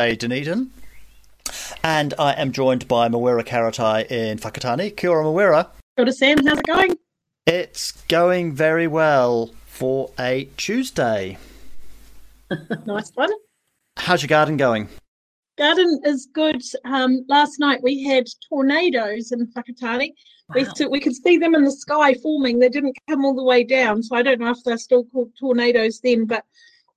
Dunedin. 0.00 0.70
And 1.82 2.14
I 2.18 2.32
am 2.32 2.52
joined 2.52 2.88
by 2.88 3.08
Mawera 3.08 3.44
Karatai 3.44 4.10
in 4.10 4.38
Whakatane. 4.38 4.96
Kia 4.96 5.10
ora, 5.10 5.24
Mawera. 5.24 5.64
Kia 5.96 6.04
ora, 6.04 6.12
Sam. 6.12 6.46
How's 6.46 6.58
it 6.58 6.66
going? 6.66 6.96
It's 7.46 7.92
going 8.08 8.54
very 8.54 8.86
well 8.86 9.50
for 9.66 10.10
a 10.18 10.48
Tuesday. 10.56 11.38
nice 12.86 13.10
one. 13.14 13.30
How's 13.96 14.22
your 14.22 14.28
garden 14.28 14.56
going? 14.56 14.88
Garden 15.58 16.00
is 16.04 16.28
good. 16.32 16.62
Um, 16.84 17.24
last 17.28 17.60
night 17.60 17.82
we 17.82 18.02
had 18.02 18.26
tornadoes 18.48 19.32
in 19.32 19.46
Whakatane. 19.48 20.12
Wow. 20.48 20.66
We, 20.78 20.86
we 20.86 21.00
could 21.00 21.14
see 21.14 21.36
them 21.36 21.54
in 21.54 21.64
the 21.64 21.72
sky 21.72 22.14
forming. 22.14 22.58
They 22.58 22.68
didn't 22.68 22.96
come 23.08 23.24
all 23.24 23.34
the 23.34 23.44
way 23.44 23.64
down, 23.64 24.02
so 24.02 24.16
I 24.16 24.22
don't 24.22 24.40
know 24.40 24.50
if 24.50 24.64
they're 24.64 24.78
still 24.78 25.04
called 25.04 25.32
tornadoes 25.38 26.00
then, 26.00 26.24
but 26.24 26.44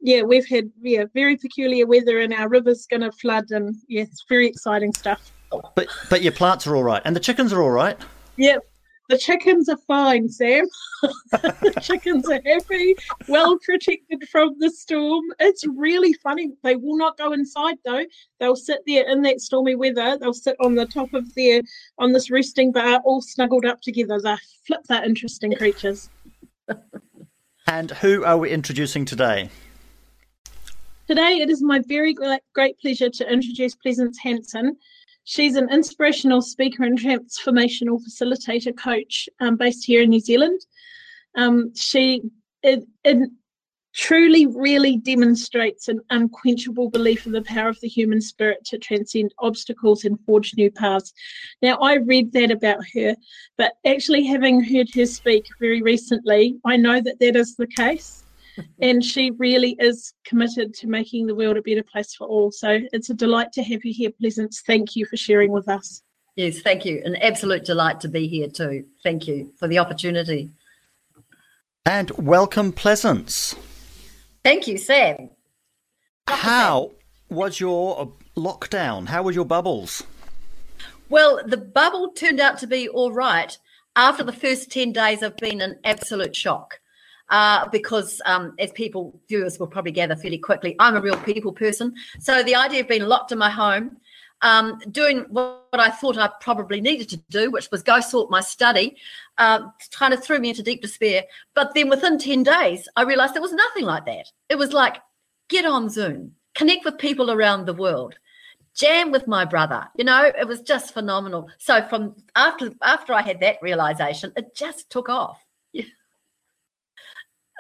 yeah, 0.04 0.22
we've 0.22 0.48
had 0.48 0.70
yeah 0.82 1.06
very 1.14 1.38
peculiar 1.38 1.88
weather, 1.88 2.20
and 2.20 2.34
our 2.34 2.50
river's 2.50 2.86
going 2.86 3.02
to 3.02 3.12
flood, 3.14 3.46
and 3.52 3.76
yeah, 3.88 4.02
it's 4.04 4.26
very 4.28 4.48
exciting 4.48 4.94
stuff. 4.94 5.32
But 5.76 5.88
but 6.09 6.22
your 6.22 6.34
plants 6.34 6.68
are 6.68 6.76
all 6.76 6.84
right, 6.84 7.02
and 7.06 7.16
the 7.16 7.22
chickens 7.22 7.54
are 7.54 7.62
all 7.62 7.72
right. 7.72 7.98
Yep, 8.36 8.64
the 9.08 9.18
chickens 9.18 9.70
are 9.70 9.78
fine, 9.88 10.28
Sam. 10.28 10.66
the 11.31 11.80
chickens 11.81 12.28
are 12.30 12.42
happy, 12.46 12.96
well 13.30 13.58
protected 13.59 14.28
from 14.30 14.56
the 14.59 14.70
storm. 14.72 15.24
It's 15.40 15.66
really 15.66 16.12
funny. 16.14 16.52
They 16.64 16.76
will 16.76 16.98
not 16.98 17.18
go 17.18 17.31
inside 17.31 17.76
though. 17.86 18.04
They'll 18.42 18.58
sit 18.58 18.80
there 18.86 19.09
in 19.09 19.22
that 19.22 19.40
stormy 19.40 19.76
weather. 19.76 20.18
They'll 20.18 20.34
sit 20.34 20.58
on 20.59 20.76
the 20.76 20.86
top 20.86 21.14
of 21.14 21.34
their 21.36 21.62
on 21.98 22.12
this 22.12 22.30
resting 22.30 22.74
bar, 22.74 23.00
all 23.06 23.22
snuggled 23.22 23.66
up 23.66 23.80
together. 23.81 24.20
They're 24.22 24.40
flip. 24.68 24.81
They're 24.90 25.06
interesting 25.06 25.56
creatures. 25.56 26.09
and 27.68 27.92
who 27.92 28.26
are 28.26 28.38
we 28.38 28.50
introducing 28.50 29.06
today? 29.06 29.50
Today, 31.14 31.42
it 31.42 31.52
is 31.52 31.61
my 31.61 31.80
very 31.88 32.16
great 32.16 32.80
pleasure 32.80 33.08
to 33.08 33.31
introduce 33.31 33.75
Pleasance 33.75 34.17
Hansen. 34.17 34.75
She's 35.25 35.56
an 35.56 35.72
inspirational 35.72 36.42
speaker 36.42 36.86
and 36.86 36.97
transformational 36.97 38.00
facilitator 38.02 38.75
coach 38.75 39.30
um, 39.39 39.56
based 39.56 39.86
here 39.86 40.02
in 40.02 40.09
New 40.09 40.19
Zealand. 40.19 40.59
Um, 41.38 41.72
she 41.75 42.23
it, 42.63 42.84
it 43.03 43.29
truly, 43.94 44.47
really 44.47 44.97
demonstrates 44.97 45.88
an 45.88 46.00
unquenchable 46.09 46.90
belief 46.90 47.28
in 47.28 47.31
the 47.31 47.44
power 47.44 47.69
of 47.69 47.80
the 47.81 47.88
human 47.88 48.19
spirit 48.19 48.66
to 48.66 48.80
transcend 48.80 49.35
obstacles 49.38 50.06
and 50.06 50.18
forge 50.25 50.56
new 50.57 50.72
paths. 50.72 51.13
Now, 51.62 51.75
I 51.75 51.97
read 51.97 52.34
that 52.34 52.50
about 52.50 52.84
her, 52.95 53.16
but 53.56 53.74
actually 53.85 54.25
having 54.25 54.63
heard 54.63 54.88
her 54.95 55.06
speak 55.06 55.45
very 55.59 55.84
recently, 55.84 56.57
I 56.66 56.75
know 56.75 57.01
that 57.01 57.19
that 57.19 57.35
is 57.35 57.56
the 57.56 57.68
case 57.68 58.22
and 58.81 59.03
she 59.03 59.31
really 59.31 59.75
is 59.80 60.14
committed 60.25 60.74
to 60.75 60.88
making 60.88 61.28
the 61.28 61.36
world 61.36 61.58
a 61.58 61.62
better 61.62 61.84
place 61.84 62.14
for 62.14 62.28
all. 62.28 62.52
So 62.52 62.80
it's 62.91 63.09
a 63.09 63.14
delight 63.14 63.52
to 63.53 63.64
have 63.64 63.84
you 63.84 63.94
here, 63.94 64.12
Pleasance. 64.19 64.62
Thank 64.66 64.96
you 64.96 65.06
for 65.06 65.18
sharing 65.18 65.52
with 65.52 65.68
us. 65.68 66.02
Yes, 66.36 66.62
thank 66.62 66.84
you. 66.86 67.02
An 67.06 67.16
absolute 67.18 67.63
delight 67.63 68.00
to 68.02 68.08
be 68.08 68.28
here 68.28 68.47
too. 68.47 68.86
Thank 69.03 69.28
you 69.28 69.53
for 69.59 69.68
the 69.68 69.80
opportunity. 69.80 70.50
And 71.86 72.12
welcome, 72.12 72.72
Pleasance. 72.72 73.56
Thank 74.44 74.68
you, 74.68 74.78
Sam. 74.78 75.30
How 76.28 76.92
was 77.30 77.59
your 77.59 78.00
uh, 78.00 78.06
lockdown? 78.40 79.08
How 79.08 79.22
were 79.24 79.31
your 79.31 79.46
bubbles? 79.46 80.03
Well, 81.09 81.42
the 81.46 81.58
bubble 81.58 82.12
turned 82.12 82.40
out 82.40 82.58
to 82.59 82.68
be 82.68 82.88
all 82.88 83.12
right. 83.12 83.58
After 83.96 84.24
the 84.24 84.34
first 84.34 84.72
10 84.72 84.92
days, 84.92 85.22
I've 85.22 85.38
been 85.38 85.62
an 85.62 85.80
absolute 85.84 86.36
shock 86.36 86.80
uh, 87.29 87.67
because 87.69 88.22
um, 88.25 88.53
as 88.59 88.72
people 88.72 89.19
viewers 89.28 89.59
will 89.59 89.67
probably 89.67 89.91
gather 89.91 90.16
fairly 90.16 90.38
quickly, 90.38 90.75
I'm 90.79 90.95
a 90.95 91.01
real 91.01 91.17
people 91.17 91.51
person. 91.51 91.94
So 92.19 92.44
the 92.44 92.56
idea 92.56 92.81
of 92.81 92.88
being 92.88 93.03
locked 93.03 93.31
in 93.31 93.38
my 93.38 93.50
home, 93.50 93.97
um, 94.41 94.79
doing 94.91 95.25
what 95.29 95.63
I 95.73 95.89
thought 95.89 96.17
I 96.17 96.29
probably 96.41 96.81
needed 96.81 97.09
to 97.09 97.17
do, 97.29 97.50
which 97.50 97.72
was 97.72 97.81
go 97.81 98.01
sort 98.01 98.29
my 98.29 98.41
study, 98.41 98.97
uh, 99.38 99.69
kind 99.91 100.13
of 100.13 100.23
threw 100.23 100.39
me 100.39 100.50
into 100.50 100.63
deep 100.63 100.81
despair. 100.81 101.23
But 101.56 101.73
then 101.73 101.89
within 101.89 102.19
10 102.19 102.44
days, 102.44 102.88
I 102.95 103.03
realized 103.03 103.33
there 103.33 103.41
was 103.41 103.53
nothing 103.53 103.85
like 103.85 104.06
that. 104.06 104.31
It 104.50 104.57
was 104.57 104.73
like, 104.73 104.97
get 105.50 105.66
on 105.66 105.89
Zoom, 105.89 106.33
connect 106.56 106.85
with 106.85 106.97
people 106.97 107.31
around 107.31 107.66
the 107.66 107.73
world 107.73 108.16
jam 108.73 109.12
with 109.12 109.28
my 109.28 109.45
brother 109.45 109.88
you 109.95 110.03
know 110.03 110.31
it 110.38 110.47
was 110.47 110.62
just 110.62 110.94
phenomenal 110.94 111.47
so 111.59 111.81
from 111.83 112.16
after 112.35 112.72
after 112.81 113.13
i 113.13 113.22
had 113.22 113.39
that 113.39 113.57
realization 113.62 114.33
it 114.35 114.56
just 114.56 114.89
took 114.89 115.09
off 115.09 115.43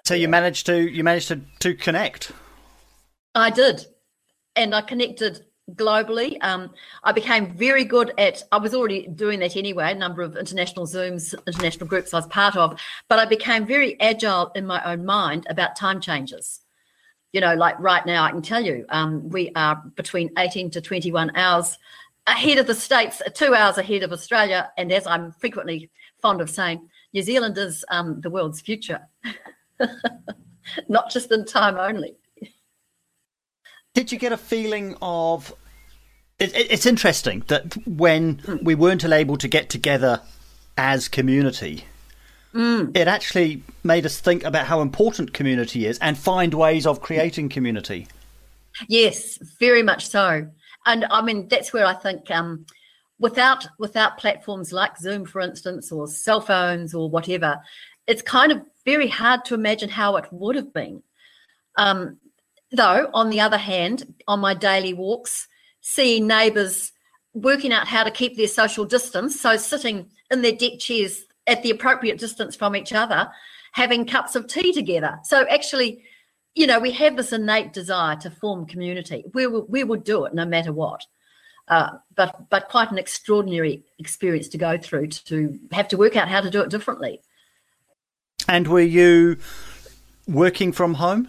so 0.05 0.13
you 0.13 0.27
managed 0.27 0.65
to 0.65 0.89
you 0.89 1.03
managed 1.03 1.29
to 1.29 1.41
to 1.59 1.73
connect. 1.73 2.31
I 3.35 3.49
did, 3.49 3.85
and 4.55 4.75
I 4.75 4.81
connected 4.81 5.45
globally. 5.71 6.37
Um, 6.41 6.71
I 7.03 7.13
became 7.13 7.55
very 7.55 7.85
good 7.85 8.13
at. 8.17 8.43
I 8.51 8.57
was 8.57 8.73
already 8.73 9.07
doing 9.07 9.39
that 9.39 9.55
anyway. 9.55 9.91
A 9.91 9.95
number 9.95 10.21
of 10.21 10.35
international 10.35 10.85
Zooms, 10.85 11.33
international 11.47 11.87
groups 11.87 12.13
I 12.13 12.17
was 12.17 12.27
part 12.27 12.55
of, 12.55 12.79
but 13.07 13.19
I 13.19 13.25
became 13.25 13.65
very 13.65 13.99
agile 14.01 14.51
in 14.55 14.65
my 14.65 14.83
own 14.83 15.05
mind 15.05 15.47
about 15.49 15.75
time 15.75 16.01
changes. 16.01 16.59
You 17.31 17.41
know, 17.41 17.55
like 17.55 17.79
right 17.79 18.05
now, 18.05 18.25
I 18.25 18.31
can 18.31 18.43
tell 18.43 18.61
you, 18.61 18.85
um, 18.89 19.29
we 19.29 19.51
are 19.55 19.81
between 19.95 20.31
eighteen 20.37 20.69
to 20.71 20.81
twenty-one 20.81 21.35
hours 21.35 21.77
ahead 22.27 22.57
of 22.57 22.67
the 22.67 22.75
states, 22.75 23.21
two 23.33 23.55
hours 23.55 23.77
ahead 23.77 24.03
of 24.03 24.11
Australia, 24.11 24.69
and 24.77 24.91
as 24.91 25.07
I'm 25.07 25.31
frequently 25.31 25.89
fond 26.21 26.41
of 26.41 26.49
saying, 26.49 26.89
New 27.13 27.21
Zealand 27.21 27.57
is 27.57 27.83
um, 27.89 28.21
the 28.21 28.29
world's 28.29 28.61
future. 28.61 28.99
not 30.89 31.09
just 31.11 31.31
in 31.31 31.45
time 31.45 31.77
only. 31.77 32.15
Did 33.93 34.11
you 34.11 34.17
get 34.17 34.31
a 34.31 34.37
feeling 34.37 34.95
of? 35.01 35.53
It, 36.39 36.55
it, 36.55 36.71
it's 36.71 36.85
interesting 36.85 37.43
that 37.47 37.75
when 37.87 38.37
mm. 38.37 38.63
we 38.63 38.75
weren't 38.75 39.05
able 39.05 39.37
to 39.37 39.47
get 39.47 39.69
together 39.69 40.21
as 40.77 41.07
community, 41.07 41.85
mm. 42.53 42.95
it 42.97 43.07
actually 43.07 43.61
made 43.83 44.05
us 44.05 44.19
think 44.19 44.43
about 44.43 44.65
how 44.65 44.81
important 44.81 45.33
community 45.33 45.85
is 45.85 45.99
and 45.99 46.17
find 46.17 46.53
ways 46.53 46.87
of 46.87 47.01
creating 47.01 47.49
community. 47.49 48.07
Yes, 48.87 49.37
very 49.59 49.83
much 49.83 50.07
so. 50.07 50.47
And 50.85 51.05
I 51.05 51.21
mean, 51.21 51.47
that's 51.47 51.71
where 51.71 51.85
I 51.85 51.93
think 51.93 52.29
um, 52.31 52.65
without 53.19 53.67
without 53.79 54.17
platforms 54.17 54.73
like 54.73 54.97
Zoom, 54.97 55.25
for 55.25 55.39
instance, 55.39 55.91
or 55.91 56.07
cell 56.07 56.41
phones 56.41 56.93
or 56.93 57.09
whatever, 57.09 57.61
it's 58.07 58.21
kind 58.21 58.51
of 58.51 58.61
very 58.85 59.07
hard 59.07 59.45
to 59.45 59.53
imagine 59.53 59.89
how 59.89 60.15
it 60.17 60.25
would 60.31 60.55
have 60.55 60.73
been. 60.73 61.01
Um, 61.77 62.17
though, 62.71 63.09
on 63.13 63.29
the 63.29 63.39
other 63.39 63.57
hand, 63.57 64.13
on 64.27 64.39
my 64.39 64.53
daily 64.53 64.93
walks, 64.93 65.47
seeing 65.81 66.27
neighbours 66.27 66.91
working 67.33 67.73
out 67.73 67.87
how 67.87 68.03
to 68.03 68.11
keep 68.11 68.37
their 68.37 68.47
social 68.47 68.85
distance, 68.85 69.39
so 69.39 69.57
sitting 69.57 70.09
in 70.31 70.41
their 70.41 70.51
deck 70.55 70.79
chairs 70.79 71.25
at 71.47 71.63
the 71.63 71.71
appropriate 71.71 72.19
distance 72.19 72.55
from 72.55 72.75
each 72.75 72.93
other, 72.93 73.29
having 73.71 74.05
cups 74.05 74.35
of 74.35 74.47
tea 74.47 74.71
together. 74.71 75.19
So 75.23 75.45
actually, 75.49 76.03
you 76.55 76.67
know, 76.67 76.79
we 76.79 76.91
have 76.91 77.17
this 77.17 77.33
innate 77.33 77.73
desire 77.73 78.15
to 78.17 78.29
form 78.29 78.65
community. 78.65 79.25
We 79.33 79.47
will, 79.47 79.65
we 79.67 79.83
would 79.83 80.03
do 80.03 80.25
it 80.25 80.33
no 80.33 80.45
matter 80.45 80.71
what. 80.71 81.05
Uh, 81.67 81.91
but 82.15 82.49
but 82.49 82.67
quite 82.67 82.91
an 82.91 82.97
extraordinary 82.97 83.83
experience 83.97 84.49
to 84.49 84.57
go 84.57 84.77
through 84.77 85.07
to 85.07 85.57
have 85.71 85.87
to 85.87 85.97
work 85.97 86.17
out 86.17 86.27
how 86.27 86.41
to 86.41 86.49
do 86.49 86.61
it 86.61 86.69
differently. 86.69 87.21
And 88.47 88.67
were 88.67 88.81
you 88.81 89.37
working 90.27 90.71
from 90.71 90.95
home? 90.95 91.27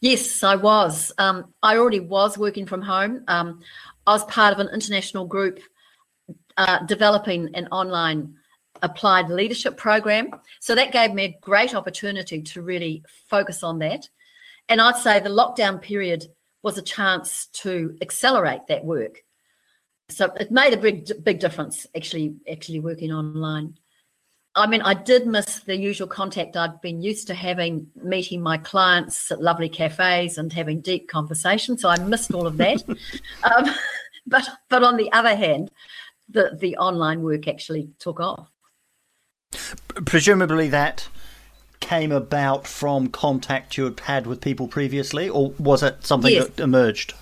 Yes, 0.00 0.42
I 0.42 0.56
was. 0.56 1.12
Um, 1.18 1.52
I 1.62 1.76
already 1.76 2.00
was 2.00 2.36
working 2.36 2.66
from 2.66 2.82
home. 2.82 3.24
Um, 3.28 3.60
I 4.06 4.12
was 4.12 4.24
part 4.24 4.52
of 4.52 4.60
an 4.60 4.68
international 4.72 5.26
group 5.26 5.60
uh, 6.56 6.84
developing 6.86 7.54
an 7.54 7.68
online 7.68 8.34
applied 8.82 9.28
leadership 9.28 9.76
program. 9.76 10.30
So 10.60 10.74
that 10.74 10.92
gave 10.92 11.12
me 11.12 11.24
a 11.24 11.38
great 11.40 11.74
opportunity 11.74 12.42
to 12.42 12.62
really 12.62 13.02
focus 13.28 13.62
on 13.62 13.78
that. 13.80 14.08
And 14.68 14.80
I'd 14.80 14.96
say 14.96 15.20
the 15.20 15.30
lockdown 15.30 15.80
period 15.80 16.26
was 16.62 16.78
a 16.78 16.82
chance 16.82 17.46
to 17.52 17.96
accelerate 18.02 18.66
that 18.68 18.84
work. 18.84 19.22
So 20.08 20.26
it 20.38 20.50
made 20.50 20.72
a 20.72 20.76
big 20.76 21.10
big 21.24 21.40
difference 21.40 21.86
actually 21.96 22.36
actually 22.50 22.80
working 22.80 23.12
online. 23.12 23.74
I 24.56 24.66
mean, 24.66 24.80
I 24.80 24.94
did 24.94 25.26
miss 25.26 25.60
the 25.60 25.76
usual 25.76 26.08
contact 26.08 26.56
I'd 26.56 26.80
been 26.80 27.02
used 27.02 27.26
to 27.26 27.34
having, 27.34 27.86
meeting 28.02 28.40
my 28.40 28.56
clients 28.56 29.30
at 29.30 29.42
lovely 29.42 29.68
cafes 29.68 30.38
and 30.38 30.50
having 30.50 30.80
deep 30.80 31.08
conversations. 31.08 31.82
So 31.82 31.90
I 31.90 31.98
missed 31.98 32.32
all 32.32 32.46
of 32.46 32.56
that. 32.56 32.82
um, 33.44 33.66
but 34.26 34.48
but 34.70 34.82
on 34.82 34.96
the 34.96 35.12
other 35.12 35.36
hand, 35.36 35.70
the 36.30 36.56
the 36.58 36.76
online 36.78 37.22
work 37.22 37.46
actually 37.46 37.90
took 37.98 38.18
off. 38.18 38.48
Presumably 40.06 40.68
that 40.70 41.06
came 41.80 42.10
about 42.10 42.66
from 42.66 43.08
contact 43.08 43.76
you 43.76 43.84
had 43.84 44.00
had 44.00 44.26
with 44.26 44.40
people 44.40 44.68
previously, 44.68 45.28
or 45.28 45.50
was 45.58 45.82
it 45.82 46.04
something 46.04 46.32
yes. 46.32 46.48
that 46.48 46.62
emerged? 46.62 47.14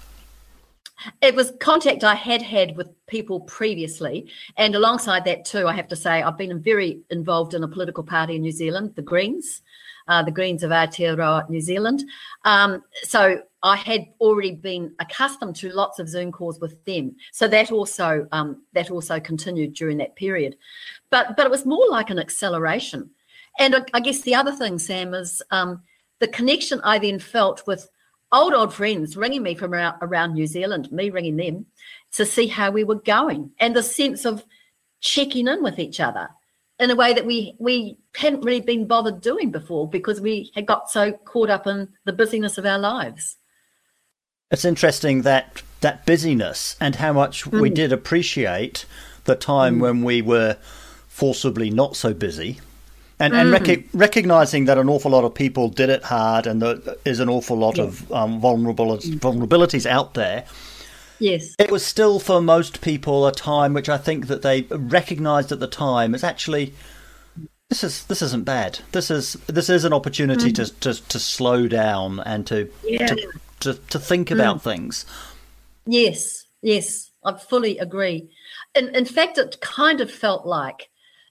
It 1.20 1.34
was 1.34 1.52
contact 1.60 2.04
I 2.04 2.14
had 2.14 2.42
had 2.42 2.76
with 2.76 2.88
people 3.06 3.40
previously. 3.40 4.26
And 4.56 4.74
alongside 4.74 5.24
that, 5.24 5.44
too, 5.44 5.66
I 5.66 5.72
have 5.72 5.88
to 5.88 5.96
say, 5.96 6.22
I've 6.22 6.38
been 6.38 6.60
very 6.60 7.00
involved 7.10 7.54
in 7.54 7.64
a 7.64 7.68
political 7.68 8.04
party 8.04 8.36
in 8.36 8.42
New 8.42 8.52
Zealand, 8.52 8.94
the 8.94 9.02
Greens, 9.02 9.62
uh, 10.08 10.22
the 10.22 10.30
Greens 10.30 10.62
of 10.62 10.70
Aotearoa, 10.70 11.48
New 11.50 11.60
Zealand. 11.60 12.04
Um, 12.44 12.82
so 13.02 13.42
I 13.62 13.76
had 13.76 14.06
already 14.20 14.52
been 14.52 14.94
accustomed 14.98 15.56
to 15.56 15.70
lots 15.70 15.98
of 15.98 16.08
Zoom 16.08 16.30
calls 16.30 16.60
with 16.60 16.82
them. 16.84 17.16
So 17.32 17.48
that 17.48 17.72
also 17.72 18.28
um, 18.30 18.62
that 18.74 18.90
also 18.90 19.18
continued 19.18 19.72
during 19.72 19.96
that 19.98 20.16
period. 20.16 20.56
But 21.10 21.36
but 21.36 21.46
it 21.46 21.50
was 21.50 21.64
more 21.64 21.88
like 21.88 22.10
an 22.10 22.18
acceleration. 22.18 23.10
And 23.58 23.86
I, 23.94 24.00
guess 24.00 24.22
the 24.22 24.34
other 24.34 24.52
thing, 24.52 24.80
Sam, 24.80 25.14
is 25.14 25.40
um, 25.52 25.82
the 26.18 26.26
connection 26.26 26.80
I 26.82 26.98
then 26.98 27.20
felt 27.20 27.64
with 27.66 27.88
old, 28.34 28.52
old 28.52 28.74
friends 28.74 29.16
ringing 29.16 29.42
me 29.42 29.54
from 29.54 29.72
around, 29.72 29.96
around 30.02 30.34
New 30.34 30.46
Zealand, 30.46 30.90
me 30.92 31.08
ringing 31.08 31.36
them 31.36 31.66
to 32.12 32.26
see 32.26 32.48
how 32.48 32.70
we 32.70 32.84
were 32.84 32.96
going, 32.96 33.52
and 33.58 33.74
the 33.74 33.82
sense 33.82 34.24
of 34.24 34.44
checking 35.00 35.48
in 35.48 35.62
with 35.62 35.78
each 35.78 36.00
other 36.00 36.28
in 36.78 36.90
a 36.90 36.96
way 36.96 37.14
that 37.14 37.24
we 37.24 37.54
we 37.58 37.96
hadn't 38.16 38.42
really 38.42 38.60
been 38.60 38.86
bothered 38.86 39.20
doing 39.20 39.50
before 39.50 39.88
because 39.88 40.20
we 40.20 40.50
had 40.54 40.66
got 40.66 40.90
so 40.90 41.12
caught 41.12 41.50
up 41.50 41.66
in 41.66 41.88
the 42.04 42.12
busyness 42.12 42.58
of 42.58 42.66
our 42.66 42.78
lives. 42.78 43.36
It's 44.50 44.64
interesting 44.64 45.22
that 45.22 45.62
that 45.80 46.04
busyness 46.04 46.76
and 46.80 46.96
how 46.96 47.12
much 47.12 47.44
mm. 47.44 47.60
we 47.60 47.70
did 47.70 47.92
appreciate 47.92 48.86
the 49.24 49.36
time 49.36 49.76
mm. 49.76 49.80
when 49.80 50.02
we 50.02 50.22
were 50.22 50.56
forcibly 51.06 51.70
not 51.70 51.94
so 51.94 52.12
busy 52.12 52.60
and, 53.18 53.32
mm. 53.32 53.40
and 53.40 53.50
rec- 53.50 53.84
recognizing 53.92 54.64
that 54.66 54.78
an 54.78 54.88
awful 54.88 55.10
lot 55.10 55.24
of 55.24 55.34
people 55.34 55.68
did 55.68 55.88
it 55.88 56.02
hard 56.02 56.46
and 56.46 56.60
there 56.60 56.78
is 57.04 57.20
an 57.20 57.28
awful 57.28 57.56
lot 57.56 57.76
yeah. 57.76 57.84
of 57.84 58.12
um, 58.12 58.40
vulnerabilities, 58.40 59.18
vulnerabilities 59.18 59.86
out 59.86 60.14
there. 60.14 60.44
Yes. 61.20 61.54
It 61.58 61.70
was 61.70 61.84
still 61.84 62.18
for 62.18 62.40
most 62.40 62.80
people 62.80 63.26
a 63.26 63.32
time 63.32 63.72
which 63.72 63.88
I 63.88 63.98
think 63.98 64.26
that 64.26 64.42
they 64.42 64.62
recognized 64.62 65.52
at 65.52 65.60
the 65.60 65.68
time 65.68 66.14
as 66.14 66.24
actually 66.24 66.74
this 67.68 67.82
is 67.82 68.04
this 68.06 68.20
isn't 68.20 68.44
bad. 68.44 68.80
This 68.92 69.10
is 69.10 69.34
this 69.46 69.68
is 69.70 69.84
an 69.84 69.92
opportunity 69.92 70.52
mm. 70.52 70.56
to, 70.56 70.80
to 70.80 71.08
to 71.08 71.18
slow 71.18 71.66
down 71.66 72.20
and 72.20 72.46
to 72.46 72.70
yeah. 72.84 73.06
to, 73.06 73.32
to, 73.60 73.74
to 73.74 73.98
think 73.98 74.30
about 74.30 74.58
mm. 74.58 74.62
things. 74.62 75.06
Yes, 75.86 76.44
yes, 76.62 77.10
I 77.24 77.32
fully 77.38 77.78
agree. 77.78 78.30
In 78.74 78.94
in 78.94 79.04
fact, 79.04 79.38
it 79.38 79.60
kind 79.60 80.00
of 80.00 80.10
felt 80.10 80.46
like 80.46 80.88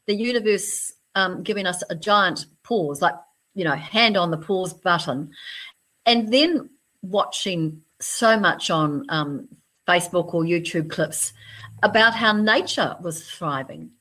the 0.08 0.16
universe 0.16 0.92
um, 1.16 1.44
giving 1.44 1.66
us 1.66 1.84
a 1.90 1.96
giant 1.96 2.46
pause, 2.64 3.02
like, 3.02 3.16
you 3.56 3.64
know, 3.64 3.76
hand 3.76 4.18
on 4.18 4.32
the 4.32 4.38
pause 4.38 4.74
button. 4.74 5.32
And 6.06 6.34
then 6.34 6.70
watching 7.02 7.82
so 8.00 8.40
much 8.40 8.70
on 8.70 9.06
um, 9.10 9.48
Facebook 9.88 10.34
or 10.34 10.44
YouTube 10.44 10.90
clips 10.90 11.34
about 11.82 12.14
how 12.14 12.34
nature 12.34 12.96
was 13.02 13.30
thriving. 13.30 13.92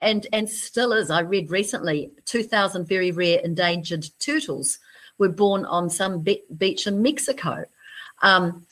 And, 0.00 0.26
and 0.32 0.48
still 0.48 0.92
is. 0.92 1.10
I 1.10 1.20
read 1.20 1.50
recently 1.50 2.12
2,000 2.24 2.86
very 2.86 3.10
rare 3.10 3.40
endangered 3.40 4.06
turtles 4.20 4.78
were 5.18 5.28
born 5.28 5.64
on 5.64 5.90
some 5.90 6.20
be- 6.20 6.44
beach 6.56 6.86
in 6.86 7.02
Mexico. 7.02 7.64
Um, 8.22 8.64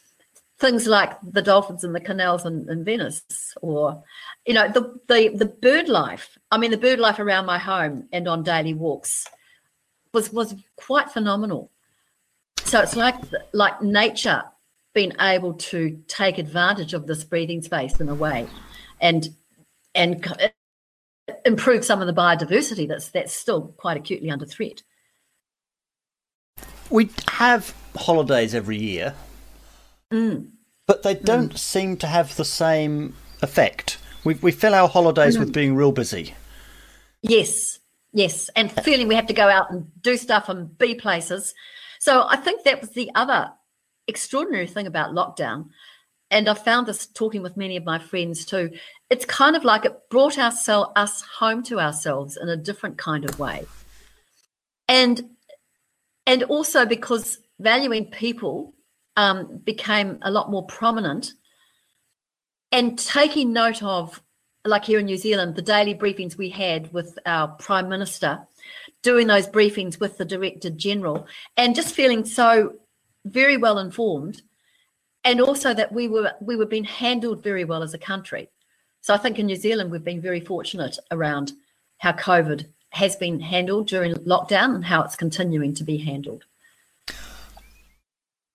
things 0.59 0.87
like 0.87 1.13
the 1.23 1.43
dolphins 1.43 1.85
in 1.85 1.93
the 1.93 2.01
canals 2.01 2.47
in, 2.47 2.69
in 2.71 2.85
Venice, 2.85 3.23
or 3.63 4.03
you 4.47 4.55
know 4.55 4.69
the, 4.69 4.99
the 5.09 5.29
the 5.29 5.47
bird 5.47 5.89
life. 5.89 6.39
I 6.51 6.59
mean, 6.59 6.71
the 6.71 6.79
bird 6.79 6.99
life 6.99 7.19
around 7.19 7.47
my 7.47 7.59
home 7.59 8.09
and 8.13 8.29
on 8.29 8.43
daily 8.43 8.75
walks 8.75 9.27
was 10.13 10.33
was 10.33 10.55
quite 10.77 11.11
phenomenal. 11.11 11.71
So 12.65 12.81
it's 12.81 12.97
like 12.97 13.17
like 13.53 13.83
nature 13.83 14.43
being 14.95 15.13
able 15.21 15.55
to 15.55 16.03
take 16.09 16.39
advantage 16.39 16.95
of 16.95 17.07
this 17.07 17.23
breathing 17.23 17.63
space 17.63 18.01
in 18.01 18.09
a 18.09 18.15
way, 18.15 18.49
and 19.01 19.29
and 19.95 20.27
improve 21.45 21.85
some 21.85 22.01
of 22.01 22.07
the 22.07 22.15
biodiversity 22.15 22.89
that's 22.89 23.09
that's 23.09 23.33
still 23.33 23.75
quite 23.77 23.97
acutely 23.97 24.31
under 24.31 24.47
threat. 24.47 24.83
We 26.89 27.11
have 27.29 27.75
holidays 27.97 28.55
every 28.55 28.79
year, 28.79 29.15
mm. 30.13 30.49
but 30.87 31.03
they 31.03 31.15
don't 31.15 31.55
mm. 31.55 31.59
seem 31.59 31.97
to 31.99 32.07
have 32.07 32.37
the 32.37 32.45
same 32.45 33.15
effect. 33.43 33.99
We 34.25 34.35
we 34.35 34.53
fill 34.53 34.75
our 34.75 34.89
holidays 34.89 35.37
mm. 35.37 35.41
with 35.41 35.53
being 35.53 35.77
real 35.77 35.93
busy. 35.93 36.35
Yes, 37.23 37.79
yes, 38.13 38.51
and 38.57 38.71
feeling 38.71 39.09
we 39.09 39.15
have 39.15 39.27
to 39.27 39.35
go 39.35 39.49
out 39.49 39.71
and 39.71 39.91
do 40.01 40.17
stuff 40.17 40.49
and 40.49 40.77
be 40.79 40.95
places. 40.95 41.55
So 41.99 42.27
I 42.29 42.37
think 42.37 42.65
that 42.65 42.81
was 42.81 42.91
the 42.91 43.11
other 43.15 43.51
extraordinary 44.07 44.67
thing 44.67 44.87
about 44.87 45.15
lockdown. 45.15 45.71
And 46.31 46.49
I 46.49 46.55
found 46.55 46.87
this 46.87 47.07
talking 47.07 47.43
with 47.43 47.57
many 47.57 47.77
of 47.77 47.85
my 47.85 47.99
friends 47.99 48.45
too. 48.45 48.71
It's 49.11 49.25
kind 49.25 49.55
of 49.55 49.65
like 49.65 49.85
it 49.85 50.11
brought 50.11 50.39
ourselves 50.39 50.91
us 50.97 51.23
home 51.23 51.63
to 51.65 51.81
ourselves 51.81 52.37
in 52.37 52.49
a 52.49 52.57
different 52.57 52.99
kind 52.99 53.25
of 53.25 53.39
way. 53.39 53.67
And 54.89 55.37
and 56.27 56.43
also 56.45 56.85
because 56.85 57.39
valuing 57.61 58.07
people 58.07 58.75
um, 59.17 59.59
became 59.65 60.19
a 60.23 60.31
lot 60.31 60.51
more 60.51 60.65
prominent 60.67 61.33
and 62.73 62.99
taking 62.99 63.53
note 63.53 63.83
of, 63.83 64.23
like 64.65 64.85
here 64.85 64.99
in 64.99 65.07
New 65.07 65.17
Zealand, 65.17 65.55
the 65.55 65.63
daily 65.63 65.95
briefings 65.95 66.37
we 66.37 66.51
had 66.51 66.93
with 66.93 67.19
our 67.25 67.49
Prime 67.49 67.89
Minister, 67.89 68.47
doing 69.03 69.27
those 69.27 69.47
briefings 69.47 70.01
with 70.01 70.19
the 70.19 70.25
Director 70.25 70.71
General, 70.71 71.27
and 71.57 71.75
just 71.75 71.95
feeling 71.95 72.25
so 72.25 72.75
very 73.25 73.57
well 73.57 73.79
informed, 73.79 74.43
and 75.25 75.41
also 75.41 75.73
that 75.73 75.93
we 75.93 76.09
were 76.09 76.33
we 76.41 76.57
were 76.57 76.67
being 76.67 76.85
handled 76.85 77.43
very 77.43 77.65
well 77.65 77.83
as 77.83 77.95
a 77.95 77.99
country. 77.99 78.51
So 79.01 79.15
I 79.15 79.19
think 79.19 79.39
in 79.39 79.47
New 79.47 79.57
Zealand 79.57 79.91
we've 79.91 80.05
been 80.05 80.21
very 80.21 80.41
fortunate 80.41 80.99
around 81.13 81.53
how 81.99 82.13
COVID 82.13 82.67
has 82.91 83.15
been 83.17 83.41
handled 83.41 83.87
during 83.87 84.15
lockdown 84.15 84.75
and 84.75 84.85
how 84.85 85.03
it's 85.03 85.17
continuing 85.17 85.75
to 85.75 85.85
be 85.85 85.99
handled. 85.99 86.45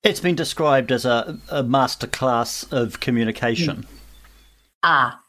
It's 0.04 0.20
been 0.20 0.36
described 0.36 0.92
as 0.92 1.06
a, 1.06 1.38
a 1.50 1.64
masterclass 1.64 2.72
of 2.74 3.00
communication. 3.00 3.84
Mm. 3.84 3.86
Ah, 4.82 5.22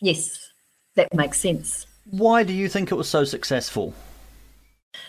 yes, 0.00 0.52
that 0.94 1.12
makes 1.12 1.38
sense. 1.38 1.86
Why 2.10 2.42
do 2.42 2.54
you 2.54 2.68
think 2.68 2.90
it 2.90 2.94
was 2.94 3.10
so 3.10 3.24
successful? 3.24 3.92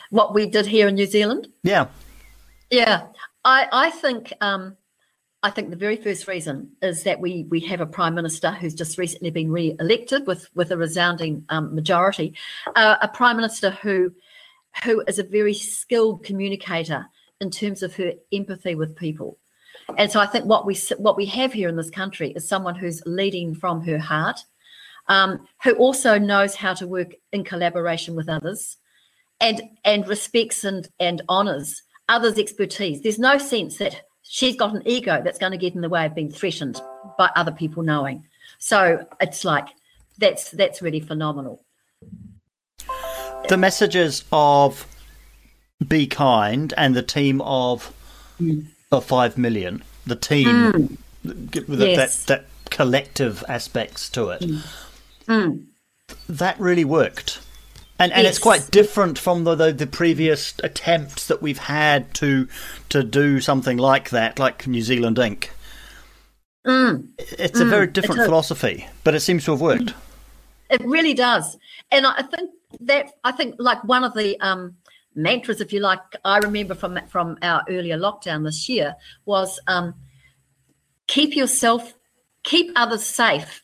What 0.10 0.34
we 0.34 0.46
did 0.46 0.66
here 0.66 0.90
in 0.90 0.96
New 0.96 1.06
Zealand? 1.06 1.48
Yeah. 1.64 1.88
Yeah. 2.70 3.08
I, 3.46 3.68
I 3.72 3.90
think 3.92 4.34
um, 4.42 4.76
I 5.42 5.52
think 5.52 5.70
the 5.70 5.78
very 5.78 5.96
first 5.96 6.28
reason 6.28 6.72
is 6.82 7.04
that 7.04 7.22
we 7.22 7.46
we 7.50 7.62
have 7.62 7.80
a 7.80 7.86
prime 7.86 8.14
minister 8.14 8.52
who's 8.52 8.74
just 8.74 8.98
recently 8.98 9.30
been 9.30 9.50
re-elected 9.50 10.28
with 10.28 10.50
with 10.54 10.72
a 10.72 10.78
resounding 10.78 11.46
um, 11.48 11.74
majority, 11.74 12.34
uh, 12.76 12.98
a 13.02 13.08
prime 13.08 13.38
minister 13.38 13.70
who 13.70 14.12
who 14.84 15.02
is 15.08 15.18
a 15.18 15.24
very 15.24 15.54
skilled 15.54 16.26
communicator 16.26 17.06
in 17.42 17.52
terms 17.52 17.84
of 17.84 17.96
her 17.96 18.14
empathy 18.32 18.76
with 18.76 18.96
people. 18.96 19.38
And 19.98 20.12
so 20.12 20.20
I 20.20 20.26
think 20.26 20.46
what 20.46 20.66
we 20.66 20.76
what 20.98 21.18
we 21.18 21.26
have 21.28 21.54
here 21.54 21.70
in 21.70 21.76
this 21.76 21.90
country 21.90 22.32
is 22.32 22.48
someone 22.48 22.76
who's 22.76 23.02
leading 23.06 23.56
from 23.56 23.82
her 23.86 23.98
heart, 23.98 24.40
um, 25.08 25.48
who 25.64 25.74
also 25.74 26.18
knows 26.18 26.56
how 26.56 26.74
to 26.74 26.88
work 26.88 27.14
in 27.32 27.44
collaboration 27.44 28.16
with 28.16 28.28
others, 28.28 28.78
and 29.40 29.62
and 29.86 30.08
respects 30.08 30.64
and 30.64 30.90
and 31.00 31.22
honours 31.30 31.84
others' 32.10 32.38
expertise. 32.38 33.02
There's 33.02 33.20
no 33.20 33.38
sense 33.38 33.78
that 33.78 34.02
she's 34.24 34.56
got 34.56 34.76
an 34.76 34.84
ego 34.86 35.22
that's 35.24 35.38
going 35.38 35.52
to 35.52 35.58
get 35.58 35.76
in 35.76 35.82
the 35.82 35.90
way 35.90 36.06
of 36.06 36.16
being 36.16 36.32
threatened 36.32 36.82
by 37.18 37.30
other 37.36 37.52
people 37.52 37.84
knowing. 37.84 38.26
So 38.60 39.06
it's 39.22 39.46
like 39.46 39.68
that's 40.18 40.52
that's 40.52 40.82
really 40.82 41.00
phenomenal. 41.00 41.64
The 43.50 43.58
messages 43.58 44.26
of 44.32 44.86
be 45.86 46.08
kind 46.08 46.74
and 46.78 46.96
the 46.96 47.04
team 47.04 47.42
of 47.42 47.94
mm. 48.42 48.66
of 48.92 49.06
five 49.06 49.38
million, 49.38 49.84
the 50.06 50.16
team. 50.16 50.48
Mm. 50.48 50.98
with 51.68 51.82
Yes. 51.82 52.24
that, 52.26 52.28
that 52.28 52.70
collective 52.70 53.44
aspects 53.50 54.10
to 54.10 54.30
it. 54.30 54.44
Mm. 55.28 55.66
That 56.30 56.60
really 56.60 56.86
worked. 56.86 57.42
And, 58.00 58.14
and 58.14 58.28
it's 58.28 58.38
quite 58.38 58.70
different 58.70 59.18
from 59.18 59.44
the, 59.44 59.56
the 59.56 59.74
the 59.74 59.88
previous 59.88 60.54
attempts 60.64 61.28
that 61.28 61.42
we've 61.42 61.58
had 61.58 62.14
to 62.16 62.48
to 62.90 63.04
do 63.04 63.42
something 63.42 63.78
like 63.78 64.12
that, 64.12 64.38
like 64.38 64.68
New 64.68 64.84
Zealand 64.84 65.18
Inc. 65.18 65.50
Mm. 66.66 67.08
It's 67.18 67.60
a 67.60 67.66
very 67.66 67.88
different 67.88 68.22
a- 68.22 68.26
philosophy, 68.26 68.88
but 69.04 69.16
it 69.16 69.22
seems 69.22 69.46
to 69.46 69.52
have 69.52 69.62
worked. 69.62 69.94
It 70.70 70.82
really 70.86 71.16
does. 71.16 71.58
And 71.92 72.06
I 72.06 72.18
I 72.18 72.24
think 72.24 72.52
that 72.82 73.14
I 73.24 73.32
think 73.32 73.56
like 73.58 73.84
one 73.84 74.04
of 74.04 74.14
the 74.14 74.40
um, 74.42 74.76
mantras, 75.18 75.60
if 75.60 75.74
you 75.74 75.80
like, 75.80 76.00
I 76.24 76.38
remember 76.38 76.76
from 76.76 77.00
from 77.08 77.38
our 77.42 77.64
earlier 77.68 77.98
lockdown 77.98 78.44
this 78.44 78.70
year 78.70 78.96
was 79.26 79.60
um, 79.68 79.96
keep 81.08 81.36
yourself, 81.36 81.94
keep 82.44 82.72
others 82.76 83.04
safe 83.04 83.64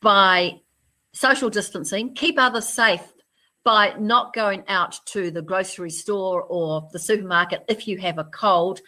by 0.00 0.60
social 1.12 1.50
distancing, 1.50 2.14
keep 2.14 2.38
others 2.38 2.68
safe 2.68 3.12
by 3.64 3.94
not 3.98 4.32
going 4.32 4.64
out 4.68 4.98
to 5.06 5.30
the 5.30 5.42
grocery 5.42 5.90
store 5.90 6.42
or 6.42 6.88
the 6.92 6.98
supermarket 6.98 7.64
if 7.68 7.86
you 7.86 7.98
have 7.98 8.18
a 8.18 8.24
cold. 8.24 8.80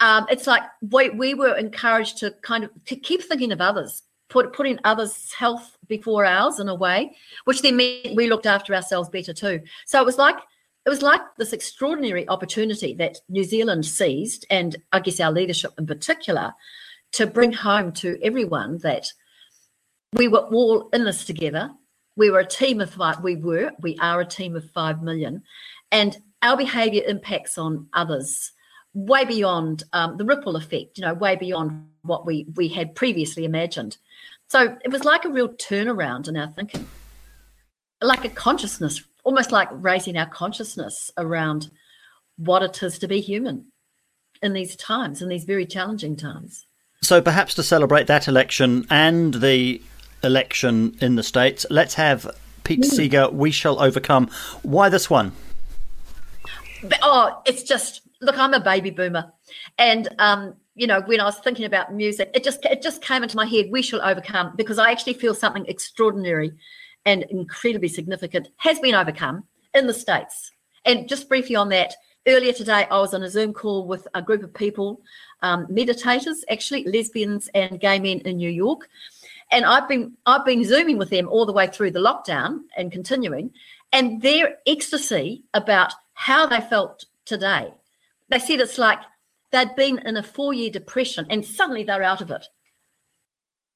Um, 0.00 0.26
it's 0.28 0.46
like 0.46 0.62
we, 0.90 1.10
we 1.10 1.34
were 1.34 1.56
encouraged 1.56 2.18
to 2.18 2.32
kind 2.42 2.64
of 2.64 2.70
to 2.86 2.96
keep 2.96 3.22
thinking 3.22 3.52
of 3.52 3.60
others, 3.60 4.02
put 4.28 4.52
putting 4.52 4.78
others' 4.84 5.32
health 5.32 5.76
before 5.86 6.24
ours 6.24 6.58
in 6.58 6.68
a 6.68 6.74
way, 6.74 7.16
which 7.44 7.62
then 7.62 7.76
meant 7.76 8.14
we 8.14 8.28
looked 8.28 8.46
after 8.46 8.74
ourselves 8.74 9.08
better 9.08 9.32
too. 9.32 9.60
So 9.86 10.00
it 10.00 10.06
was 10.06 10.18
like 10.18 10.36
it 10.86 10.90
was 10.90 11.02
like 11.02 11.22
this 11.38 11.52
extraordinary 11.52 12.28
opportunity 12.28 12.94
that 12.94 13.18
New 13.28 13.44
Zealand 13.44 13.86
seized, 13.86 14.46
and 14.50 14.76
I 14.92 15.00
guess 15.00 15.20
our 15.20 15.32
leadership 15.32 15.72
in 15.78 15.86
particular, 15.86 16.54
to 17.12 17.26
bring 17.26 17.52
home 17.52 17.92
to 17.92 18.18
everyone 18.22 18.78
that 18.78 19.12
we 20.12 20.28
were 20.28 20.40
all 20.40 20.88
in 20.90 21.04
this 21.04 21.24
together. 21.24 21.70
We 22.16 22.30
were 22.30 22.40
a 22.40 22.46
team 22.46 22.80
of 22.80 22.90
five. 22.90 23.22
We 23.22 23.36
were, 23.36 23.72
we 23.80 23.96
are 23.98 24.20
a 24.20 24.26
team 24.26 24.56
of 24.56 24.70
five 24.70 25.02
million, 25.02 25.42
and 25.90 26.16
our 26.42 26.56
behaviour 26.56 27.02
impacts 27.06 27.56
on 27.56 27.88
others 27.94 28.52
way 28.92 29.24
beyond 29.24 29.84
um, 29.92 30.18
the 30.18 30.24
ripple 30.24 30.54
effect. 30.54 30.98
You 30.98 31.06
know, 31.06 31.14
way 31.14 31.34
beyond 31.36 31.86
what 32.02 32.26
we 32.26 32.46
we 32.56 32.68
had 32.68 32.94
previously 32.94 33.44
imagined. 33.44 33.96
So 34.48 34.76
it 34.84 34.92
was 34.92 35.04
like 35.04 35.24
a 35.24 35.30
real 35.30 35.48
turnaround 35.48 36.28
in 36.28 36.36
our 36.36 36.48
thinking, 36.48 36.86
like 38.02 38.24
a 38.24 38.28
consciousness, 38.28 39.02
almost 39.24 39.50
like 39.50 39.68
raising 39.72 40.16
our 40.16 40.26
consciousness 40.26 41.10
around 41.16 41.70
what 42.36 42.62
it 42.62 42.82
is 42.82 42.98
to 42.98 43.08
be 43.08 43.20
human 43.20 43.66
in 44.42 44.52
these 44.52 44.76
times, 44.76 45.22
in 45.22 45.28
these 45.28 45.44
very 45.44 45.66
challenging 45.66 46.16
times. 46.16 46.66
So 47.00 47.20
perhaps 47.20 47.54
to 47.54 47.62
celebrate 47.62 48.06
that 48.06 48.28
election 48.28 48.86
and 48.88 49.34
the 49.34 49.82
election 50.22 50.96
in 51.00 51.16
the 51.16 51.22
States, 51.22 51.66
let's 51.70 51.94
have 51.94 52.30
Pete 52.64 52.84
Seeger, 52.84 53.28
We 53.30 53.50
Shall 53.50 53.80
Overcome. 53.80 54.30
Why 54.62 54.88
this 54.88 55.10
one? 55.10 55.32
Oh, 57.02 57.42
it's 57.46 57.62
just 57.62 58.02
look. 58.20 58.38
I'm 58.38 58.54
a 58.54 58.60
baby 58.60 58.90
boomer, 58.90 59.32
and 59.78 60.08
um, 60.18 60.54
you 60.74 60.86
know, 60.86 61.00
when 61.02 61.20
I 61.20 61.24
was 61.24 61.38
thinking 61.38 61.64
about 61.64 61.94
music, 61.94 62.30
it 62.34 62.42
just 62.42 62.64
it 62.64 62.82
just 62.82 63.02
came 63.02 63.22
into 63.22 63.36
my 63.36 63.46
head. 63.46 63.66
We 63.70 63.82
shall 63.82 64.02
overcome 64.02 64.54
because 64.56 64.78
I 64.78 64.90
actually 64.90 65.14
feel 65.14 65.34
something 65.34 65.64
extraordinary 65.66 66.52
and 67.06 67.24
incredibly 67.30 67.88
significant 67.88 68.48
has 68.56 68.78
been 68.78 68.94
overcome 68.94 69.44
in 69.74 69.86
the 69.86 69.94
states. 69.94 70.50
And 70.84 71.08
just 71.08 71.28
briefly 71.28 71.56
on 71.56 71.68
that, 71.70 71.94
earlier 72.26 72.52
today 72.52 72.86
I 72.90 72.98
was 72.98 73.14
on 73.14 73.22
a 73.22 73.30
Zoom 73.30 73.52
call 73.52 73.86
with 73.86 74.06
a 74.14 74.22
group 74.22 74.42
of 74.42 74.54
people, 74.54 75.00
um, 75.42 75.66
meditators, 75.66 76.38
actually 76.50 76.84
lesbians 76.84 77.48
and 77.54 77.80
gay 77.80 77.98
men 77.98 78.20
in 78.20 78.36
New 78.36 78.50
York, 78.50 78.88
and 79.50 79.64
I've 79.64 79.88
been 79.88 80.16
I've 80.26 80.44
been 80.44 80.64
zooming 80.64 80.98
with 80.98 81.10
them 81.10 81.28
all 81.28 81.46
the 81.46 81.52
way 81.52 81.66
through 81.66 81.92
the 81.92 82.00
lockdown 82.00 82.60
and 82.76 82.90
continuing, 82.90 83.52
and 83.92 84.22
their 84.22 84.56
ecstasy 84.66 85.44
about 85.52 85.92
how 86.14 86.46
they 86.46 86.60
felt 86.60 87.04
today. 87.24 87.72
They 88.28 88.38
said 88.38 88.60
it's 88.60 88.78
like 88.78 89.00
they'd 89.50 89.76
been 89.76 89.98
in 89.98 90.16
a 90.16 90.22
four-year 90.22 90.70
depression 90.70 91.26
and 91.30 91.44
suddenly 91.44 91.84
they're 91.84 92.02
out 92.02 92.20
of 92.20 92.30
it. 92.30 92.46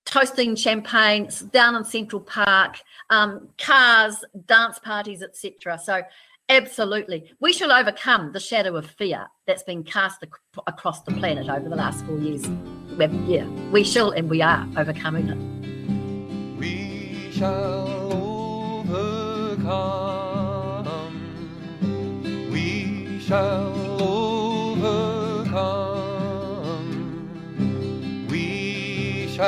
Toasting 0.08 0.56
champagne 0.56 1.28
down 1.52 1.74
in 1.76 1.84
Central 1.84 2.22
Park, 2.22 2.80
um, 3.10 3.50
cars, 3.58 4.24
dance 4.46 4.78
parties, 4.78 5.22
etc. 5.22 5.78
So, 5.78 6.00
absolutely, 6.48 7.30
we 7.40 7.52
shall 7.52 7.70
overcome 7.70 8.32
the 8.32 8.40
shadow 8.40 8.74
of 8.76 8.86
fear 8.86 9.26
that's 9.46 9.62
been 9.64 9.84
cast 9.84 10.22
ac- 10.22 10.32
across 10.66 11.02
the 11.02 11.10
planet 11.12 11.50
over 11.50 11.68
the 11.68 11.76
last 11.76 12.06
four 12.06 12.18
years. 12.18 12.48
Yeah, 13.26 13.46
we 13.70 13.84
shall 13.84 14.10
and 14.12 14.30
we 14.30 14.40
are 14.40 14.66
overcoming 14.78 15.28
it. 15.28 15.36
We 16.58 17.30
shall 17.30 18.10
overcome. 18.88 19.30
We 22.50 23.20
shall 23.20 23.77
We 29.38 29.44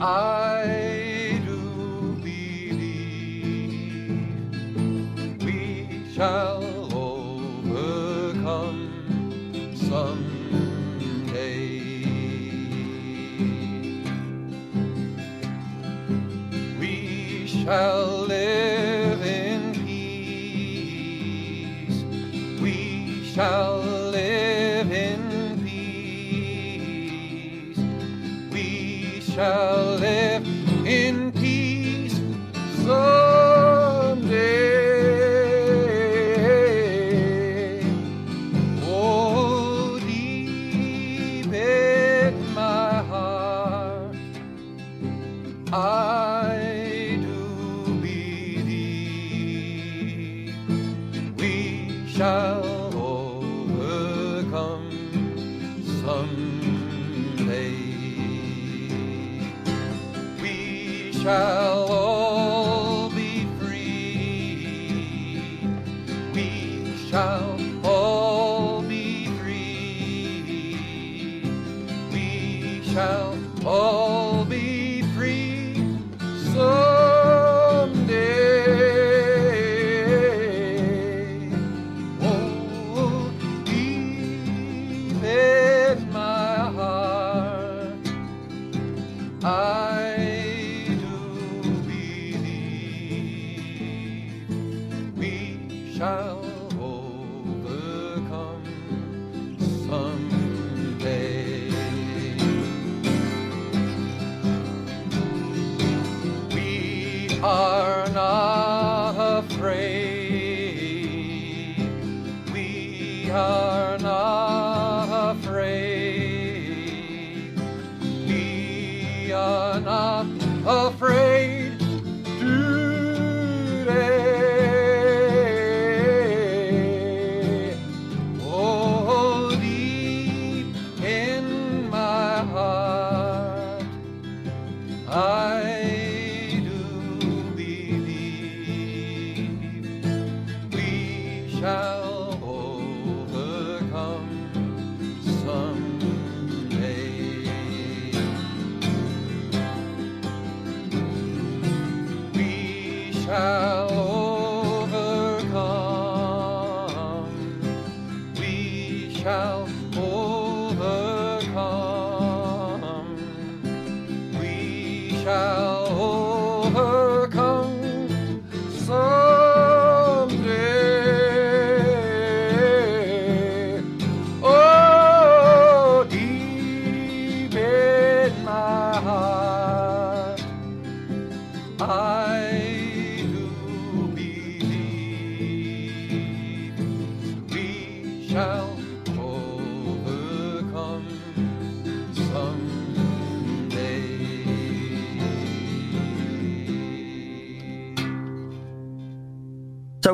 I 0.00 0.37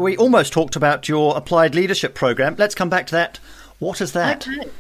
we 0.05 0.17
almost 0.19 0.53
talked 0.53 0.77
about 0.77 1.09
your 1.09 1.35
applied 1.35 1.75
leadership 1.75 2.15
program. 2.15 2.55
Let's 2.59 2.75
come 2.75 2.91
back 2.91 3.07
to 3.07 3.15
that. 3.15 3.41
What 3.79 4.03
is 4.03 4.13
that? 4.13 4.47
Okay. 4.47 4.71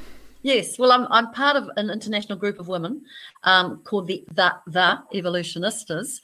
Yes, 0.42 0.78
well, 0.78 0.92
I'm 0.92 1.06
I'm 1.10 1.32
part 1.32 1.56
of 1.56 1.70
an 1.78 1.88
international 1.88 2.36
group 2.36 2.60
of 2.60 2.68
women 2.68 3.02
um, 3.44 3.80
called 3.84 4.06
the 4.06 4.22
the, 4.34 4.52
the 4.66 4.98
Evolutionistas, 5.14 6.20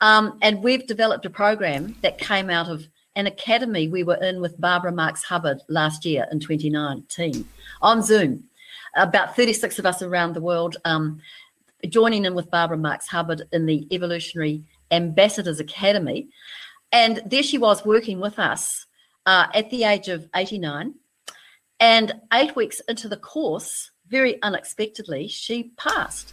um, 0.00 0.38
and 0.40 0.62
we've 0.62 0.86
developed 0.86 1.26
a 1.26 1.30
program 1.30 1.96
that 2.02 2.18
came 2.18 2.48
out 2.48 2.68
of 2.68 2.86
an 3.16 3.26
academy 3.26 3.88
we 3.88 4.04
were 4.04 4.22
in 4.22 4.40
with 4.40 4.60
Barbara 4.60 4.92
Marx 4.92 5.24
Hubbard 5.24 5.60
last 5.68 6.04
year 6.04 6.26
in 6.30 6.38
2019 6.38 7.46
on 7.82 8.02
Zoom. 8.02 8.44
About 8.96 9.34
36 9.34 9.80
of 9.80 9.86
us 9.86 10.00
around 10.02 10.34
the 10.34 10.40
world 10.40 10.76
um, 10.84 11.20
joining 11.88 12.24
in 12.24 12.36
with 12.36 12.50
Barbara 12.52 12.78
Marx 12.78 13.08
Hubbard 13.08 13.42
in 13.52 13.66
the 13.66 13.88
Evolutionary 13.90 14.62
Ambassadors 14.92 15.58
Academy, 15.58 16.28
and 16.94 17.20
there 17.26 17.42
she 17.42 17.58
was 17.58 17.84
working 17.84 18.20
with 18.20 18.38
us 18.38 18.86
uh, 19.26 19.48
at 19.52 19.68
the 19.70 19.82
age 19.82 20.08
of 20.08 20.28
89 20.34 20.94
and 21.80 22.12
eight 22.32 22.54
weeks 22.54 22.80
into 22.88 23.08
the 23.08 23.16
course, 23.16 23.90
very 24.08 24.40
unexpectedly, 24.42 25.26
she 25.26 25.72
passed. 25.76 26.32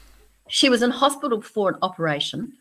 She 0.49 0.69
was 0.69 0.83
in 0.83 0.91
hospital 0.91 1.41
for 1.41 1.69
an 1.69 1.77
operation, 1.81 2.53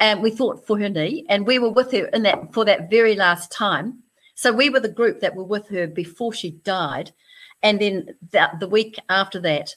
and 0.00 0.22
we 0.22 0.30
thought 0.30 0.66
for 0.66 0.78
her 0.78 0.88
knee, 0.88 1.26
and 1.28 1.46
we 1.46 1.58
were 1.58 1.70
with 1.70 1.92
her 1.92 2.06
in 2.06 2.22
that 2.22 2.54
for 2.54 2.64
that 2.64 2.88
very 2.88 3.14
last 3.14 3.52
time. 3.52 4.02
So 4.34 4.50
we 4.50 4.70
were 4.70 4.80
the 4.80 4.88
group 4.88 5.20
that 5.20 5.36
were 5.36 5.44
with 5.44 5.68
her 5.68 5.86
before 5.86 6.32
she 6.32 6.52
died, 6.52 7.12
and 7.62 7.78
then 7.78 8.16
the, 8.30 8.48
the 8.60 8.68
week 8.68 8.98
after 9.10 9.38
that, 9.40 9.76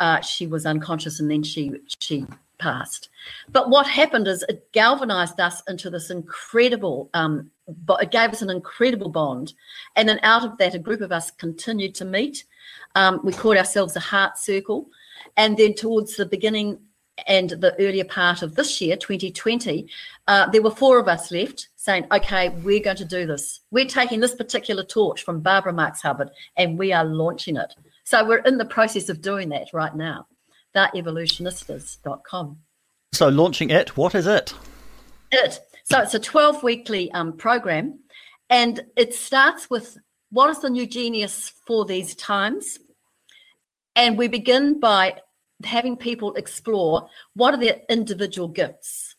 uh, 0.00 0.20
she 0.20 0.46
was 0.46 0.66
unconscious, 0.66 1.18
and 1.18 1.30
then 1.30 1.42
she 1.42 1.72
she 1.98 2.26
passed. 2.58 3.08
But 3.48 3.70
what 3.70 3.86
happened 3.86 4.28
is 4.28 4.44
it 4.48 4.70
galvanized 4.72 5.40
us 5.40 5.62
into 5.68 5.90
this 5.90 6.10
incredible, 6.10 7.10
um, 7.14 7.50
it 7.68 8.10
gave 8.10 8.30
us 8.30 8.42
an 8.42 8.50
incredible 8.50 9.08
bond. 9.08 9.54
And 9.96 10.08
then 10.08 10.20
out 10.22 10.44
of 10.44 10.58
that, 10.58 10.74
a 10.74 10.78
group 10.78 11.00
of 11.00 11.12
us 11.12 11.30
continued 11.30 11.94
to 11.96 12.04
meet. 12.04 12.44
Um, 12.94 13.20
we 13.24 13.32
called 13.32 13.56
ourselves 13.56 13.96
a 13.96 14.00
Heart 14.00 14.38
Circle. 14.38 14.88
And 15.36 15.56
then 15.56 15.74
towards 15.74 16.16
the 16.16 16.26
beginning 16.26 16.78
and 17.26 17.50
the 17.50 17.74
earlier 17.78 18.04
part 18.04 18.42
of 18.42 18.54
this 18.54 18.80
year, 18.80 18.96
2020, 18.96 19.88
uh, 20.28 20.50
there 20.50 20.62
were 20.62 20.70
four 20.70 20.98
of 20.98 21.08
us 21.08 21.30
left 21.30 21.68
saying, 21.76 22.06
okay, 22.12 22.50
we're 22.50 22.82
going 22.82 22.96
to 22.96 23.04
do 23.04 23.26
this. 23.26 23.60
We're 23.70 23.86
taking 23.86 24.20
this 24.20 24.34
particular 24.34 24.84
torch 24.84 25.22
from 25.22 25.40
Barbara 25.40 25.72
Marx 25.72 26.02
Hubbard 26.02 26.30
and 26.56 26.78
we 26.78 26.92
are 26.92 27.04
launching 27.04 27.56
it. 27.56 27.74
So 28.04 28.26
we're 28.26 28.38
in 28.38 28.58
the 28.58 28.64
process 28.64 29.08
of 29.08 29.22
doing 29.22 29.48
that 29.50 29.68
right 29.72 29.94
now 29.94 30.26
theevolutionistas.com. 30.76 32.58
So 33.12 33.28
launching 33.28 33.70
it, 33.70 33.96
what 33.96 34.14
is 34.14 34.26
it? 34.26 34.54
It. 35.32 35.58
So 35.84 36.00
it's 36.00 36.14
a 36.14 36.20
12 36.20 36.62
weekly 36.62 37.10
um, 37.12 37.32
program 37.32 38.00
and 38.50 38.84
it 38.96 39.14
starts 39.14 39.70
with 39.70 39.96
what 40.30 40.50
is 40.50 40.60
the 40.60 40.70
new 40.70 40.86
genius 40.86 41.52
for 41.66 41.84
these 41.84 42.14
times? 42.14 42.78
And 43.94 44.18
we 44.18 44.28
begin 44.28 44.78
by 44.78 45.20
having 45.64 45.96
people 45.96 46.34
explore 46.34 47.08
what 47.34 47.54
are 47.54 47.60
their 47.60 47.80
individual 47.88 48.48
gifts. 48.48 49.16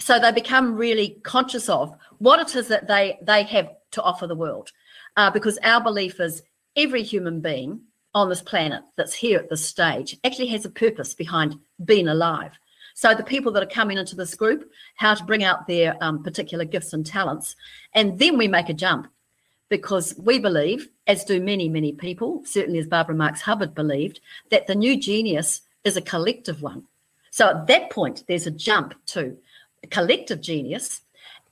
So 0.00 0.18
they 0.18 0.32
become 0.32 0.74
really 0.74 1.20
conscious 1.22 1.68
of 1.68 1.96
what 2.18 2.40
it 2.40 2.54
is 2.56 2.68
that 2.68 2.88
they, 2.88 3.18
they 3.22 3.44
have 3.44 3.70
to 3.92 4.02
offer 4.02 4.26
the 4.26 4.34
world. 4.34 4.70
Uh, 5.16 5.30
because 5.30 5.58
our 5.62 5.82
belief 5.82 6.20
is 6.20 6.42
every 6.76 7.02
human 7.02 7.40
being 7.40 7.80
on 8.14 8.28
this 8.28 8.42
planet 8.42 8.82
that's 8.96 9.14
here 9.14 9.38
at 9.38 9.48
this 9.48 9.64
stage 9.64 10.18
actually 10.24 10.48
has 10.48 10.64
a 10.64 10.70
purpose 10.70 11.14
behind 11.14 11.58
being 11.84 12.08
alive. 12.08 12.52
So 12.94 13.14
the 13.14 13.22
people 13.22 13.52
that 13.52 13.62
are 13.62 13.66
coming 13.66 13.96
into 13.96 14.16
this 14.16 14.34
group, 14.34 14.70
how 14.96 15.14
to 15.14 15.24
bring 15.24 15.44
out 15.44 15.66
their 15.66 15.96
um, 16.00 16.22
particular 16.22 16.64
gifts 16.64 16.92
and 16.92 17.06
talents, 17.06 17.56
and 17.94 18.18
then 18.18 18.36
we 18.36 18.48
make 18.48 18.68
a 18.68 18.74
jump 18.74 19.08
because 19.70 20.14
we 20.18 20.38
believe, 20.38 20.88
as 21.06 21.24
do 21.24 21.40
many, 21.40 21.68
many 21.68 21.92
people, 21.92 22.42
certainly 22.44 22.78
as 22.78 22.86
Barbara 22.86 23.14
Marx 23.14 23.40
Hubbard 23.40 23.74
believed, 23.74 24.20
that 24.50 24.66
the 24.66 24.74
new 24.74 25.00
genius 25.00 25.62
is 25.84 25.96
a 25.96 26.02
collective 26.02 26.60
one. 26.60 26.84
So 27.30 27.48
at 27.48 27.66
that 27.68 27.88
point, 27.88 28.24
there's 28.28 28.46
a 28.46 28.50
jump 28.50 28.94
to 29.06 29.38
a 29.82 29.86
collective 29.86 30.42
genius 30.42 31.00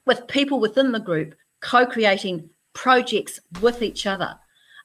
with 0.04 0.28
people 0.28 0.60
within 0.60 0.92
the 0.92 1.00
group 1.00 1.34
co 1.60 1.86
creating 1.86 2.50
projects 2.74 3.40
with 3.62 3.82
each 3.82 4.06
other 4.06 4.36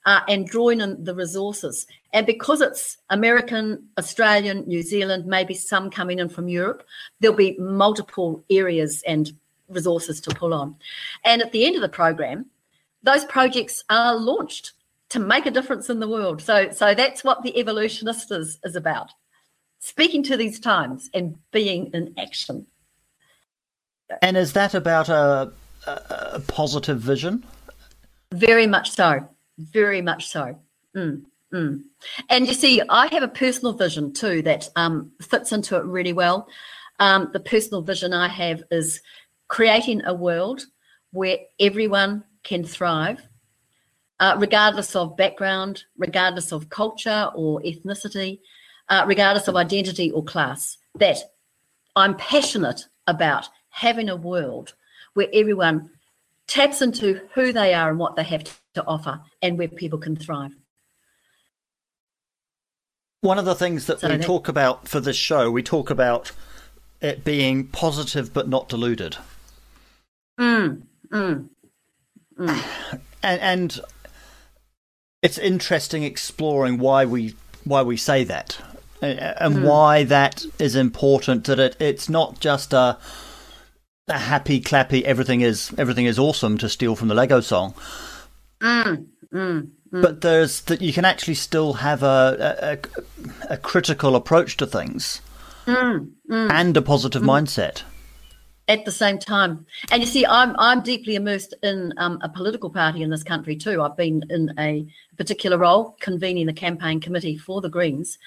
uh, 0.06 0.22
and 0.28 0.48
drawing 0.48 0.82
in 0.82 1.04
the 1.04 1.16
resources. 1.16 1.88
And 2.14 2.26
because 2.26 2.62
it's 2.62 2.98
American, 3.10 3.90
Australian, 3.98 4.66
New 4.68 4.82
Zealand, 4.82 5.26
maybe 5.26 5.54
some 5.54 5.90
coming 5.90 6.20
in 6.20 6.30
from 6.30 6.48
Europe, 6.48 6.84
there'll 7.20 7.36
be 7.36 7.58
multiple 7.60 8.44
areas 8.50 9.04
and 9.08 9.32
resources 9.68 10.22
to 10.22 10.36
pull 10.36 10.54
on. 10.54 10.76
And 11.24 11.42
at 11.42 11.52
the 11.52 11.66
end 11.66 11.76
of 11.76 11.82
the 11.82 11.90
program, 11.90 12.46
those 13.04 13.26
projects 13.26 13.84
are 13.90 14.16
launched 14.16 14.74
to 15.10 15.20
make 15.20 15.46
a 15.46 15.52
difference 15.52 15.90
in 15.90 16.00
the 16.00 16.08
world. 16.08 16.42
So, 16.42 16.72
so 16.72 16.94
that's 16.94 17.24
what 17.24 17.44
the 17.44 17.54
Evolutionistas, 17.54 18.58
is 18.64 18.76
about. 18.76 19.12
Speaking 19.80 20.24
to 20.24 20.38
these 20.38 20.60
times 20.60 21.10
and 21.14 21.38
being 21.52 21.92
in 21.94 22.14
action. 22.18 22.66
And 24.22 24.38
is 24.38 24.54
that 24.54 24.74
about 24.74 25.10
a, 25.10 25.52
a, 25.86 25.92
a 26.34 26.40
positive 26.48 27.00
vision? 27.00 27.44
Very 28.32 28.68
much 28.68 28.92
so. 28.92 29.28
Very 29.58 30.02
much 30.02 30.28
so. 30.28 30.60
Mm, 30.96 31.24
mm. 31.54 31.82
And 32.30 32.48
you 32.48 32.54
see, 32.54 32.82
I 32.90 33.08
have 33.08 33.24
a 33.24 33.28
personal 33.28 33.74
vision 33.74 34.14
too 34.14 34.42
that 34.44 34.70
um, 34.76 35.12
fits 35.22 35.52
into 35.52 35.78
it 35.78 35.86
really 35.86 36.14
well. 36.14 36.48
Um, 37.00 37.30
the 37.34 37.40
personal 37.40 37.82
vision 37.82 38.14
I 38.14 38.28
have 38.28 38.64
is 38.72 39.02
creating 39.48 40.04
a 40.06 40.14
world 40.14 40.66
where 41.12 41.38
everyone 41.60 42.24
can 42.44 42.64
thrive, 42.64 43.28
uh, 44.20 44.36
regardless 44.38 44.96
of 44.96 45.18
background, 45.18 45.84
regardless 45.98 46.52
of 46.52 46.70
culture 46.70 47.32
or 47.36 47.62
ethnicity, 47.62 48.40
uh, 48.90 49.04
regardless 49.08 49.48
of 49.48 49.56
identity 49.56 50.12
or 50.12 50.24
class. 50.24 50.78
That 50.96 51.18
I'm 51.96 52.16
passionate 52.16 52.88
about 53.08 53.50
having 53.70 54.10
a 54.10 54.16
world 54.16 54.74
where 55.14 55.28
everyone 55.34 55.90
taps 56.48 56.82
into 56.82 57.22
who 57.34 57.52
they 57.52 57.74
are 57.74 57.90
and 57.90 58.00
what 58.00 58.16
they 58.16 58.24
have 58.24 58.44
to 58.74 58.86
offer 58.86 59.22
and 59.42 59.58
where 59.58 59.68
people 59.68 60.00
can 60.00 60.16
thrive. 60.16 60.56
One 63.22 63.40
of 63.40 63.46
the 63.46 63.56
things 63.56 63.88
that 63.88 64.02
So 64.02 64.10
we 64.10 64.18
that- 64.18 64.26
talk 64.26 64.48
about 64.48 64.88
for 64.88 65.00
this 65.00 65.18
show, 65.18 65.50
we 65.50 65.64
talk 65.64 65.90
about 65.90 66.32
it 67.02 67.24
being 67.24 67.68
positive 67.68 68.34
but 68.34 68.48
not 68.48 68.70
deluded. 68.70 69.18
Mm, 70.40 70.84
mm. 71.10 71.50
and, 72.38 72.60
and 73.24 73.80
it's 75.22 75.38
interesting 75.38 76.04
exploring 76.04 76.78
why 76.78 77.06
we 77.06 77.36
why 77.64 77.82
we 77.82 77.98
say 77.98 78.24
that 78.26 78.60
and 79.02 79.64
why 79.64 80.04
that 80.04 80.46
is 80.60 80.76
important 80.76 81.46
that 81.46 81.60
it, 81.60 81.76
it's 81.80 82.10
not 82.10 82.40
just 82.40 82.74
a, 82.74 82.98
a 84.08 84.18
happy 84.18 84.62
clappy 84.62 85.02
everything 85.04 85.42
is 85.42 85.74
everything 85.78 86.06
is 86.06 86.20
awesome 86.20 86.58
to 86.58 86.70
steal 86.70 86.96
from 86.96 87.08
the 87.08 87.16
lego 87.16 87.40
song 87.42 87.74
mm, 88.62 89.06
mm, 89.34 89.70
mm. 89.92 90.02
but 90.02 90.22
there's 90.22 90.62
that 90.62 90.82
you 90.82 90.94
can 90.94 91.06
actually 91.06 91.34
still 91.34 91.74
have 91.74 92.04
a 92.04 92.80
a, 93.50 93.54
a 93.54 93.58
critical 93.58 94.16
approach 94.16 94.58
to 94.58 94.66
things 94.66 95.22
and 95.68 96.78
a 96.78 96.82
positive 96.82 97.24
mindset 97.24 97.84
at 98.68 98.86
the 98.86 98.92
same 98.92 99.18
time. 99.20 99.66
And 99.92 100.02
you 100.02 100.08
see, 100.08 100.26
I'm 100.26 100.56
I'm 100.58 100.82
deeply 100.82 101.16
immersed 101.16 101.54
in 101.64 101.94
um, 101.98 102.20
a 102.22 102.30
political 102.30 102.70
party 102.70 103.02
in 103.02 103.10
this 103.10 103.24
country 103.24 103.56
too. 103.56 103.82
I've 103.82 103.98
been 103.98 104.24
in 104.30 104.54
a 104.58 104.86
particular 105.18 105.58
role, 105.58 105.96
convening 106.00 106.46
the 106.46 106.54
campaign 106.54 107.00
committee 107.00 107.38
for 107.38 107.62
the 107.62 107.70
Greens, 107.70 108.18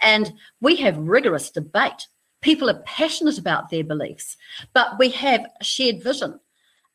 and 0.00 0.32
we 0.60 0.76
have 0.76 0.96
rigorous 0.98 1.50
debate. 1.50 2.08
People 2.40 2.70
are 2.70 2.82
passionate 2.84 3.38
about 3.38 3.68
their 3.68 3.84
beliefs, 3.84 4.36
but 4.72 4.98
we 4.98 5.10
have 5.10 5.46
a 5.60 5.64
shared 5.64 6.02
vision 6.02 6.38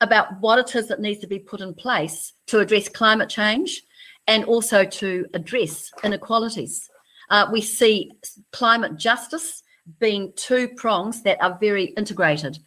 about 0.01 0.39
what 0.39 0.59
it 0.59 0.75
is 0.75 0.87
that 0.87 0.99
needs 0.99 1.19
to 1.21 1.27
be 1.27 1.39
put 1.39 1.61
in 1.61 1.73
place 1.73 2.33
to 2.47 2.59
address 2.59 2.89
climate 2.89 3.29
change 3.29 3.83
and 4.27 4.45
also 4.45 4.85
to 4.85 5.25
address 5.33 5.91
inequalities. 6.03 6.89
Uh, 7.29 7.47
we 7.51 7.61
see 7.61 8.11
climate 8.51 8.97
justice 8.97 9.63
being 9.99 10.31
two 10.35 10.67
prongs 10.69 11.23
that 11.23 11.41
are 11.41 11.57
very 11.59 11.85
integrated. 11.97 12.57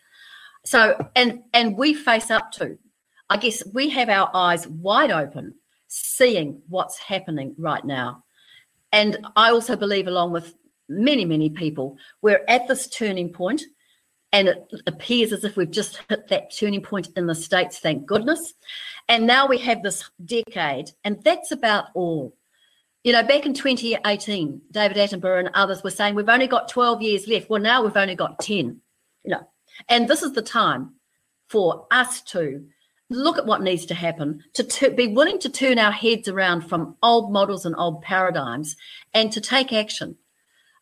So, 0.64 1.08
and 1.14 1.42
and 1.52 1.76
we 1.76 1.94
face 1.94 2.30
up 2.30 2.52
to, 2.52 2.78
I 3.30 3.36
guess 3.36 3.62
we 3.72 3.88
have 3.90 4.08
our 4.08 4.30
eyes 4.34 4.66
wide 4.66 5.10
open, 5.10 5.54
seeing 5.88 6.60
what's 6.68 6.98
happening 6.98 7.54
right 7.58 7.84
now. 7.84 8.24
And 8.92 9.26
I 9.36 9.50
also 9.50 9.76
believe, 9.76 10.08
along 10.08 10.32
with 10.32 10.54
many, 10.88 11.25
many 11.25 11.51
people, 11.51 11.96
we're 12.22 12.44
at 12.49 12.68
this 12.68 12.88
turning 12.88 13.31
point, 13.31 13.62
and 14.33 14.49
it 14.49 14.70
appears 14.87 15.33
as 15.33 15.44
if 15.44 15.57
we've 15.57 15.70
just 15.70 16.01
hit 16.09 16.29
that 16.29 16.55
turning 16.57 16.83
point 16.83 17.09
in 17.16 17.27
the 17.27 17.35
States, 17.35 17.79
thank 17.79 18.07
goodness. 18.07 18.55
And 19.09 19.27
now 19.27 19.46
we 19.46 19.59
have 19.59 19.83
this 19.83 20.11
decade, 20.25 20.90
and 21.05 21.22
that's 21.22 21.53
about 21.53 21.87
all. 21.94 22.37
You 23.05 23.12
know, 23.12 23.22
back 23.22 23.46
in 23.46 23.55
2018, 23.55 24.62
David 24.72 24.96
Attenborough 24.96 25.38
and 25.38 25.51
others 25.55 25.85
were 25.85 25.90
saying 25.90 26.16
we've 26.16 26.29
only 26.29 26.49
got 26.49 26.68
12 26.68 27.03
years 27.03 27.29
left. 27.29 27.49
Well, 27.49 27.62
now 27.62 27.85
we've 27.85 27.96
only 27.96 28.16
got 28.16 28.40
10. 28.40 28.81
You 29.22 29.31
know, 29.31 29.49
and 29.88 30.09
this 30.09 30.22
is 30.22 30.33
the 30.33 30.42
time 30.42 30.94
for 31.49 31.87
us 31.90 32.20
to 32.22 32.66
look 33.09 33.38
at 33.38 33.46
what 33.46 33.62
needs 33.62 33.87
to 33.87 33.94
happen, 33.94 34.42
to, 34.55 34.64
to 34.64 34.90
be 34.90 35.07
willing 35.07 35.38
to 35.38 35.49
turn 35.49 35.79
our 35.79 35.92
heads 35.92 36.29
around 36.29 36.62
from 36.62 36.96
old 37.03 37.33
models 37.33 37.64
and 37.64 37.77
old 37.77 38.03
paradigms 38.03 38.77
and 39.14 39.33
to 39.33 39.40
take 39.40 39.72
action, 39.72 40.16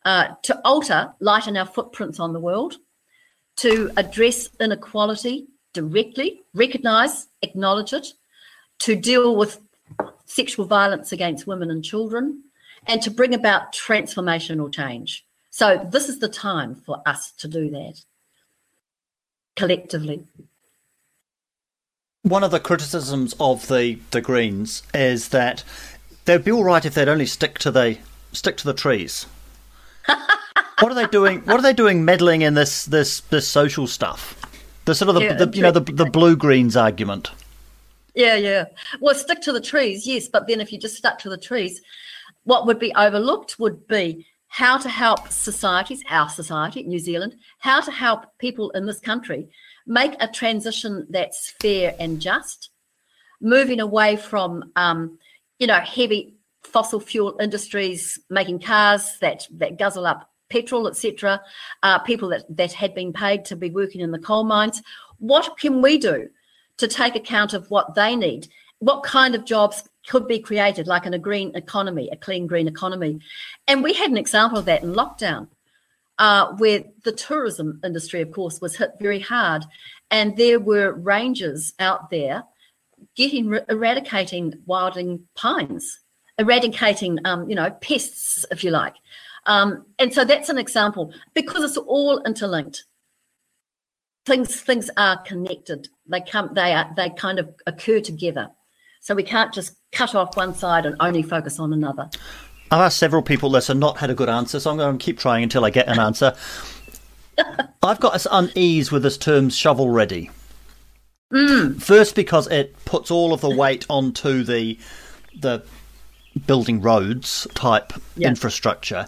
uh, 0.04 0.28
to 0.42 0.60
alter, 0.64 1.12
lighten 1.20 1.56
our 1.56 1.66
footprints 1.66 2.20
on 2.20 2.32
the 2.32 2.40
world, 2.40 2.76
to 3.56 3.90
address 3.96 4.48
inequality 4.60 5.46
directly, 5.72 6.42
recognize, 6.54 7.26
acknowledge 7.42 7.92
it, 7.92 8.08
to 8.80 8.96
deal 8.96 9.36
with 9.36 9.60
sexual 10.24 10.64
violence 10.66 11.12
against 11.12 11.46
women 11.46 11.70
and 11.70 11.84
children, 11.84 12.42
and 12.86 13.02
to 13.02 13.10
bring 13.10 13.34
about 13.34 13.72
transformational 13.72 14.72
change. 14.72 15.24
So, 15.50 15.86
this 15.90 16.08
is 16.08 16.18
the 16.18 16.28
time 16.28 16.74
for 16.74 17.00
us 17.06 17.32
to 17.38 17.48
do 17.48 17.70
that 17.70 18.00
collectively. 19.56 20.26
one 22.22 22.42
of 22.42 22.50
the 22.50 22.58
criticisms 22.58 23.34
of 23.38 23.68
the 23.68 23.98
the 24.10 24.20
Greens 24.20 24.82
is 24.92 25.28
that 25.28 25.62
they'd 26.24 26.44
be 26.44 26.50
all 26.50 26.64
right 26.64 26.84
if 26.84 26.94
they'd 26.94 27.08
only 27.08 27.26
stick 27.26 27.58
to 27.60 27.70
the 27.70 27.98
stick 28.32 28.56
to 28.58 28.64
the 28.64 28.74
trees. 28.74 29.26
What 30.06 30.92
are 30.92 30.94
they 30.94 31.06
doing? 31.06 31.40
What 31.40 31.58
are 31.58 31.62
they 31.62 31.72
doing 31.72 32.04
meddling 32.04 32.42
in 32.42 32.54
this 32.54 32.84
this 32.86 33.20
this 33.20 33.48
social 33.48 33.86
stuff? 33.86 34.40
The 34.84 34.94
sort 34.94 35.08
of 35.08 35.14
the, 35.16 35.22
Yeah, 35.22 35.32
the 35.34 35.50
you 35.56 35.62
know 35.62 35.70
the 35.70 35.80
the 35.80 36.06
blue 36.06 36.36
greens 36.36 36.76
argument. 36.76 37.30
Yeah, 38.14 38.36
yeah. 38.36 38.66
Well, 39.00 39.14
stick 39.14 39.40
to 39.42 39.52
the 39.52 39.60
trees, 39.60 40.06
yes, 40.06 40.28
but 40.28 40.46
then 40.46 40.60
if 40.60 40.72
you 40.72 40.78
just 40.78 40.96
stuck 40.96 41.18
to 41.20 41.28
the 41.28 41.36
trees, 41.36 41.80
what 42.44 42.66
would 42.66 42.78
be 42.78 42.94
overlooked 42.94 43.58
would 43.58 43.88
be 43.88 44.26
how 44.46 44.78
to 44.78 44.88
help 44.88 45.28
societies, 45.30 46.00
our 46.10 46.28
society, 46.28 46.84
New 46.84 47.00
Zealand, 47.00 47.34
how 47.58 47.80
to 47.80 47.90
help 47.90 48.26
people 48.38 48.70
in 48.70 48.86
this 48.86 49.00
country 49.00 49.48
make 49.84 50.14
a 50.20 50.28
transition 50.28 51.08
that's 51.10 51.54
fair 51.60 51.96
and 51.98 52.20
just, 52.20 52.70
moving 53.40 53.80
away 53.80 54.16
from, 54.16 54.72
um, 54.74 55.18
you 55.58 55.66
know, 55.66 55.78
heavy 55.80 56.33
fossil 56.74 56.98
fuel 56.98 57.36
industries 57.40 58.18
making 58.28 58.58
cars 58.58 59.16
that 59.20 59.46
that 59.52 59.78
guzzle 59.78 60.06
up 60.06 60.28
petrol, 60.50 60.88
etc. 60.88 61.40
Uh, 61.84 62.00
people 62.00 62.28
that 62.30 62.44
that 62.50 62.72
had 62.72 62.92
been 62.94 63.12
paid 63.12 63.44
to 63.44 63.54
be 63.54 63.70
working 63.70 64.00
in 64.00 64.10
the 64.10 64.18
coal 64.18 64.42
mines. 64.42 64.82
What 65.18 65.56
can 65.56 65.80
we 65.80 65.98
do 65.98 66.28
to 66.78 66.88
take 66.88 67.14
account 67.14 67.54
of 67.54 67.70
what 67.70 67.94
they 67.94 68.16
need? 68.16 68.48
What 68.80 69.04
kind 69.04 69.36
of 69.36 69.44
jobs 69.44 69.84
could 70.08 70.26
be 70.26 70.40
created, 70.40 70.88
like 70.88 71.06
in 71.06 71.14
a 71.14 71.26
green 71.28 71.54
economy, 71.54 72.10
a 72.10 72.16
clean 72.16 72.48
green 72.48 72.66
economy? 72.66 73.20
And 73.68 73.84
we 73.84 73.92
had 73.92 74.10
an 74.10 74.18
example 74.18 74.58
of 74.58 74.64
that 74.64 74.82
in 74.82 74.94
lockdown, 74.94 75.46
uh, 76.18 76.54
where 76.56 76.82
the 77.04 77.12
tourism 77.12 77.80
industry, 77.84 78.20
of 78.20 78.32
course, 78.32 78.60
was 78.60 78.76
hit 78.76 78.90
very 79.00 79.20
hard, 79.20 79.64
and 80.10 80.36
there 80.36 80.58
were 80.58 80.92
rangers 80.92 81.72
out 81.78 82.10
there 82.10 82.42
getting 83.14 83.56
eradicating 83.68 84.54
wilding 84.66 85.28
pines, 85.36 86.00
eradicating, 86.38 87.18
um, 87.24 87.48
you 87.48 87.54
know, 87.54 87.70
pests, 87.70 88.44
if 88.50 88.64
you 88.64 88.70
like. 88.70 88.94
Um, 89.46 89.86
and 89.98 90.12
so 90.12 90.24
that's 90.24 90.48
an 90.48 90.58
example 90.58 91.12
because 91.34 91.62
it's 91.64 91.76
all 91.76 92.22
interlinked. 92.24 92.84
Things 94.26 94.60
things 94.60 94.90
are 94.96 95.18
connected. 95.22 95.88
They 96.06 96.22
come. 96.22 96.50
They 96.54 96.72
are. 96.72 96.90
They 96.96 97.10
kind 97.10 97.38
of 97.38 97.54
occur 97.66 98.00
together. 98.00 98.48
So 99.00 99.14
we 99.14 99.22
can't 99.22 99.52
just 99.52 99.76
cut 99.92 100.14
off 100.14 100.34
one 100.34 100.54
side 100.54 100.86
and 100.86 100.96
only 100.98 101.22
focus 101.22 101.58
on 101.58 101.74
another. 101.74 102.08
I've 102.70 102.80
asked 102.80 102.98
several 102.98 103.20
people 103.20 103.50
this 103.50 103.68
and 103.68 103.78
not 103.78 103.98
had 103.98 104.08
a 104.08 104.14
good 104.14 104.30
answer, 104.30 104.58
so 104.58 104.70
I'm 104.70 104.78
going 104.78 104.96
to 104.96 105.04
keep 105.04 105.18
trying 105.18 105.42
until 105.42 105.64
I 105.64 105.70
get 105.70 105.88
an 105.88 106.00
answer. 106.00 106.34
I've 107.82 108.00
got 108.00 108.14
this 108.14 108.26
unease 108.30 108.90
with 108.90 109.02
this 109.02 109.18
term 109.18 109.50
shovel 109.50 109.90
ready. 109.90 110.30
First, 111.78 112.14
because 112.14 112.46
it 112.46 112.82
puts 112.84 113.10
all 113.10 113.34
of 113.34 113.40
the 113.40 113.50
weight 113.50 113.84
onto 113.90 114.44
the 114.44 114.78
the 115.40 115.64
building 116.46 116.80
roads 116.80 117.46
type 117.54 117.92
Yeah. 118.16 118.28
infrastructure, 118.28 119.06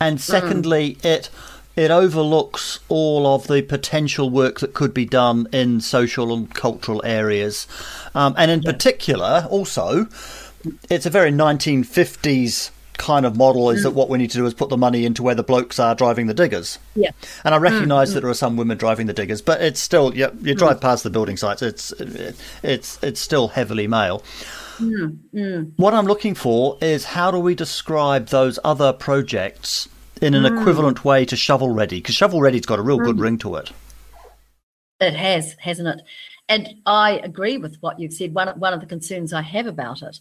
and 0.00 0.18
mm. 0.18 0.20
secondly, 0.20 0.98
it 1.02 1.30
it 1.76 1.90
overlooks 1.90 2.78
all 2.88 3.26
of 3.26 3.48
the 3.48 3.60
potential 3.62 4.30
work 4.30 4.60
that 4.60 4.74
could 4.74 4.94
be 4.94 5.04
done 5.04 5.48
in 5.52 5.80
social 5.80 6.32
and 6.32 6.52
cultural 6.54 7.02
areas, 7.04 7.66
um, 8.14 8.34
and 8.38 8.50
in 8.50 8.62
particular, 8.62 9.46
also, 9.50 10.06
it's 10.88 11.04
a 11.04 11.10
very 11.10 11.32
1950s 11.32 12.70
kind 12.96 13.26
of 13.26 13.36
model. 13.36 13.70
Is 13.70 13.80
mm. 13.80 13.84
that 13.84 13.90
what 13.90 14.08
we 14.08 14.18
need 14.18 14.30
to 14.30 14.38
do 14.38 14.46
is 14.46 14.54
put 14.54 14.68
the 14.68 14.76
money 14.76 15.04
into 15.04 15.22
where 15.22 15.34
the 15.34 15.42
blokes 15.42 15.78
are 15.78 15.94
driving 15.94 16.26
the 16.26 16.34
diggers? 16.34 16.78
Yeah. 16.94 17.10
And 17.44 17.54
I 17.54 17.58
recognise 17.58 18.10
mm, 18.10 18.14
that 18.14 18.20
there 18.20 18.30
are 18.30 18.34
some 18.34 18.56
women 18.56 18.78
driving 18.78 19.06
the 19.06 19.12
diggers, 19.12 19.42
but 19.42 19.60
it's 19.60 19.80
still 19.80 20.14
you, 20.14 20.30
you 20.40 20.54
drive 20.54 20.80
past 20.80 21.04
the 21.04 21.10
building 21.10 21.36
sites. 21.36 21.62
It's 21.62 21.92
it's 22.62 23.02
it's 23.02 23.20
still 23.20 23.48
heavily 23.48 23.86
male. 23.86 24.22
What 25.76 25.94
I'm 25.94 26.06
looking 26.06 26.34
for 26.34 26.78
is 26.80 27.04
how 27.04 27.30
do 27.30 27.38
we 27.38 27.54
describe 27.54 28.26
those 28.26 28.58
other 28.64 28.92
projects 28.92 29.88
in 30.20 30.34
an 30.34 30.44
equivalent 30.44 31.04
way 31.04 31.24
to 31.26 31.36
shovel 31.36 31.70
ready? 31.70 31.98
Because 31.98 32.14
shovel 32.14 32.40
ready's 32.40 32.66
got 32.66 32.78
a 32.78 32.82
real 32.82 32.98
good 32.98 33.18
ring 33.18 33.38
to 33.38 33.56
it. 33.56 33.72
It 35.00 35.14
has, 35.14 35.56
hasn't 35.60 35.88
it? 35.88 36.02
And 36.48 36.74
I 36.86 37.20
agree 37.22 37.56
with 37.56 37.76
what 37.80 37.98
you've 37.98 38.12
said. 38.12 38.34
One 38.34 38.48
one 38.58 38.72
of 38.72 38.80
the 38.80 38.86
concerns 38.86 39.32
I 39.32 39.42
have 39.42 39.66
about 39.66 40.02
it 40.02 40.20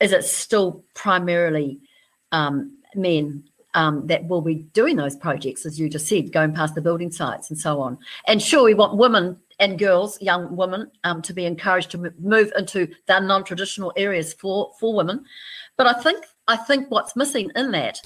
is 0.00 0.12
it's 0.12 0.30
still 0.30 0.84
primarily 0.94 1.80
um, 2.32 2.78
men 2.94 3.44
um, 3.74 4.06
that 4.06 4.26
will 4.26 4.42
be 4.42 4.54
doing 4.54 4.96
those 4.96 5.16
projects, 5.16 5.64
as 5.66 5.78
you 5.78 5.88
just 5.88 6.08
said, 6.08 6.32
going 6.32 6.54
past 6.54 6.74
the 6.74 6.80
building 6.80 7.10
sites 7.10 7.50
and 7.50 7.58
so 7.58 7.80
on. 7.80 7.98
And 8.26 8.42
sure, 8.42 8.64
we 8.64 8.74
want 8.74 8.96
women 8.96 9.38
and 9.58 9.78
girls, 9.78 10.20
young 10.20 10.54
women, 10.56 10.90
um, 11.04 11.22
to 11.22 11.32
be 11.32 11.46
encouraged 11.46 11.90
to 11.92 12.12
move 12.18 12.52
into 12.56 12.88
the 13.06 13.20
non-traditional 13.20 13.92
areas 13.96 14.34
for 14.34 14.72
for 14.78 14.94
women. 14.94 15.24
But 15.76 15.86
I 15.86 15.94
think 15.94 16.24
I 16.48 16.56
think 16.56 16.90
what's 16.90 17.16
missing 17.16 17.50
in 17.56 17.70
that 17.72 18.00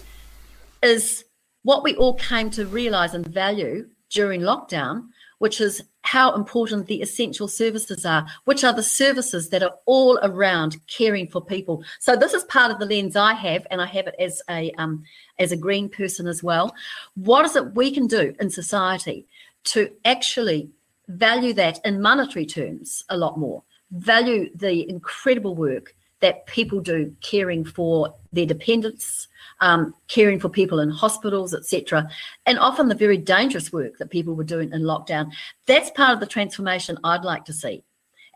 is 0.83 1.25
what 1.63 1.85
we 1.85 1.95
all 1.97 2.15
came 2.15 2.51
to 2.51 2.67
realize 2.67 3.15
and 3.15 3.27
value 3.27 3.89
during 4.11 4.41
lockdown 4.41 5.09
which 5.41 5.59
is 5.61 5.83
how 6.03 6.35
important 6.35 6.87
the 6.87 7.01
essential 7.01 7.49
services 7.49 8.05
are, 8.05 8.27
which 8.45 8.63
are 8.63 8.75
the 8.75 8.83
services 8.83 9.49
that 9.49 9.63
are 9.63 9.75
all 9.87 10.19
around 10.23 10.77
caring 10.87 11.27
for 11.27 11.43
people. 11.43 11.83
So 11.99 12.15
this 12.15 12.35
is 12.35 12.45
part 12.45 12.71
of 12.71 12.79
the 12.79 12.85
lens 12.85 13.17
I 13.17 13.33
have, 13.33 13.67
and 13.71 13.81
I 13.81 13.87
have 13.87 14.07
it 14.07 14.15
as 14.19 14.43
a 14.51 14.71
um, 14.73 15.03
as 15.39 15.51
a 15.51 15.57
green 15.57 15.89
person 15.89 16.27
as 16.27 16.43
well. 16.43 16.75
What 17.15 17.47
is 17.47 17.57
it 17.57 17.75
we 17.75 17.91
can 17.91 18.07
do 18.07 18.35
in 18.39 18.51
society 18.51 19.27
to 19.65 19.91
actually 20.05 20.71
value 21.11 21.53
that 21.55 21.81
in 21.85 22.01
monetary 22.01 22.47
terms 22.47 23.05
a 23.09 23.17
lot 23.17 23.39
more? 23.39 23.63
Value 23.91 24.51
the 24.55 24.89
incredible 24.89 25.55
work 25.55 25.95
that 26.21 26.47
people 26.47 26.81
do 26.81 27.15
caring 27.23 27.65
for 27.65 28.15
their 28.33 28.47
dependents, 28.47 29.27
um, 29.61 29.95
caring 30.09 30.39
for 30.39 30.49
people 30.49 30.79
in 30.81 30.91
hospitals, 30.91 31.55
etc., 31.55 32.09
and 32.47 32.59
often 32.59 32.89
the 32.89 32.95
very 32.95 33.17
dangerous 33.17 33.73
work 33.73 33.99
that 33.99 34.11
people 34.11 34.35
were 34.35 34.45
doing 34.45 34.73
in 34.73 34.83
lockdown. 34.83 35.33
That's 35.67 35.91
part 35.91 36.13
of 36.13 36.21
the 36.21 36.27
transformation 36.27 36.99
I'd 37.05 37.25
like 37.25 37.45
to 37.47 37.53
see. 37.53 37.83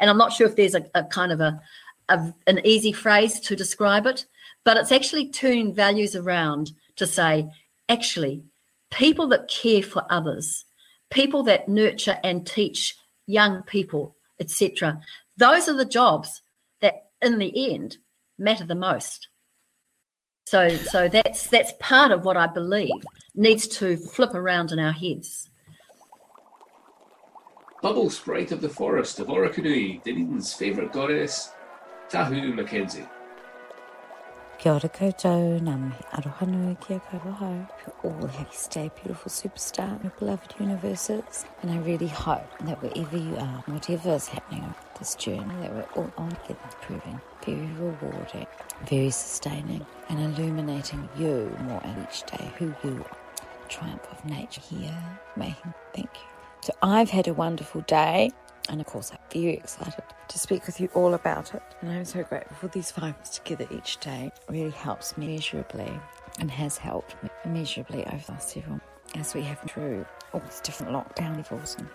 And 0.00 0.10
I'm 0.10 0.18
not 0.18 0.32
sure 0.32 0.48
if 0.48 0.56
there's 0.56 0.74
a, 0.74 0.84
a 0.94 1.04
kind 1.04 1.30
of 1.30 1.40
a, 1.40 1.60
a 2.08 2.34
an 2.46 2.60
easy 2.64 2.92
phrase 2.92 3.38
to 3.40 3.54
describe 3.54 4.06
it, 4.06 4.26
but 4.64 4.76
it's 4.76 4.92
actually 4.92 5.28
turning 5.28 5.74
values 5.74 6.16
around 6.16 6.72
to 6.96 7.06
say, 7.06 7.48
actually, 7.88 8.42
people 8.90 9.28
that 9.28 9.48
care 9.48 9.82
for 9.82 10.04
others, 10.10 10.64
people 11.10 11.42
that 11.44 11.68
nurture 11.68 12.18
and 12.22 12.46
teach 12.46 12.96
young 13.26 13.62
people, 13.62 14.16
etc., 14.40 15.00
those 15.36 15.68
are 15.68 15.76
the 15.76 15.84
jobs 15.84 16.42
that 16.80 17.06
in 17.20 17.38
the 17.38 17.72
end 17.72 17.98
matter 18.38 18.64
the 18.64 18.74
most. 18.74 19.28
So 20.46 20.68
so 20.68 21.08
that's 21.08 21.46
that's 21.48 21.72
part 21.80 22.12
of 22.12 22.24
what 22.24 22.36
I 22.36 22.46
believe 22.46 22.92
needs 23.34 23.66
to 23.78 23.96
flip 23.96 24.34
around 24.34 24.72
in 24.72 24.78
our 24.78 24.92
heads. 24.92 25.48
Bubble 27.82 28.10
Sprite 28.10 28.52
of 28.52 28.60
the 28.60 28.68
Forest 28.68 29.20
of 29.20 29.26
Orokonui, 29.26 30.02
Dunedin's 30.02 30.52
favourite 30.54 30.92
goddess, 30.92 31.50
Tahu 32.08 32.54
Mackenzie. 32.54 33.06
Kia 34.64 34.72
ora 34.72 34.88
koutou, 34.88 35.58
ngā 35.60 35.72
mihi 35.76 36.04
aroha 36.16 36.46
nui 36.48 36.74
kia 36.80 36.96
kairoha. 37.06 37.48
We 38.02 38.10
all 38.10 38.28
to 38.28 38.44
stay 38.50 38.90
beautiful 38.94 39.30
superstar 39.30 40.02
your 40.02 40.12
beloved 40.18 40.54
universes. 40.58 41.44
And 41.60 41.70
I 41.70 41.76
really 41.80 42.06
hope 42.06 42.48
that 42.60 42.80
wherever 42.80 43.18
you 43.18 43.36
are, 43.36 43.62
whatever 43.66 44.14
is 44.14 44.28
happening 44.28 44.62
on 44.64 44.74
this 44.98 45.16
journey, 45.16 45.54
that 45.60 45.74
we're 45.74 45.90
all 45.96 46.10
on 46.16 46.30
together 46.30 46.70
proving 46.80 47.20
very 47.44 47.68
rewarding, 47.78 48.46
very 48.86 49.10
sustaining, 49.10 49.84
and 50.08 50.18
illuminating 50.18 51.10
you 51.18 51.54
more 51.64 51.82
each 52.02 52.22
day, 52.22 52.50
who 52.56 52.74
you 52.84 53.04
are. 53.04 53.18
Triumph 53.68 54.08
of 54.12 54.24
nature 54.24 54.62
here, 54.62 54.96
making 55.36 55.74
thank 55.92 56.08
you. 56.14 56.28
So 56.62 56.72
I've 56.82 57.10
had 57.10 57.28
a 57.28 57.34
wonderful 57.34 57.82
day. 57.82 58.30
And 58.68 58.80
of 58.80 58.86
course, 58.86 59.12
I'm 59.12 59.18
very 59.30 59.54
excited 59.54 60.02
to 60.28 60.38
speak 60.38 60.66
with 60.66 60.80
you 60.80 60.88
all 60.94 61.14
about 61.14 61.54
it. 61.54 61.62
And 61.80 61.90
I'm 61.90 62.04
so 62.04 62.22
grateful 62.22 62.56
for 62.56 62.68
these 62.68 62.90
five 62.90 63.14
minutes 63.14 63.38
together 63.38 63.66
each 63.70 63.98
day. 63.98 64.30
It 64.34 64.52
really 64.52 64.70
helps 64.70 65.16
me 65.16 65.26
measurably 65.26 65.92
and 66.38 66.50
has 66.50 66.78
helped 66.78 67.22
me 67.22 67.30
immeasurably 67.44 68.06
over 68.06 68.22
the 68.26 68.32
last 68.32 68.50
several 68.50 68.80
as 69.14 69.34
we 69.34 69.42
have 69.42 69.60
through 69.60 70.04
all 70.32 70.40
these 70.40 70.60
different 70.60 70.92
lockdown 70.92 71.36
levels 71.36 71.76
and 71.78 71.88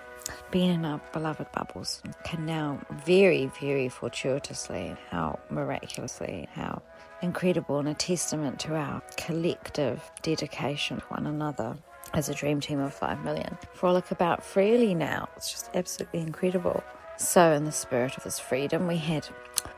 being 0.52 0.72
in 0.72 0.86
our 0.86 1.02
beloved 1.12 1.52
bubbles 1.52 2.02
can 2.24 2.46
now 2.46 2.80
very, 3.06 3.52
very 3.60 3.90
fortuitously, 3.90 4.96
how 5.10 5.40
miraculously, 5.50 6.48
how 6.54 6.82
incredible 7.22 7.80
and 7.80 7.90
a 7.90 7.94
testament 7.94 8.60
to 8.60 8.76
our 8.76 9.02
collective 9.18 10.02
dedication 10.22 10.98
to 10.98 11.06
one 11.06 11.28
another 11.28 11.78
as 12.14 12.30
a 12.30 12.34
dream 12.34 12.60
team 12.60 12.80
of 12.80 12.94
5 12.94 13.24
million 13.24 13.58
frolic 13.74 14.12
about 14.12 14.44
freely 14.44 14.94
now. 14.94 15.30
It's 15.36 15.52
just 15.52 15.70
absolutely 15.74 16.22
incredible. 16.22 16.84
So, 17.18 17.52
in 17.52 17.66
the 17.66 17.72
spirit 17.72 18.16
of 18.16 18.24
this 18.24 18.40
freedom, 18.40 18.88
we 18.88 18.96
had 18.96 19.28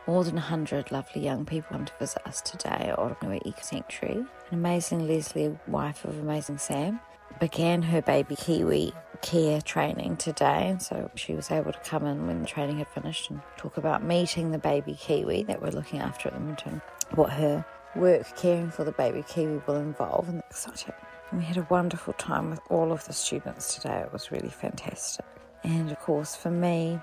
more 0.05 0.23
than 0.23 0.35
100 0.35 0.91
lovely 0.91 1.23
young 1.23 1.43
people 1.45 1.75
come 1.75 1.85
to 1.85 1.93
visit 1.97 2.21
us 2.27 2.39
today 2.41 2.89
at 2.91 2.99
Orokonui 2.99 3.41
Eco 3.45 3.61
Sanctuary. 3.61 4.17
An 4.17 4.27
amazing 4.51 5.07
Leslie, 5.07 5.57
wife 5.67 6.05
of 6.05 6.19
amazing 6.19 6.59
Sam, 6.59 6.99
began 7.39 7.81
her 7.81 8.01
baby 8.01 8.35
Kiwi 8.35 8.93
care 9.21 9.61
training 9.61 10.17
today, 10.17 10.69
and 10.69 10.81
so 10.81 11.09
she 11.15 11.33
was 11.33 11.49
able 11.51 11.71
to 11.71 11.79
come 11.79 12.05
in 12.05 12.27
when 12.27 12.41
the 12.41 12.47
training 12.47 12.77
had 12.77 12.87
finished 12.89 13.29
and 13.29 13.41
talk 13.57 13.77
about 13.77 14.03
meeting 14.03 14.51
the 14.51 14.59
baby 14.59 14.93
Kiwi 14.93 15.43
that 15.43 15.61
we're 15.61 15.69
looking 15.69 15.99
after 15.99 16.29
at 16.29 16.35
the 16.35 16.39
moment 16.39 16.63
and 16.65 16.81
what 17.15 17.31
her 17.31 17.65
work 17.95 18.35
caring 18.37 18.71
for 18.71 18.83
the 18.83 18.91
baby 18.91 19.23
Kiwi 19.27 19.61
will 19.65 19.75
involve, 19.75 20.29
and 20.29 20.39
exciting. 20.49 20.93
And 21.31 21.39
we 21.39 21.45
had 21.45 21.57
a 21.57 21.67
wonderful 21.69 22.13
time 22.13 22.49
with 22.49 22.59
all 22.69 22.91
of 22.91 23.05
the 23.05 23.13
students 23.13 23.75
today. 23.75 24.01
It 24.05 24.11
was 24.11 24.31
really 24.31 24.49
fantastic. 24.49 25.25
And 25.63 25.91
of 25.91 25.99
course, 25.99 26.35
for 26.35 26.51
me, 26.51 26.99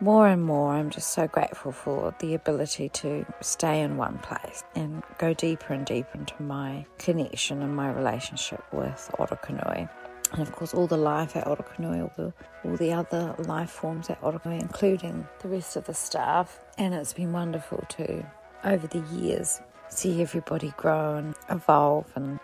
more 0.00 0.28
and 0.28 0.42
more, 0.42 0.72
I'm 0.72 0.90
just 0.90 1.12
so 1.12 1.26
grateful 1.26 1.72
for 1.72 2.14
the 2.20 2.34
ability 2.34 2.90
to 2.90 3.24
stay 3.40 3.80
in 3.80 3.96
one 3.96 4.18
place 4.18 4.62
and 4.74 5.02
go 5.18 5.32
deeper 5.32 5.72
and 5.72 5.86
deeper 5.86 6.18
into 6.18 6.40
my 6.42 6.86
connection 6.98 7.62
and 7.62 7.74
my 7.74 7.90
relationship 7.90 8.62
with 8.72 9.10
Orokonui. 9.18 9.88
And 10.32 10.42
of 10.42 10.52
course, 10.52 10.74
all 10.74 10.86
the 10.86 10.98
life 10.98 11.34
at 11.34 11.46
Orokonui, 11.46 12.02
all 12.02 12.12
the, 12.16 12.32
all 12.64 12.76
the 12.76 12.92
other 12.92 13.34
life 13.38 13.70
forms 13.70 14.10
at 14.10 14.20
Orokonui, 14.20 14.60
including 14.60 15.26
the 15.40 15.48
rest 15.48 15.76
of 15.76 15.86
the 15.86 15.94
staff. 15.94 16.60
And 16.78 16.94
it's 16.94 17.14
been 17.14 17.32
wonderful 17.32 17.84
to, 17.88 18.24
over 18.64 18.86
the 18.86 19.02
years, 19.16 19.60
see 19.88 20.20
everybody 20.20 20.74
grow 20.76 21.16
and 21.16 21.34
evolve 21.48 22.12
and 22.16 22.38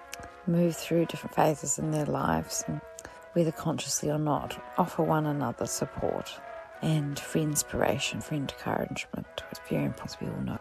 move 0.46 0.76
through 0.76 1.06
different 1.06 1.34
phases 1.34 1.78
in 1.78 1.90
their 1.90 2.06
lives 2.06 2.64
and 2.66 2.80
whether 3.32 3.52
consciously 3.52 4.10
or 4.10 4.18
not, 4.18 4.58
offer 4.76 5.02
one 5.02 5.26
another 5.26 5.66
support 5.66 6.30
and 6.82 7.18
for 7.18 7.38
inspiration, 7.38 8.20
for 8.20 8.34
encouragement. 8.34 9.26
It's 9.50 9.60
very 9.68 9.84
important, 9.84 10.20
we 10.20 10.28
all 10.28 10.42
know. 10.42 10.58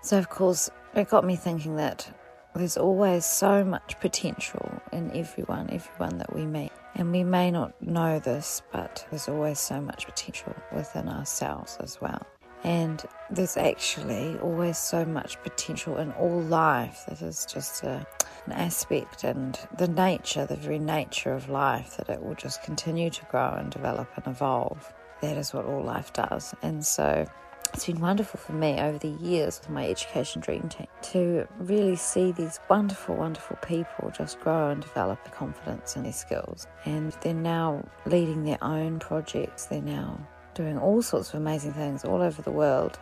So, 0.00 0.18
of 0.18 0.28
course, 0.28 0.70
it 0.94 1.10
got 1.10 1.24
me 1.24 1.36
thinking 1.36 1.76
that 1.76 2.08
there's 2.54 2.76
always 2.76 3.26
so 3.26 3.64
much 3.64 3.98
potential 4.00 4.80
in 4.92 5.14
everyone, 5.14 5.68
everyone 5.70 6.18
that 6.18 6.34
we 6.34 6.46
meet. 6.46 6.72
And 6.94 7.12
we 7.12 7.24
may 7.24 7.50
not 7.50 7.80
know 7.82 8.18
this, 8.18 8.62
but 8.72 9.06
there's 9.10 9.28
always 9.28 9.58
so 9.58 9.80
much 9.80 10.06
potential 10.06 10.54
within 10.72 11.08
ourselves 11.08 11.76
as 11.80 12.00
well. 12.00 12.24
And 12.64 13.04
there's 13.30 13.56
actually 13.56 14.38
always 14.38 14.78
so 14.78 15.04
much 15.04 15.40
potential 15.42 15.98
in 15.98 16.12
all 16.12 16.40
life. 16.40 17.04
That 17.08 17.22
is 17.22 17.46
just 17.46 17.82
a, 17.82 18.06
an 18.46 18.52
aspect 18.52 19.24
and 19.24 19.58
the 19.78 19.88
nature, 19.88 20.46
the 20.46 20.56
very 20.56 20.78
nature 20.78 21.32
of 21.32 21.48
life, 21.48 21.96
that 21.96 22.08
it 22.08 22.22
will 22.22 22.34
just 22.34 22.62
continue 22.62 23.10
to 23.10 23.24
grow 23.26 23.50
and 23.50 23.70
develop 23.70 24.08
and 24.16 24.26
evolve. 24.26 24.92
That 25.20 25.36
is 25.36 25.54
what 25.54 25.64
all 25.64 25.82
life 25.82 26.12
does. 26.12 26.54
And 26.62 26.84
so 26.84 27.26
it's 27.74 27.86
been 27.86 28.00
wonderful 28.00 28.40
for 28.40 28.52
me 28.52 28.80
over 28.80 28.98
the 28.98 29.08
years 29.08 29.60
with 29.60 29.70
my 29.70 29.86
education 29.88 30.40
dream 30.40 30.68
team 30.68 30.86
to 31.02 31.46
really 31.58 31.96
see 31.96 32.32
these 32.32 32.58
wonderful, 32.68 33.16
wonderful 33.16 33.56
people 33.56 34.10
just 34.16 34.40
grow 34.40 34.70
and 34.70 34.80
develop 34.80 35.22
the 35.24 35.30
confidence 35.30 35.96
in 35.96 36.02
their 36.02 36.12
skills. 36.12 36.66
And 36.84 37.12
they're 37.20 37.34
now 37.34 37.86
leading 38.06 38.44
their 38.44 38.62
own 38.62 38.98
projects. 38.98 39.66
They're 39.66 39.82
now 39.82 40.26
doing 40.56 40.78
all 40.78 41.02
sorts 41.02 41.28
of 41.28 41.36
amazing 41.36 41.74
things 41.74 42.04
all 42.04 42.20
over 42.20 42.42
the 42.42 42.50
world. 42.50 42.98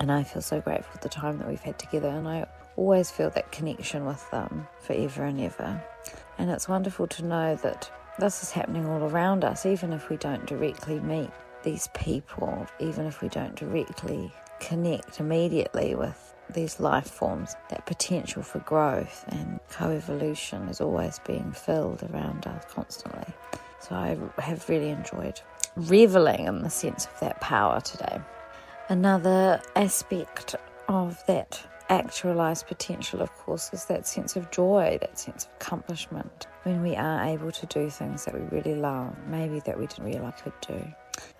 And 0.00 0.10
I 0.10 0.24
feel 0.24 0.42
so 0.42 0.60
grateful 0.60 0.92
for 0.92 0.98
the 0.98 1.08
time 1.08 1.38
that 1.38 1.46
we've 1.46 1.60
had 1.60 1.78
together. 1.78 2.08
And 2.08 2.26
I 2.26 2.46
always 2.76 3.10
feel 3.10 3.30
that 3.30 3.52
connection 3.52 4.04
with 4.04 4.28
them 4.32 4.66
forever 4.80 5.24
and 5.24 5.40
ever. 5.40 5.80
And 6.38 6.50
it's 6.50 6.68
wonderful 6.68 7.06
to 7.06 7.24
know 7.24 7.54
that 7.56 7.90
this 8.18 8.42
is 8.42 8.50
happening 8.50 8.86
all 8.86 9.04
around 9.04 9.44
us, 9.44 9.66
even 9.66 9.92
if 9.92 10.10
we 10.10 10.16
don't 10.16 10.46
directly 10.46 10.98
meet 10.98 11.30
these 11.62 11.88
people, 11.94 12.66
even 12.80 13.06
if 13.06 13.22
we 13.22 13.28
don't 13.28 13.54
directly 13.54 14.32
connect 14.60 15.20
immediately 15.20 15.94
with 15.94 16.34
these 16.52 16.78
life 16.80 17.10
forms, 17.10 17.54
that 17.70 17.86
potential 17.86 18.42
for 18.42 18.58
growth 18.60 19.24
and 19.28 19.58
co-evolution 19.70 20.68
is 20.68 20.80
always 20.80 21.18
being 21.26 21.52
filled 21.52 22.02
around 22.12 22.46
us 22.46 22.64
constantly. 22.70 23.32
So 23.80 23.94
I 23.94 24.16
have 24.40 24.68
really 24.68 24.90
enjoyed 24.90 25.40
reveling 25.76 26.46
in 26.46 26.62
the 26.62 26.70
sense 26.70 27.06
of 27.06 27.20
that 27.20 27.40
power 27.40 27.80
today. 27.80 28.20
Another 28.88 29.60
aspect 29.76 30.54
of 30.88 31.22
that 31.26 31.60
actualized 31.88 32.66
potential, 32.66 33.20
of 33.20 33.32
course, 33.36 33.72
is 33.72 33.84
that 33.86 34.06
sense 34.06 34.36
of 34.36 34.50
joy, 34.50 34.98
that 35.00 35.18
sense 35.18 35.44
of 35.44 35.50
accomplishment 35.54 36.46
when 36.62 36.82
we 36.82 36.96
are 36.96 37.24
able 37.24 37.52
to 37.52 37.66
do 37.66 37.90
things 37.90 38.24
that 38.24 38.34
we 38.34 38.40
really 38.56 38.74
love, 38.74 39.14
maybe 39.28 39.60
that 39.60 39.78
we 39.78 39.86
didn't 39.86 40.04
realize 40.04 40.40
could 40.42 40.52
do. 40.66 40.82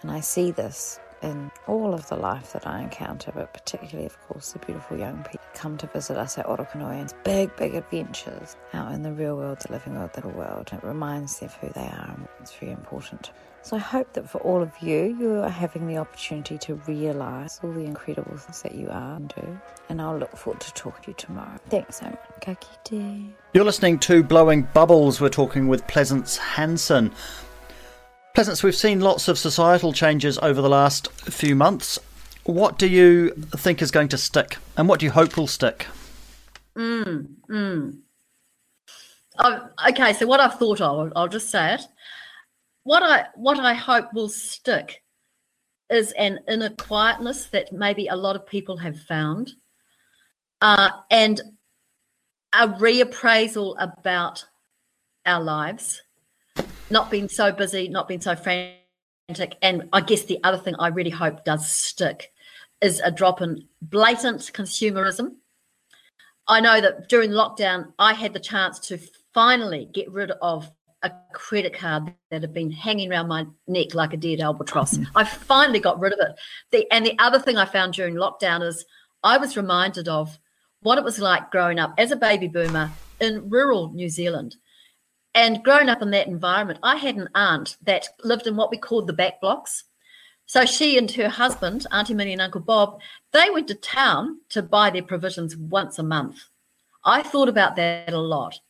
And 0.03 0.11
I 0.11 0.20
see 0.20 0.51
this 0.51 1.01
in 1.23 1.51
all 1.66 1.94
of 1.94 2.07
the 2.09 2.16
life 2.16 2.53
that 2.53 2.66
I 2.66 2.83
encounter, 2.83 3.33
but 3.35 3.55
particularly, 3.55 4.05
of 4.05 4.20
course, 4.29 4.53
the 4.53 4.59
beautiful 4.59 4.99
young 4.99 5.23
people 5.23 5.47
come 5.55 5.79
to 5.79 5.87
visit 5.87 6.18
us 6.18 6.37
at 6.37 6.47
Orokonui 6.47 7.01
and 7.01 7.14
big, 7.25 7.57
big 7.57 7.75
adventures 7.75 8.57
out 8.75 8.92
in 8.92 9.03
the 9.03 9.12
real 9.12 9.37
world, 9.37 9.61
the 9.61 9.73
living 9.73 9.94
world, 9.94 10.11
little 10.14 10.33
world. 10.33 10.70
It 10.73 10.85
reminds 10.85 11.38
them 11.38 11.47
of 11.47 11.55
who 11.55 11.68
they 11.68 11.87
are, 11.87 12.14
and 12.14 12.29
it's 12.40 12.53
very 12.55 12.73
important. 12.73 13.31
So 13.64 13.77
I 13.77 13.81
hope 13.81 14.12
that 14.12 14.29
for 14.29 14.42
all 14.42 14.61
of 14.61 14.70
you, 14.83 15.16
you 15.18 15.37
are 15.37 15.48
having 15.48 15.87
the 15.87 15.96
opportunity 15.96 16.59
to 16.59 16.74
realise 16.87 17.61
all 17.62 17.72
the 17.72 17.81
incredible 17.81 18.37
things 18.37 18.61
that 18.61 18.74
you 18.74 18.90
are 18.90 19.16
and 19.16 19.33
do. 19.35 19.59
And 19.88 20.03
I'll 20.03 20.18
look 20.18 20.37
forward 20.37 20.61
to 20.61 20.74
talking 20.74 21.03
to 21.05 21.11
you 21.12 21.14
tomorrow. 21.16 21.59
Thanks 21.70 22.00
so 22.00 22.05
much. 22.05 22.18
Ka 22.42 22.55
kite. 22.57 23.33
You're 23.55 23.64
listening 23.64 23.98
to 24.00 24.22
Blowing 24.22 24.68
Bubbles. 24.74 25.18
We're 25.18 25.31
talking 25.31 25.66
with 25.66 25.87
Pleasance 25.87 26.37
Hansen. 26.37 27.11
Pleasance, 28.35 28.62
we've 28.62 28.77
seen 28.77 29.00
lots 29.00 29.29
of 29.29 29.38
societal 29.38 29.94
changes 29.94 30.38
over 30.40 30.61
the 30.61 30.68
last 30.68 31.11
few 31.22 31.57
months. 31.57 31.98
What 32.42 32.77
do 32.77 32.87
you 32.87 33.31
think 33.57 33.81
is 33.81 33.90
going 33.90 34.09
to 34.09 34.18
stick, 34.18 34.59
and 34.77 34.90
what 34.90 35.00
do 35.00 35.07
you 35.07 35.12
hope 35.12 35.38
will 35.38 35.46
stick? 35.46 35.87
Mm, 36.77 37.29
mm. 37.48 37.98
Oh, 39.38 39.68
okay, 39.88 40.12
so 40.12 40.27
what 40.27 40.40
I've 40.40 40.59
thought 40.59 40.83
of, 40.83 41.14
I'll 41.16 41.29
just 41.29 41.48
say 41.48 41.74
it. 41.74 41.81
What 42.85 43.03
I 43.03 43.27
what 43.35 43.59
I 43.59 43.73
hope 43.73 44.12
will 44.12 44.29
stick 44.29 45.03
is 45.90 46.12
an 46.12 46.40
inner 46.49 46.70
quietness 46.70 47.47
that 47.47 47.73
maybe 47.73 48.09
a 48.09 48.16
lot 48.16 48.37
of 48.37 48.47
people 48.47 48.77
have 48.77 49.01
found, 49.01 49.53
uh, 50.61 50.90
and 51.11 51.40
a 52.53 52.68
reappraisal 52.68 53.75
about 53.79 54.44
our 55.25 55.42
lives, 55.42 56.03
not 56.90 57.11
being 57.11 57.29
so 57.29 57.51
busy, 57.51 57.88
not 57.88 58.07
being 58.07 58.20
so 58.20 58.37
frantic, 58.37 59.57
and 59.62 59.88
I 59.92 60.03
guess 60.03 60.25
the 60.25 60.40
other 60.44 60.59
thing 60.59 60.75
I 60.79 60.88
really 60.88 61.11
hope 61.11 61.44
does 61.44 61.66
stick 61.66 62.33
is 62.83 63.01
a 63.01 63.11
drop 63.11 63.40
in 63.40 63.66
blatant 63.81 64.40
consumerism. 64.53 65.37
I 66.47 66.61
know 66.61 66.83
that 66.83 67.09
during 67.09 67.31
lockdown, 67.31 67.94
I 67.99 68.12
had 68.12 68.35
the 68.35 68.40
chance 68.40 68.79
to 68.88 68.99
finally 69.33 69.88
get 69.92 70.11
rid 70.12 70.33
of 70.42 70.70
a 71.05 71.12
credit 71.33 71.75
card 71.75 72.12
that 72.31 72.40
had 72.40 72.55
been 72.55 72.71
hanging 72.71 73.12
around 73.12 73.29
my 73.29 73.47
neck 73.69 73.95
like 73.95 74.14
a 74.14 74.17
dead 74.17 74.40
albatross. 74.40 74.99
I 75.14 75.25
finally 75.25 75.79
got 75.79 76.01
rid 76.01 76.14
of 76.14 76.19
it. 76.19 76.35
The, 76.73 76.90
and 76.93 77.05
the 77.05 77.17
other 77.19 77.38
thing 77.38 77.57
I 77.57 77.67
found 77.67 77.93
during 77.93 78.14
lockdown 78.14 78.67
is 78.67 78.85
I 79.23 79.37
was 79.37 79.57
reminded 79.57 80.09
of 80.09 80.38
what 80.81 80.99
it 80.99 81.05
was 81.05 81.19
like 81.19 81.51
growing 81.51 81.79
up 81.79 81.95
as 81.99 82.11
a 82.11 82.17
baby 82.17 82.49
boomer 82.49 82.90
in 83.21 83.49
rural 83.49 83.93
New 83.93 84.09
Zealand. 84.09 84.57
And 85.35 85.62
growing 85.62 85.88
up 85.88 86.01
in 86.01 86.11
that 86.12 86.27
environment, 86.27 86.79
I 86.83 86.97
had 86.97 87.17
an 87.17 87.29
aunt 87.35 87.77
that 87.83 88.09
lived 88.23 88.47
in 88.47 88.57
what 88.57 88.71
we 88.71 88.79
called 88.79 89.07
the 89.07 89.12
back 89.12 89.40
blocks. 89.40 89.85
So 90.47 90.64
she 90.64 90.97
and 90.97 91.11
her 91.12 91.29
husband, 91.29 91.87
Auntie 91.90 92.14
Minnie 92.14 92.33
and 92.33 92.43
Uncle 92.43 92.61
Bob, 92.61 93.01
they 93.33 93.51
went 93.51 93.69
to 93.69 93.75
town 93.75 94.38
to 94.51 94.62
buy 94.62 94.90
their 94.90 95.03
provisions 95.03 95.57
once 95.57 95.99
a 95.99 96.03
month. 96.03 96.45
I 97.05 97.23
thought 97.23 97.49
about 97.49 97.77
that 97.77 98.12
a 98.12 98.19
lot. 98.19 98.61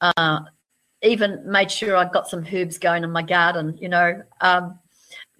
Uh, 0.00 0.40
even 1.02 1.42
made 1.44 1.70
sure 1.70 1.96
I 1.96 2.08
got 2.08 2.28
some 2.28 2.46
herbs 2.52 2.78
going 2.78 3.04
in 3.04 3.10
my 3.10 3.22
garden, 3.22 3.76
you 3.80 3.88
know, 3.88 4.22
um, 4.40 4.78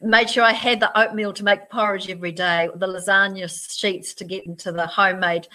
made 0.00 0.28
sure 0.28 0.42
I 0.42 0.52
had 0.52 0.80
the 0.80 0.98
oatmeal 0.98 1.32
to 1.34 1.44
make 1.44 1.70
porridge 1.70 2.10
every 2.10 2.32
day, 2.32 2.68
the 2.74 2.86
lasagna 2.86 3.48
sheets 3.78 4.14
to 4.14 4.24
get 4.24 4.46
into 4.46 4.72
the 4.72 4.86
homemade 4.86 5.46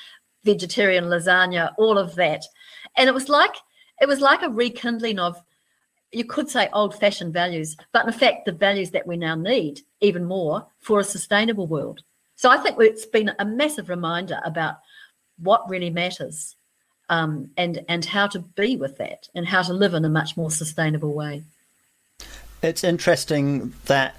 vegetarian 0.44 1.06
lasagna, 1.06 1.74
all 1.78 1.98
of 1.98 2.16
that. 2.16 2.44
And 2.96 3.10
it 3.10 3.14
was 3.14 3.30
like 3.30 3.56
it 4.00 4.08
was 4.08 4.22
like 4.22 4.44
a 4.44 4.50
rekindling 4.50 5.20
of 5.20 5.42
you 6.12 6.24
could 6.24 6.50
say 6.50 6.70
old 6.72 6.98
fashioned 6.98 7.34
values, 7.34 7.76
but 7.92 8.06
in 8.06 8.14
fact 8.14 8.46
the 8.46 8.52
values 8.54 8.92
that 8.92 9.06
we 9.06 9.18
now 9.18 9.36
need 9.36 9.82
even 10.00 10.24
more 10.24 10.66
for 10.80 11.00
a 11.00 11.04
sustainable 11.04 11.68
world. 11.68 12.02
So 12.36 12.50
I 12.50 12.58
think 12.58 12.78
it's 12.80 13.06
been 13.06 13.32
a 13.40 13.46
massive 13.46 13.90
reminder 13.90 14.40
about 14.46 14.76
what 15.40 15.70
really 15.70 15.90
matters 15.90 16.56
um, 17.10 17.52
and 17.58 17.84
and 17.88 18.06
how 18.06 18.28
to 18.28 18.40
be 18.40 18.76
with 18.76 18.98
that 18.98 19.30
and 19.34 19.48
how 19.48 19.62
to 19.62 19.74
live 19.74 19.94
in 19.94 20.06
a 20.06 20.10
much 20.10 20.36
more 20.38 20.52
sustainable 20.52 21.14
way. 21.14 21.44
It's 22.62 22.84
interesting 22.84 23.74
that 23.86 24.16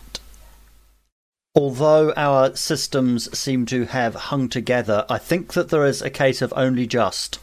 although 1.55 2.12
our 2.16 2.55
systems 2.55 3.37
seem 3.37 3.66
to 3.66 3.85
have 3.87 4.14
hung 4.14 4.48
together, 4.48 5.05
I 5.11 5.18
think 5.18 5.55
that 5.55 5.70
there 5.70 5.85
is 5.85 6.03
a 6.03 6.11
case 6.11 6.40
of 6.40 6.53
only 6.57 6.87
just. 6.87 7.40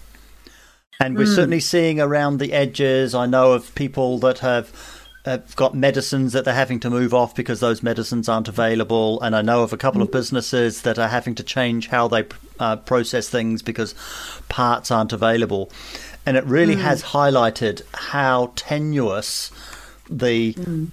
And 1.01 1.17
we're 1.17 1.25
mm. 1.25 1.35
certainly 1.35 1.59
seeing 1.59 1.99
around 1.99 2.39
the 2.39 2.53
edges. 2.53 3.13
I 3.13 3.25
know 3.25 3.51
of 3.51 3.75
people 3.75 4.17
that 4.19 4.39
have 4.39 5.04
have 5.25 5.55
got 5.55 5.73
medicines 5.73 6.33
that 6.33 6.45
they're 6.45 6.53
having 6.53 6.79
to 6.79 6.89
move 6.89 7.13
off 7.13 7.33
because 7.33 7.59
those 7.59 7.81
medicines 7.81 8.29
aren't 8.29 8.47
available. 8.47 9.19
And 9.21 9.35
I 9.35 9.41
know 9.41 9.63
of 9.63 9.73
a 9.73 9.77
couple 9.77 10.01
of 10.03 10.11
businesses 10.11 10.83
that 10.83 10.99
are 10.99 11.07
having 11.07 11.33
to 11.35 11.43
change 11.43 11.87
how 11.87 12.07
they 12.07 12.25
uh, 12.59 12.77
process 12.77 13.27
things 13.27 13.63
because 13.63 13.95
parts 14.49 14.91
aren't 14.91 15.13
available. 15.13 15.71
And 16.27 16.37
it 16.37 16.45
really 16.45 16.75
mm. 16.75 16.81
has 16.81 17.03
highlighted 17.03 17.81
how 17.93 18.53
tenuous 18.55 19.51
the 20.09 20.53
mm. 20.53 20.91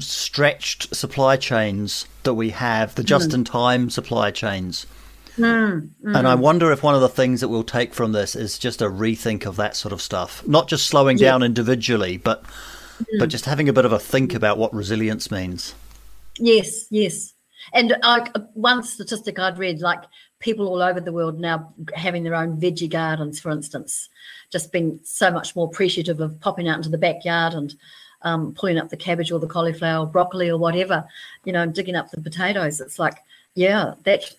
stretched 0.00 0.94
supply 0.94 1.36
chains 1.36 2.06
that 2.24 2.34
we 2.34 2.50
have, 2.50 2.96
the 2.96 3.04
just 3.04 3.32
in 3.32 3.44
time 3.44 3.88
supply 3.88 4.32
chains. 4.32 4.86
Mm, 5.36 5.90
mm. 6.04 6.16
And 6.18 6.28
I 6.28 6.34
wonder 6.34 6.72
if 6.72 6.82
one 6.82 6.94
of 6.94 7.00
the 7.00 7.08
things 7.08 7.40
that 7.40 7.48
we'll 7.48 7.64
take 7.64 7.94
from 7.94 8.12
this 8.12 8.36
is 8.36 8.58
just 8.58 8.82
a 8.82 8.86
rethink 8.88 9.46
of 9.46 9.56
that 9.56 9.76
sort 9.76 9.92
of 9.92 10.02
stuff. 10.02 10.46
Not 10.46 10.68
just 10.68 10.86
slowing 10.86 11.18
yeah. 11.18 11.30
down 11.30 11.42
individually, 11.42 12.16
but 12.16 12.44
but 13.18 13.28
just 13.28 13.44
having 13.44 13.68
a 13.68 13.72
bit 13.72 13.84
of 13.84 13.92
a 13.92 13.98
think 13.98 14.34
about 14.34 14.58
what 14.58 14.72
resilience 14.74 15.30
means. 15.30 15.74
Yes, 16.38 16.86
yes. 16.90 17.34
And 17.72 17.96
I, 18.02 18.26
one 18.54 18.82
statistic 18.82 19.38
I'd 19.38 19.58
read, 19.58 19.80
like 19.80 20.02
people 20.40 20.68
all 20.68 20.82
over 20.82 21.00
the 21.00 21.12
world 21.12 21.38
now 21.38 21.72
having 21.94 22.24
their 22.24 22.34
own 22.34 22.60
veggie 22.60 22.90
gardens, 22.90 23.38
for 23.40 23.50
instance, 23.50 24.08
just 24.50 24.72
being 24.72 24.98
so 25.04 25.30
much 25.30 25.54
more 25.54 25.66
appreciative 25.66 26.20
of 26.20 26.38
popping 26.40 26.68
out 26.68 26.78
into 26.78 26.88
the 26.88 26.98
backyard 26.98 27.54
and 27.54 27.74
um, 28.22 28.52
pulling 28.54 28.78
up 28.78 28.88
the 28.88 28.96
cabbage 28.96 29.32
or 29.32 29.38
the 29.38 29.46
cauliflower, 29.46 30.04
or 30.04 30.06
broccoli 30.06 30.48
or 30.48 30.58
whatever, 30.58 31.04
you 31.44 31.52
know, 31.52 31.62
and 31.62 31.74
digging 31.74 31.96
up 31.96 32.10
the 32.10 32.20
potatoes. 32.20 32.80
It's 32.80 32.98
like, 32.98 33.18
yeah, 33.54 33.94
that 34.04 34.34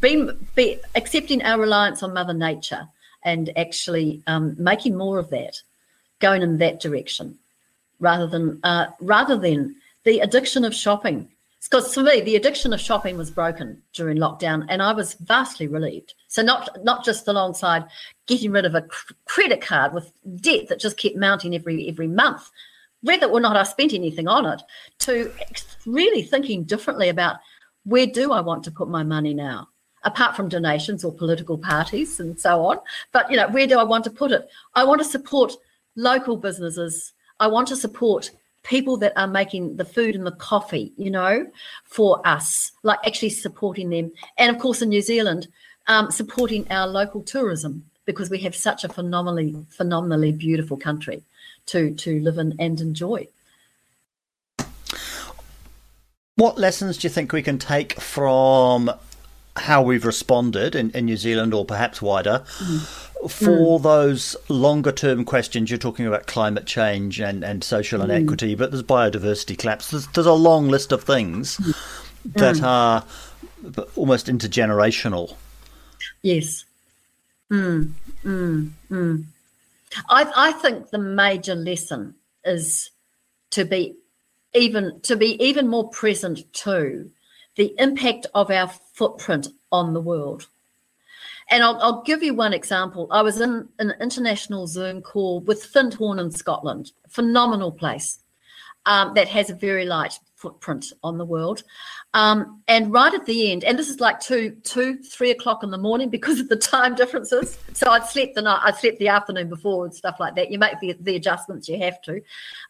being 0.00 0.30
be, 0.54 0.78
accepting 0.94 1.42
our 1.42 1.58
reliance 1.58 2.02
on 2.02 2.14
Mother 2.14 2.34
Nature 2.34 2.88
and 3.22 3.56
actually 3.56 4.22
um, 4.26 4.56
making 4.58 4.96
more 4.96 5.18
of 5.18 5.30
that, 5.30 5.62
going 6.18 6.42
in 6.42 6.58
that 6.58 6.80
direction 6.80 7.38
rather 8.02 8.26
than 8.26 8.60
uh, 8.64 8.86
rather 9.00 9.38
than 9.38 9.74
the 10.04 10.20
addiction 10.20 10.64
of 10.64 10.74
shopping. 10.74 11.28
Because 11.62 11.94
for 11.94 12.02
me, 12.02 12.20
the 12.20 12.34
addiction 12.34 12.72
of 12.72 12.80
shopping 12.80 13.16
was 13.16 13.30
broken 13.30 13.80
during 13.94 14.18
lockdown, 14.18 14.66
and 14.68 14.82
I 14.82 14.92
was 14.92 15.14
vastly 15.14 15.68
relieved. 15.68 16.12
So 16.26 16.42
not 16.42 16.76
not 16.82 17.04
just 17.04 17.28
alongside 17.28 17.84
getting 18.26 18.50
rid 18.50 18.66
of 18.66 18.74
a 18.74 18.86
credit 19.24 19.60
card 19.62 19.94
with 19.94 20.12
debt 20.40 20.68
that 20.68 20.80
just 20.80 20.98
kept 20.98 21.16
mounting 21.16 21.54
every 21.54 21.88
every 21.88 22.08
month, 22.08 22.50
whether 23.02 23.26
or 23.26 23.40
not 23.40 23.56
I 23.56 23.62
spent 23.62 23.94
anything 23.94 24.26
on 24.28 24.44
it, 24.44 24.62
to 25.00 25.32
really 25.86 26.22
thinking 26.22 26.64
differently 26.64 27.08
about 27.08 27.36
where 27.84 28.06
do 28.06 28.32
I 28.32 28.40
want 28.40 28.64
to 28.64 28.70
put 28.72 28.88
my 28.88 29.04
money 29.04 29.32
now, 29.32 29.68
apart 30.02 30.34
from 30.34 30.48
donations 30.48 31.04
or 31.04 31.14
political 31.14 31.58
parties 31.58 32.18
and 32.18 32.38
so 32.38 32.66
on. 32.66 32.78
But 33.12 33.30
you 33.30 33.36
know, 33.36 33.48
where 33.48 33.68
do 33.68 33.78
I 33.78 33.84
want 33.84 34.02
to 34.04 34.10
put 34.10 34.32
it? 34.32 34.48
I 34.74 34.84
want 34.84 35.00
to 35.00 35.04
support 35.04 35.54
local 35.94 36.36
businesses 36.36 37.12
I 37.42 37.48
want 37.48 37.66
to 37.68 37.76
support 37.76 38.30
people 38.62 38.96
that 38.98 39.12
are 39.16 39.26
making 39.26 39.76
the 39.76 39.84
food 39.84 40.14
and 40.14 40.24
the 40.24 40.30
coffee, 40.30 40.92
you 40.96 41.10
know, 41.10 41.44
for 41.82 42.24
us, 42.24 42.70
like 42.84 43.00
actually 43.04 43.30
supporting 43.30 43.90
them. 43.90 44.12
And 44.38 44.54
of 44.54 44.62
course, 44.62 44.80
in 44.80 44.90
New 44.90 45.02
Zealand, 45.02 45.48
um, 45.88 46.12
supporting 46.12 46.70
our 46.70 46.86
local 46.86 47.20
tourism 47.20 47.84
because 48.04 48.30
we 48.30 48.38
have 48.38 48.54
such 48.54 48.84
a 48.84 48.88
phenomenally, 48.88 49.56
phenomenally 49.70 50.30
beautiful 50.30 50.76
country 50.76 51.24
to 51.66 51.92
to 51.94 52.20
live 52.20 52.38
in 52.38 52.54
and 52.60 52.80
enjoy. 52.80 53.26
What 56.36 56.58
lessons 56.58 56.96
do 56.96 57.06
you 57.06 57.10
think 57.10 57.32
we 57.32 57.42
can 57.42 57.58
take 57.58 58.00
from 58.00 58.88
how 59.56 59.82
we've 59.82 60.06
responded 60.06 60.76
in, 60.76 60.90
in 60.90 61.06
New 61.06 61.16
Zealand 61.16 61.52
or 61.52 61.64
perhaps 61.64 62.00
wider 62.00 62.44
mm. 62.58 63.11
For 63.28 63.78
mm. 63.78 63.82
those 63.82 64.36
longer 64.48 64.92
term 64.92 65.24
questions. 65.24 65.70
You're 65.70 65.78
talking 65.78 66.06
about 66.06 66.26
climate 66.26 66.66
change 66.66 67.20
and, 67.20 67.44
and 67.44 67.62
social 67.62 68.00
mm. 68.00 68.04
inequity, 68.04 68.54
but 68.54 68.70
there's 68.70 68.82
biodiversity 68.82 69.56
collapse. 69.56 69.90
There's, 69.90 70.06
there's 70.08 70.26
a 70.26 70.32
long 70.32 70.68
list 70.68 70.92
of 70.92 71.04
things 71.04 71.58
mm. 71.58 71.74
that 72.34 72.56
mm. 72.56 72.64
are 72.64 73.04
almost 73.96 74.26
intergenerational. 74.26 75.36
Yes. 76.22 76.64
Mm, 77.50 77.92
mm, 78.24 78.70
mm. 78.90 79.24
I, 80.08 80.32
I 80.34 80.52
think 80.52 80.90
the 80.90 80.98
major 80.98 81.54
lesson 81.54 82.14
is 82.44 82.90
to 83.50 83.64
be 83.64 83.94
even 84.54 85.00
to 85.02 85.16
be 85.16 85.42
even 85.42 85.68
more 85.68 85.88
present 85.88 86.52
to 86.52 87.10
the 87.56 87.74
impact 87.78 88.26
of 88.34 88.50
our 88.50 88.68
footprint 88.94 89.48
on 89.70 89.92
the 89.92 90.00
world. 90.00 90.46
And 91.50 91.62
I'll, 91.62 91.78
I'll, 91.80 92.02
give 92.02 92.22
you 92.22 92.34
one 92.34 92.52
example. 92.52 93.08
I 93.10 93.22
was 93.22 93.40
in 93.40 93.68
an 93.78 93.92
international 94.00 94.66
Zoom 94.66 95.02
call 95.02 95.40
with 95.40 95.72
Findhorn 95.72 96.20
in 96.20 96.30
Scotland, 96.30 96.92
phenomenal 97.08 97.72
place 97.72 98.18
um, 98.86 99.14
that 99.14 99.28
has 99.28 99.50
a 99.50 99.54
very 99.54 99.84
light 99.84 100.18
footprint 100.36 100.92
on 101.04 101.18
the 101.18 101.24
world. 101.24 101.62
Um, 102.14 102.62
and 102.66 102.92
right 102.92 103.14
at 103.14 103.26
the 103.26 103.52
end, 103.52 103.62
and 103.64 103.78
this 103.78 103.88
is 103.88 104.00
like 104.00 104.18
two, 104.18 104.56
two, 104.64 104.98
three 104.98 105.30
o'clock 105.30 105.62
in 105.62 105.70
the 105.70 105.78
morning 105.78 106.10
because 106.10 106.40
of 106.40 106.48
the 106.48 106.56
time 106.56 106.94
differences. 106.94 107.58
So 107.72 107.90
I'd 107.90 108.06
slept 108.06 108.34
the 108.34 108.42
night, 108.42 108.60
I 108.62 108.72
slept 108.72 108.98
the 108.98 109.08
afternoon 109.08 109.48
before 109.48 109.84
and 109.84 109.94
stuff 109.94 110.16
like 110.18 110.34
that. 110.34 110.50
You 110.50 110.58
make 110.58 110.80
the, 110.80 110.96
the 111.00 111.16
adjustments 111.16 111.68
you 111.68 111.78
have 111.78 112.02
to. 112.02 112.20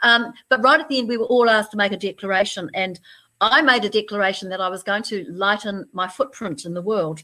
Um, 0.03 0.33
but 0.49 0.63
right 0.63 0.81
at 0.81 0.89
the 0.89 0.99
end, 0.99 1.09
we 1.09 1.17
were 1.17 1.27
all 1.27 1.49
asked 1.49 1.71
to 1.73 1.77
make 1.77 1.93
a 1.93 1.97
declaration, 1.97 2.71
and 2.75 3.01
I 3.41 3.63
made 3.63 3.85
a 3.85 3.91
declaration 3.91 4.51
that 4.51 4.61
I 4.61 4.69
was 4.69 4.83
going 4.83 5.03
to 5.05 5.25
lighten 5.29 5.89
my 5.93 6.09
footprint 6.09 6.65
in 6.65 6.75
the 6.75 6.83
world. 6.83 7.23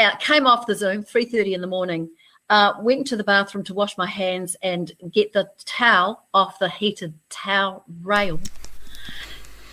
Uh, 0.00 0.16
came 0.16 0.46
off 0.46 0.66
the 0.66 0.74
Zoom, 0.74 1.02
3.30 1.02 1.52
in 1.52 1.60
the 1.60 1.66
morning, 1.66 2.08
uh, 2.48 2.72
went 2.80 3.06
to 3.06 3.16
the 3.16 3.24
bathroom 3.24 3.62
to 3.64 3.74
wash 3.74 3.98
my 3.98 4.06
hands 4.06 4.56
and 4.62 4.92
get 5.12 5.34
the 5.34 5.50
towel 5.66 6.24
off 6.32 6.58
the 6.58 6.70
heated 6.70 7.12
towel 7.28 7.84
rail. 8.02 8.40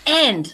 And 0.06 0.54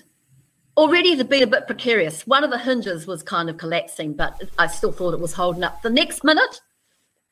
already 0.78 1.14
it 1.14 1.18
had 1.18 1.30
been 1.30 1.42
a 1.42 1.48
bit 1.48 1.66
precarious. 1.66 2.28
One 2.28 2.44
of 2.44 2.52
the 2.52 2.60
hinges 2.60 3.08
was 3.08 3.24
kind 3.24 3.50
of 3.50 3.58
collapsing, 3.58 4.14
but 4.14 4.40
I 4.60 4.68
still 4.68 4.92
thought 4.92 5.16
it 5.16 5.20
was 5.20 5.34
holding 5.34 5.64
up. 5.64 5.82
The 5.82 5.90
next 5.90 6.24
minute, 6.24 6.62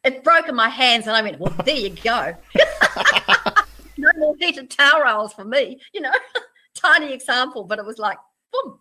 it 0.03 0.23
broke 0.23 0.49
in 0.49 0.55
my 0.55 0.69
hands, 0.69 1.05
and 1.05 1.15
I 1.15 1.21
went, 1.21 1.39
"Well, 1.39 1.53
there 1.63 1.75
you 1.75 1.89
go. 1.89 2.35
no 3.97 4.09
more 4.17 4.35
heated 4.39 4.71
towel 4.71 5.01
rails 5.01 5.33
for 5.33 5.45
me." 5.45 5.79
You 5.93 6.01
know, 6.01 6.11
tiny 6.73 7.13
example, 7.13 7.65
but 7.65 7.77
it 7.77 7.85
was 7.85 7.99
like, 7.99 8.17
boom. 8.51 8.79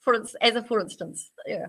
For 0.00 0.14
as 0.40 0.54
a 0.54 0.62
for 0.62 0.80
instance, 0.80 1.30
yeah. 1.46 1.66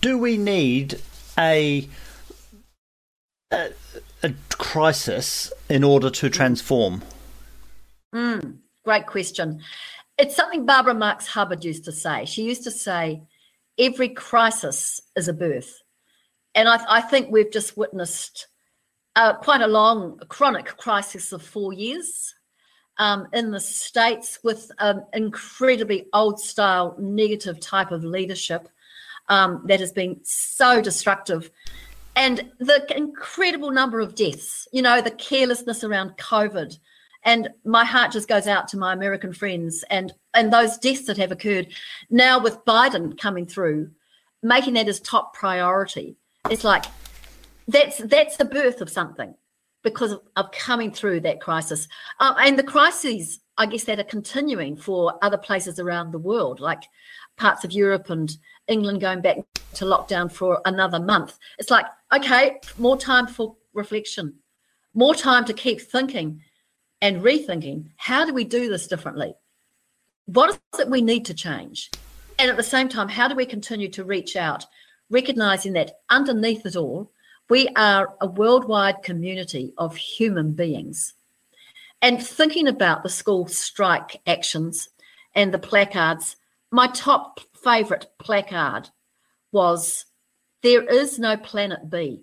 Do 0.00 0.18
we 0.18 0.36
need 0.36 1.00
a, 1.38 1.88
a 3.52 3.70
a 4.22 4.34
crisis 4.58 5.52
in 5.68 5.84
order 5.84 6.10
to 6.10 6.28
transform? 6.30 7.02
Mm, 8.14 8.58
great 8.84 9.06
question. 9.06 9.60
It's 10.18 10.34
something 10.34 10.66
Barbara 10.66 10.94
Marx 10.94 11.26
Hubbard 11.26 11.64
used 11.64 11.84
to 11.84 11.92
say. 11.92 12.24
She 12.24 12.42
used 12.42 12.64
to 12.64 12.70
say, 12.70 13.22
every 13.78 14.08
crisis 14.08 15.00
is 15.14 15.28
a 15.28 15.32
birth. 15.32 15.82
And 16.54 16.68
I, 16.68 16.80
I 16.88 17.00
think 17.02 17.30
we've 17.30 17.52
just 17.52 17.76
witnessed 17.76 18.48
uh, 19.14 19.34
quite 19.34 19.60
a 19.60 19.66
long 19.66 20.18
chronic 20.28 20.76
crisis 20.76 21.32
of 21.32 21.42
four 21.42 21.72
years 21.72 22.34
um, 22.98 23.28
in 23.32 23.50
the 23.50 23.60
States 23.60 24.38
with 24.42 24.72
an 24.78 25.04
incredibly 25.12 26.06
old 26.14 26.40
style, 26.40 26.96
negative 26.98 27.60
type 27.60 27.90
of 27.92 28.04
leadership 28.04 28.68
um, 29.28 29.62
that 29.66 29.80
has 29.80 29.92
been 29.92 30.20
so 30.22 30.80
destructive. 30.80 31.50
And 32.14 32.50
the 32.58 32.84
incredible 32.96 33.70
number 33.70 34.00
of 34.00 34.14
deaths, 34.14 34.66
you 34.72 34.82
know, 34.82 35.00
the 35.02 35.10
carelessness 35.10 35.84
around 35.84 36.16
COVID, 36.16 36.78
and 37.24 37.50
my 37.64 37.84
heart 37.84 38.12
just 38.12 38.28
goes 38.28 38.46
out 38.46 38.68
to 38.68 38.78
my 38.78 38.92
American 38.92 39.32
friends 39.32 39.84
and 39.90 40.12
and 40.32 40.52
those 40.52 40.78
deaths 40.78 41.06
that 41.06 41.16
have 41.18 41.32
occurred 41.32 41.68
now 42.08 42.40
with 42.40 42.64
Biden 42.64 43.18
coming 43.18 43.46
through, 43.46 43.90
making 44.42 44.74
that 44.74 44.86
his 44.86 45.00
top 45.00 45.34
priority. 45.34 46.16
It's 46.48 46.64
like 46.64 46.84
that's 47.68 47.98
that's 47.98 48.36
the 48.36 48.44
birth 48.44 48.80
of 48.80 48.88
something 48.88 49.34
because 49.82 50.12
of, 50.12 50.20
of 50.36 50.50
coming 50.52 50.90
through 50.90 51.20
that 51.20 51.40
crisis 51.40 51.86
um, 52.18 52.34
and 52.38 52.58
the 52.58 52.62
crises 52.62 53.40
I 53.58 53.66
guess 53.66 53.84
that 53.84 53.98
are 53.98 54.04
continuing 54.04 54.76
for 54.76 55.18
other 55.22 55.38
places 55.38 55.78
around 55.78 56.12
the 56.12 56.18
world, 56.18 56.60
like 56.60 56.82
parts 57.36 57.64
of 57.64 57.72
Europe 57.72 58.10
and 58.10 58.36
England 58.68 59.00
going 59.00 59.20
back 59.20 59.38
to 59.74 59.84
lockdown 59.84 60.30
for 60.30 60.60
another 60.64 61.00
month. 61.00 61.38
It's 61.58 61.70
like 61.70 61.86
okay, 62.12 62.60
more 62.78 62.96
time 62.96 63.26
for 63.26 63.56
reflection, 63.74 64.34
more 64.94 65.14
time 65.14 65.44
to 65.44 65.52
keep 65.52 65.80
thinking 65.80 66.40
and 67.02 67.22
rethinking 67.22 67.90
how 67.96 68.24
do 68.24 68.32
we 68.32 68.44
do 68.44 68.68
this 68.68 68.86
differently? 68.86 69.34
What 70.26 70.50
is 70.50 70.80
it 70.80 70.90
we 70.90 71.02
need 71.02 71.24
to 71.26 71.34
change? 71.34 71.90
And 72.38 72.50
at 72.50 72.56
the 72.56 72.62
same 72.62 72.88
time, 72.88 73.08
how 73.08 73.28
do 73.28 73.34
we 73.34 73.46
continue 73.46 73.88
to 73.90 74.04
reach 74.04 74.36
out, 74.36 74.66
recognizing 75.10 75.72
that 75.74 76.00
underneath 76.10 76.66
it 76.66 76.76
all, 76.76 77.10
we 77.48 77.68
are 77.76 78.14
a 78.20 78.26
worldwide 78.26 79.02
community 79.02 79.72
of 79.78 79.96
human 79.96 80.52
beings? 80.52 81.14
And 82.02 82.22
thinking 82.22 82.68
about 82.68 83.02
the 83.02 83.08
school 83.08 83.46
strike 83.46 84.20
actions 84.26 84.88
and 85.34 85.52
the 85.52 85.58
placards, 85.58 86.36
my 86.70 86.88
top 86.88 87.40
favorite 87.66 88.06
placard 88.18 88.90
was 89.52 90.06
There 90.62 90.84
is 90.84 91.18
no 91.18 91.36
planet 91.36 91.90
B. 91.90 92.22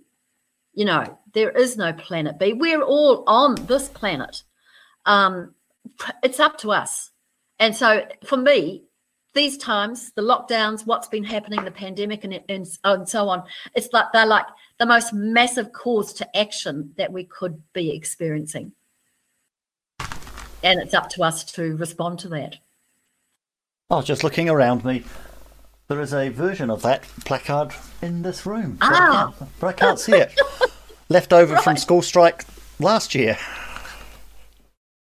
You 0.74 0.86
know, 0.86 1.20
there 1.34 1.52
is 1.52 1.78
no 1.78 1.94
planet 1.94 2.40
B. 2.40 2.54
We're 2.54 2.82
all 2.82 3.24
on 3.28 3.56
this 3.66 3.90
planet 3.90 4.44
um, 5.06 5.54
it's 6.22 6.40
up 6.40 6.58
to 6.60 6.72
us. 6.72 7.12
And 7.60 7.76
so 7.76 8.06
for 8.26 8.38
me, 8.38 8.84
these 9.34 9.58
times, 9.58 10.12
the 10.16 10.22
lockdowns, 10.22 10.86
what's 10.86 11.08
been 11.08 11.24
happening, 11.24 11.64
the 11.64 11.72
pandemic, 11.72 12.24
and, 12.24 12.40
and, 12.50 12.68
and 12.84 13.10
so 13.10 13.30
on, 13.30 13.44
it's 13.76 13.90
like 13.92 14.06
they're 14.14 14.26
like 14.26 14.46
the 14.80 14.86
most 14.86 15.14
massive 15.14 15.72
cause 15.72 16.14
to 16.14 16.38
action 16.38 16.94
that 16.98 17.12
we 17.12 17.24
could 17.24 17.62
be 17.74 17.96
experiencing. 17.96 18.74
And 20.62 20.80
it's 20.80 20.94
up 20.94 21.10
to 21.12 21.24
us 21.24 21.44
to 21.54 21.76
respond 21.78 22.20
to 22.20 22.30
that. 22.30 22.58
Was 23.90 24.06
just 24.06 24.24
looking 24.24 24.50
around 24.50 24.86
me. 24.86 25.04
There 25.94 26.02
is 26.02 26.12
a 26.12 26.30
version 26.30 26.72
of 26.72 26.82
that 26.82 27.04
placard 27.24 27.72
in 28.02 28.24
this 28.24 28.48
room, 28.48 28.78
but, 28.80 28.90
Ah. 28.92 29.28
I, 29.28 29.38
can't, 29.38 29.60
but 29.60 29.68
I 29.68 29.74
can't 29.74 30.00
see 30.00 30.14
it. 30.14 30.34
Left 31.10 31.32
over 31.32 31.56
from 31.58 31.78
school 31.78 32.02
strike 32.02 32.46
last 32.80 33.14
year. 33.14 33.38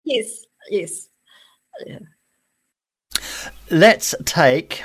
Yes, 0.04 0.44
yes. 0.68 1.08
Let's 3.70 4.14
take 4.26 4.84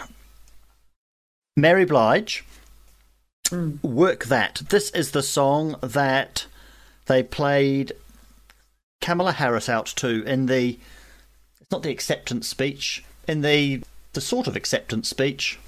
Mary 1.57 1.83
Blige. 1.83 2.45
Work 3.83 4.23
that. 4.27 4.61
This 4.69 4.91
is 4.91 5.11
the 5.11 5.21
song 5.21 5.75
that 5.81 6.45
they 7.07 7.23
played 7.23 7.91
Kamala 9.01 9.33
Harris 9.33 9.67
out 9.67 9.87
to 9.97 10.23
in 10.23 10.45
the. 10.45 10.79
It's 11.59 11.71
not 11.71 11.83
the 11.83 11.91
acceptance 11.91 12.47
speech. 12.47 13.03
In 13.27 13.41
the 13.41 13.83
the 14.13 14.21
sort 14.21 14.47
of 14.47 14.55
acceptance 14.55 15.09
speech 15.09 15.59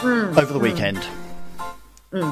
Mm. 0.00 0.34
over 0.38 0.52
the 0.52 0.58
mm. 0.58 0.62
weekend. 0.62 1.06
There's 2.10 2.24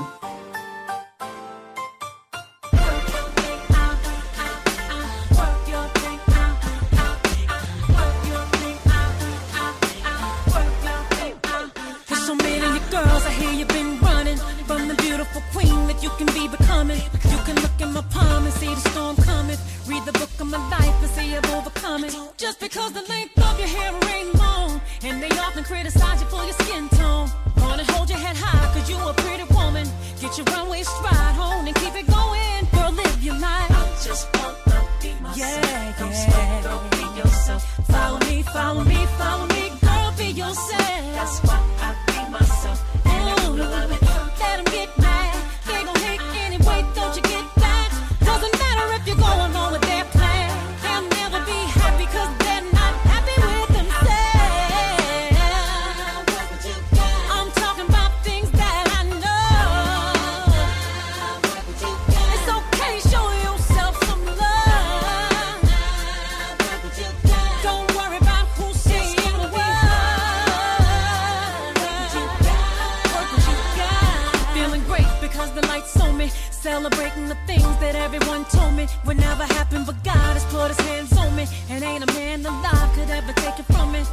Celebrating 76.79 77.27
the 77.27 77.35
things 77.45 77.77
that 77.81 77.97
everyone 77.97 78.45
told 78.45 78.73
me 78.75 78.87
would 79.05 79.17
never 79.17 79.43
happen, 79.43 79.83
but 79.85 79.97
God 80.05 80.15
has 80.15 80.45
put 80.45 80.69
his 80.69 80.79
hands 80.87 81.13
on 81.19 81.35
me. 81.35 81.45
And 81.71 81.83
ain't 81.83 82.09
a 82.09 82.15
man 82.15 82.47
alive 82.47 82.95
could 82.95 83.11
ever 83.11 83.33
take 83.33 83.59
it 83.59 83.67
from 83.67 83.91
me. 83.91 84.05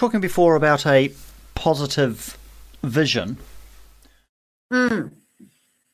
Talking 0.00 0.20
before 0.20 0.56
about 0.56 0.86
a 0.86 1.12
positive 1.54 2.38
vision. 2.82 3.36
Mm. 4.72 5.10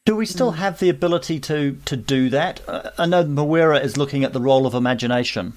Do 0.04 0.14
we 0.14 0.26
still 0.26 0.52
have 0.52 0.78
the 0.78 0.88
ability 0.88 1.40
to 1.40 1.76
to 1.86 1.96
do 1.96 2.30
that? 2.30 2.60
I 2.96 3.06
know 3.06 3.24
Mawera 3.24 3.82
is 3.82 3.96
looking 3.96 4.22
at 4.22 4.32
the 4.32 4.40
role 4.40 4.64
of 4.64 4.74
imagination. 4.74 5.54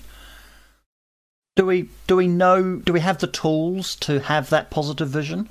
Do 1.55 1.67
we 1.67 1.89
do 2.07 2.15
we 2.15 2.27
know? 2.27 2.77
Do 2.77 2.91
we 2.91 3.01
have 3.01 3.19
the 3.19 3.27
tools 3.27 3.95
to 3.97 4.19
have 4.19 4.49
that 4.49 4.71
positive 4.71 5.09
vision? 5.09 5.47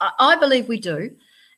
I 0.00 0.12
I 0.18 0.36
believe 0.36 0.68
we 0.68 0.80
do, 0.80 1.10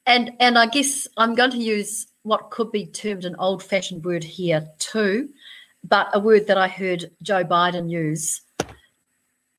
and 0.06 0.32
and 0.40 0.58
I 0.58 0.66
guess 0.66 1.06
I'm 1.16 1.36
going 1.36 1.52
to 1.52 1.58
use 1.76 2.08
what 2.24 2.50
could 2.50 2.72
be 2.72 2.84
termed 2.84 3.24
an 3.24 3.36
old-fashioned 3.38 4.04
word 4.04 4.24
here 4.24 4.66
too, 4.80 5.28
but 5.84 6.08
a 6.12 6.18
word 6.18 6.48
that 6.48 6.58
I 6.58 6.66
heard 6.66 7.12
Joe 7.22 7.44
Biden 7.44 7.88
use 7.88 8.40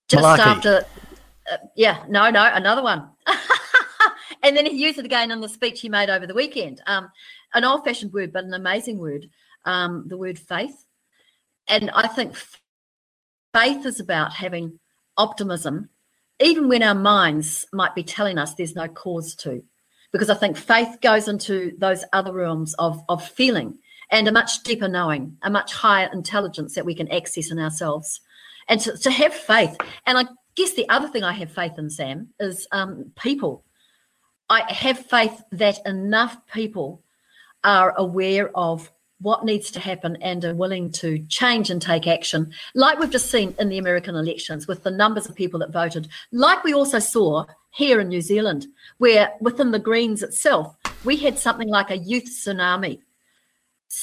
just 0.09 0.23
Malarkey. 0.23 0.39
after. 0.39 0.85
Uh, 1.51 1.57
yeah, 1.75 2.03
no, 2.09 2.29
no, 2.29 2.49
another 2.53 2.83
one. 2.83 3.09
and 4.43 4.55
then 4.55 4.65
he 4.65 4.75
used 4.75 4.99
it 4.99 5.05
again 5.05 5.31
in 5.31 5.41
the 5.41 5.49
speech 5.49 5.81
he 5.81 5.89
made 5.89 6.09
over 6.09 6.27
the 6.27 6.33
weekend. 6.33 6.81
Um, 6.85 7.09
an 7.53 7.63
old-fashioned 7.63 8.13
word, 8.13 8.33
but 8.33 8.43
an 8.43 8.53
amazing 8.53 8.99
word. 8.99 9.29
Um, 9.65 10.05
the 10.07 10.17
word 10.17 10.37
faith, 10.37 10.85
and 11.67 11.89
I 11.91 12.07
think 12.07 12.35
faith 13.53 13.85
is 13.85 13.99
about 13.99 14.33
having 14.33 14.79
optimism 15.17 15.89
even 16.39 16.69
when 16.69 16.83
our 16.83 16.95
minds 16.95 17.65
might 17.73 17.95
be 17.95 18.03
telling 18.03 18.37
us 18.37 18.53
there's 18.53 18.75
no 18.75 18.87
cause 18.87 19.35
to. 19.35 19.63
Because 20.11 20.29
I 20.29 20.35
think 20.35 20.57
faith 20.57 21.01
goes 21.01 21.27
into 21.27 21.73
those 21.77 22.03
other 22.13 22.33
realms 22.33 22.73
of, 22.75 23.03
of 23.09 23.27
feeling 23.27 23.77
and 24.09 24.27
a 24.27 24.31
much 24.31 24.63
deeper 24.63 24.87
knowing, 24.87 25.37
a 25.43 25.51
much 25.51 25.71
higher 25.71 26.09
intelligence 26.11 26.73
that 26.73 26.85
we 26.85 26.95
can 26.95 27.11
access 27.11 27.51
in 27.51 27.59
ourselves. 27.59 28.21
And 28.69 28.79
to, 28.81 28.97
to 28.97 29.11
have 29.11 29.33
faith. 29.33 29.75
And 30.05 30.17
I 30.17 30.25
guess 30.55 30.73
the 30.73 30.87
other 30.87 31.09
thing 31.09 31.23
I 31.23 31.33
have 31.33 31.51
faith 31.51 31.73
in, 31.77 31.89
Sam, 31.89 32.29
is 32.39 32.67
um, 32.71 33.11
people. 33.21 33.63
I 34.49 34.71
have 34.71 35.05
faith 35.05 35.41
that 35.51 35.79
enough 35.85 36.37
people 36.47 37.03
are 37.63 37.93
aware 37.97 38.55
of 38.55 38.89
what 39.21 39.43
needs 39.43 39.69
to 39.71 39.79
happen 39.79 40.17
and 40.21 40.45
are 40.45 40.55
willing 40.55 40.91
to 40.91 41.19
change 41.27 41.69
and 41.69 41.81
take 41.81 42.07
action, 42.07 42.51
like 42.73 42.99
we've 42.99 43.09
just 43.09 43.29
seen 43.29 43.53
in 43.59 43.69
the 43.69 43.77
American 43.77 44.15
elections 44.15 44.67
with 44.67 44.83
the 44.83 44.91
numbers 44.91 45.27
of 45.27 45.35
people 45.35 45.59
that 45.59 45.71
voted, 45.71 46.07
like 46.31 46.63
we 46.63 46.73
also 46.73 46.99
saw 46.99 47.45
here 47.71 47.99
in 47.99 48.07
New 48.07 48.21
Zealand, 48.21 48.67
where 48.97 49.33
within 49.41 49.71
the 49.71 49.79
Greens 49.79 50.23
itself, 50.23 50.75
we 51.03 51.17
had 51.17 51.37
something 51.37 51.67
like 51.67 51.91
a 51.91 51.97
youth 51.97 52.25
tsunami. 52.25 52.99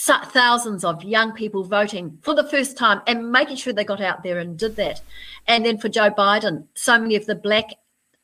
Thousands 0.06 0.84
of 0.84 1.02
young 1.02 1.32
people 1.32 1.64
voting 1.64 2.18
for 2.22 2.34
the 2.34 2.48
first 2.48 2.76
time 2.76 3.02
and 3.06 3.32
making 3.32 3.56
sure 3.56 3.72
they 3.72 3.84
got 3.84 4.00
out 4.00 4.22
there 4.22 4.38
and 4.38 4.56
did 4.56 4.76
that. 4.76 5.02
And 5.48 5.66
then 5.66 5.78
for 5.78 5.88
Joe 5.88 6.10
Biden, 6.10 6.66
so 6.74 6.98
many 6.98 7.16
of 7.16 7.26
the 7.26 7.34
black 7.34 7.70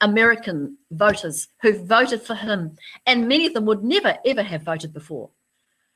American 0.01 0.79
voters 0.91 1.49
who 1.61 1.85
voted 1.85 2.23
for 2.23 2.35
him, 2.35 2.77
and 3.07 3.29
many 3.29 3.47
of 3.47 3.55
them 3.55 3.67
would 3.67 3.83
never, 3.83 4.17
ever 4.25 4.43
have 4.43 4.63
voted 4.63 4.93
before. 4.93 5.31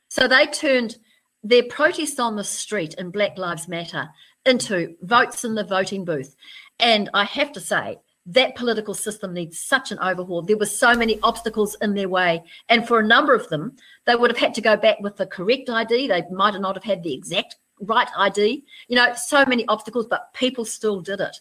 So 0.09 0.27
they 0.27 0.45
turned 0.47 0.97
their 1.43 1.63
protest 1.63 2.19
on 2.19 2.35
the 2.35 2.43
street 2.43 2.93
in 2.95 3.11
Black 3.11 3.37
Lives 3.37 3.67
Matter 3.67 4.09
into 4.45 4.95
votes 5.01 5.45
in 5.45 5.55
the 5.55 5.63
voting 5.63 6.05
booth. 6.05 6.35
And 6.79 7.09
I 7.13 7.23
have 7.23 7.51
to 7.53 7.59
say, 7.59 7.99
that 8.27 8.55
political 8.55 8.93
system 8.93 9.33
needs 9.33 9.57
such 9.57 9.91
an 9.91 9.99
overhaul. 9.99 10.41
There 10.41 10.57
were 10.57 10.65
so 10.65 10.95
many 10.95 11.17
obstacles 11.23 11.77
in 11.81 11.93
their 11.93 12.09
way. 12.09 12.43
And 12.67 12.85
for 12.85 12.99
a 12.99 13.07
number 13.07 13.33
of 13.33 13.47
them, 13.47 13.75
they 14.05 14.15
would 14.15 14.29
have 14.29 14.37
had 14.37 14.53
to 14.55 14.61
go 14.61 14.75
back 14.75 14.99
with 14.99 15.15
the 15.15 15.25
correct 15.25 15.69
ID. 15.69 16.07
They 16.07 16.23
might 16.29 16.59
not 16.59 16.75
have 16.75 16.83
had 16.83 17.03
the 17.03 17.13
exact 17.13 17.55
right 17.79 18.09
ID. 18.17 18.65
You 18.89 18.95
know, 18.97 19.13
so 19.13 19.45
many 19.45 19.65
obstacles, 19.67 20.07
but 20.07 20.33
people 20.33 20.65
still 20.65 20.99
did 20.99 21.21
it. 21.21 21.39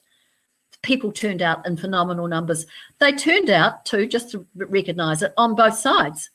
People 0.83 1.11
turned 1.11 1.43
out 1.43 1.67
in 1.67 1.77
phenomenal 1.77 2.29
numbers. 2.29 2.67
They 3.01 3.13
turned 3.13 3.51
out 3.51 3.85
to, 3.87 4.07
just 4.07 4.31
to 4.31 4.47
recognize 4.55 5.23
it, 5.23 5.35
on 5.37 5.57
both 5.57 5.77
sides. 5.77 6.31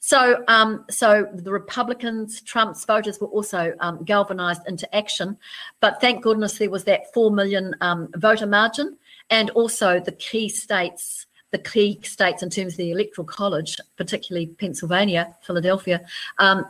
So, 0.00 0.42
um, 0.48 0.84
so 0.90 1.28
the 1.32 1.52
Republicans, 1.52 2.40
Trump's 2.40 2.84
voters 2.84 3.20
were 3.20 3.28
also 3.28 3.72
um, 3.78 4.02
galvanized 4.02 4.62
into 4.66 4.92
action. 4.92 5.38
But 5.78 6.00
thank 6.00 6.24
goodness 6.24 6.58
there 6.58 6.70
was 6.70 6.82
that 6.84 7.14
4 7.14 7.30
million 7.30 7.76
um, 7.80 8.08
voter 8.16 8.46
margin 8.46 8.98
and 9.32 9.48
also 9.50 9.98
the 9.98 10.12
key 10.12 10.50
states, 10.50 11.26
the 11.52 11.58
key 11.58 11.98
states 12.02 12.42
in 12.42 12.50
terms 12.50 12.74
of 12.74 12.76
the 12.76 12.90
electoral 12.90 13.26
college, 13.26 13.78
particularly 13.96 14.46
Pennsylvania, 14.46 15.34
Philadelphia, 15.40 16.04
um, 16.38 16.66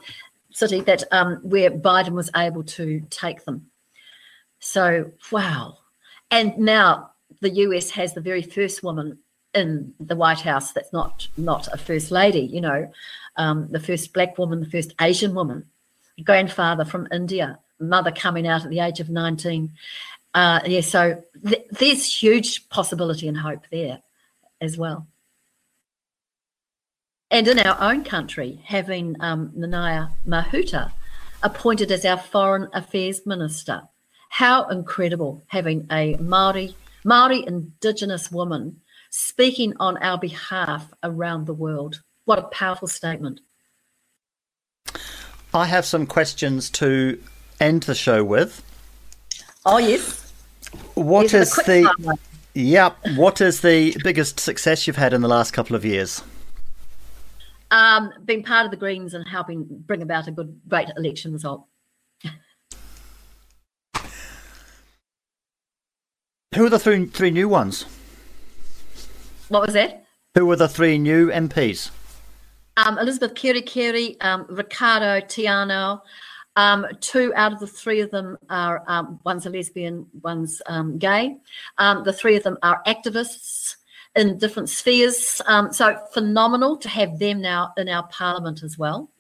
city 0.53 0.81
that 0.83 1.03
um, 1.11 1.41
where 1.43 1.73
Biden 1.73 2.13
was 2.13 2.31
able 2.37 2.63
to 2.63 3.03
take 3.11 3.45
them. 3.45 3.67
So, 4.61 5.11
wow. 5.33 5.79
And 6.31 6.57
now 6.57 7.11
the 7.41 7.51
US 7.51 7.91
has 7.91 8.15
the 8.15 8.21
very 8.21 8.43
first 8.43 8.85
woman 8.85 9.19
in 9.55 9.93
the 9.99 10.15
White 10.15 10.41
House 10.41 10.71
that's 10.71 10.93
not 10.93 11.29
not 11.37 11.67
a 11.73 11.77
first 11.77 12.13
lady, 12.13 12.43
you 12.43 12.61
know, 12.61 12.91
um, 13.37 13.67
the 13.73 13.81
first 13.81 14.13
black 14.13 14.39
woman, 14.39 14.61
the 14.61 14.71
first 14.71 14.95
Asian 15.01 15.35
woman, 15.35 15.65
grandfather 16.25 16.85
from 16.85 17.09
India, 17.11 17.59
mother 17.81 18.13
coming 18.13 18.47
out 18.47 18.65
at 18.65 18.71
the 18.71 18.79
age 18.79 19.01
of 19.01 19.11
19. 19.11 19.71
Uh, 20.35 20.61
yeah, 20.67 20.81
so 20.81 21.23
th- 21.47 21.67
there's 21.71 22.23
huge 22.23 22.69
possibility 22.69 23.29
and 23.29 23.37
hope 23.37 23.67
there 23.71 24.01
as 24.61 24.79
well. 24.79 25.07
And 27.31 27.49
in 27.49 27.59
our 27.59 27.81
own 27.81 28.05
country, 28.05 28.61
having 28.65 29.17
um, 29.21 29.53
Nanaia 29.57 30.11
Mahuta 30.27 30.93
appointed 31.43 31.91
as 31.91 32.05
our 32.05 32.19
Foreign 32.19 32.69
Affairs 32.73 33.27
Minister. 33.27 33.83
How 34.29 34.69
incredible 34.69 35.43
having 35.49 35.87
a 35.91 36.17
Maori, 36.17 36.77
Maori 37.05 37.45
Indigenous 37.47 38.31
woman 38.31 38.81
speaking 39.11 39.75
on 39.79 39.97
our 39.99 40.19
behalf 40.19 40.93
around 41.03 41.47
the 41.47 41.55
world. 41.55 42.03
What 42.25 42.39
a 42.39 42.43
powerful 42.43 42.89
statement. 42.89 43.41
I 45.53 45.67
have 45.67 45.85
some 45.85 46.07
questions 46.07 46.71
to 46.71 47.23
end 47.61 47.83
the 47.83 47.95
show 47.95 48.25
with. 48.25 48.63
Oh, 49.67 49.79
yes. 49.79 50.22
What 50.95 51.31
These 51.31 51.35
are 51.35 51.63
the 51.65 51.95
the. 51.99 52.17
Yep, 52.55 52.99
what 53.17 53.41
is 53.41 53.63
the 53.63 53.97
biggest 54.05 54.39
success 54.39 54.87
you've 54.87 54.97
had 54.97 55.15
in 55.15 55.23
the 55.23 55.29
last 55.29 55.53
couple 55.53 55.75
of 55.75 55.85
years? 55.87 56.23
Um, 57.71 58.13
being 58.27 58.43
part 58.43 58.67
of 58.67 58.71
the 58.71 58.77
Greens 58.77 59.15
and 59.15 59.27
helping 59.27 59.65
bring 59.87 60.03
about 60.03 60.29
a 60.29 60.31
good, 60.31 60.61
great 60.69 60.89
election 60.99 61.33
result. 61.33 61.65
Who 66.55 66.67
are 66.67 66.69
the 66.69 66.79
three, 66.79 67.07
three 67.07 67.31
new 67.31 67.49
ones? 67.49 67.87
What 69.49 69.63
was 69.63 69.73
that? 69.73 70.05
Who 70.35 70.45
were 70.45 70.57
the 70.57 70.69
three 70.69 70.99
new 70.99 71.31
MPs? 71.31 71.91
Um, 72.77 72.99
Elizabeth 72.99 73.35
Kerekere, 73.35 74.23
um, 74.23 74.45
Ricardo 74.51 75.27
Tiano. 75.27 76.03
Um, 76.57 76.87
two 77.01 77.33
out 77.35 77.53
of 77.53 77.61
the 77.61 77.67
three 77.67 78.01
of 78.01 78.11
them 78.11 78.39
are 78.51 78.85
um, 78.87 79.21
one's 79.25 79.47
a 79.47 79.51
lesbian, 79.51 80.07
one's 80.23 80.61
um, 80.67 80.99
gay. 80.99 81.39
Um, 81.79 82.05
the 82.05 82.13
three 82.13 82.37
of 82.37 82.43
them 82.43 82.59
are 82.63 82.83
activists 82.87 83.77
in 84.15 84.39
different 84.39 84.69
spheres. 84.69 85.41
Um, 85.47 85.73
so 85.73 85.99
phenomenal 86.13 86.77
to 86.79 86.89
have 86.89 87.19
them 87.19 87.41
now 87.41 87.73
in 87.77 87.89
our 87.89 88.07
parliament 88.09 88.63
as 88.63 88.79
well. 88.79 89.11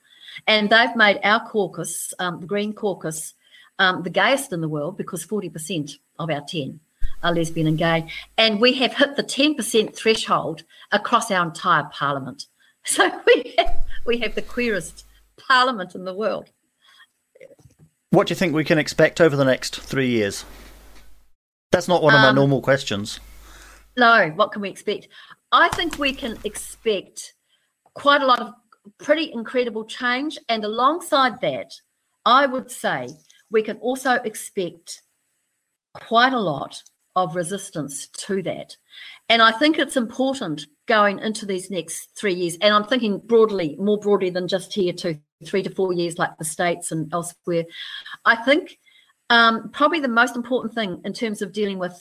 And 0.47 0.70
they've 0.70 0.95
made 0.97 1.20
our 1.24 1.47
caucus, 1.47 2.14
um, 2.18 2.41
the 2.41 2.47
Green 2.47 2.72
Caucus, 2.72 3.35
um, 3.78 4.03
the 4.03 4.11
gayest 4.11 4.53
in 4.53 4.61
the 4.61 4.68
world 4.68 4.97
because 4.97 5.26
40% 5.26 5.99
of 6.18 6.30
our 6.30 6.43
10 6.43 6.80
are 7.22 7.35
lesbian 7.35 7.66
and 7.66 7.78
gay. 7.78 8.09
And 8.37 8.61
we 8.61 8.74
have 8.74 8.95
hit 8.95 9.16
the 9.16 9.22
10% 9.22 9.95
threshold 9.95 10.64
across 10.91 11.30
our 11.30 11.45
entire 11.45 11.85
parliament. 11.85 12.47
So 12.85 13.09
we 13.26 13.55
have, 13.59 13.76
we 14.05 14.18
have 14.18 14.35
the 14.35 14.43
queerest 14.43 15.07
parliament 15.37 15.95
in 15.95 16.05
the 16.05 16.12
world. 16.12 16.51
What 18.13 18.27
do 18.27 18.33
you 18.33 18.37
think 18.37 18.55
we 18.55 18.63
can 18.63 18.77
expect 18.77 19.23
over 19.23 19.37
the 19.37 19.45
next 19.45 19.81
three 19.81 20.11
years? 20.11 20.45
That's 21.71 21.89
not 21.89 22.03
one 22.03 22.15
of 22.15 22.21
my 22.21 22.29
Um, 22.29 22.35
normal 22.35 22.61
questions. 22.61 23.21
No, 23.97 24.29
what 24.37 24.53
can 24.53 24.61
we 24.61 24.69
expect? 24.69 25.09
I 25.51 25.71
think 25.71 25.99
we 25.99 26.13
can 26.13 26.39
expect 26.45 27.33
quite 27.95 28.21
a 28.21 28.27
lot 28.27 28.41
of 28.41 28.53
pretty 28.99 29.33
incredible 29.33 29.87
change. 29.87 30.39
And 30.51 30.63
alongside 30.63 31.41
that, 31.41 31.73
I 32.27 32.45
would 32.45 32.71
say 32.71 33.09
we 33.51 33.63
can 33.63 33.79
also 33.79 34.13
expect 34.17 35.01
quite 35.95 36.35
a 36.35 36.41
lot 36.41 36.83
of 37.17 37.35
resistance 37.35 38.09
to 38.09 38.43
that. 38.43 38.77
And 39.31 39.41
I 39.41 39.53
think 39.53 39.79
it's 39.79 39.97
important 39.97 40.67
going 40.85 41.19
into 41.19 41.47
these 41.47 41.71
next 41.71 42.11
three 42.15 42.35
years, 42.35 42.59
and 42.61 42.75
I'm 42.75 42.85
thinking 42.85 43.23
broadly, 43.25 43.75
more 43.79 43.99
broadly 43.99 44.29
than 44.29 44.49
just 44.49 44.75
here 44.75 44.93
to 44.95 45.19
three 45.43 45.62
to 45.62 45.70
four 45.70 45.93
years, 45.93 46.18
like 46.18 46.36
the 46.38 46.45
States 46.45 46.93
and 46.93 47.12
elsewhere. 47.12 47.64
I 48.24 48.36
think 48.36 48.78
um, 49.30 49.70
probably 49.70 50.01
the 50.01 50.09
most 50.09 50.36
important 50.36 50.74
thing 50.74 51.01
in 51.05 51.12
terms 51.12 51.43
of 51.43 51.53
dealing 51.53 51.78
with 51.78 52.01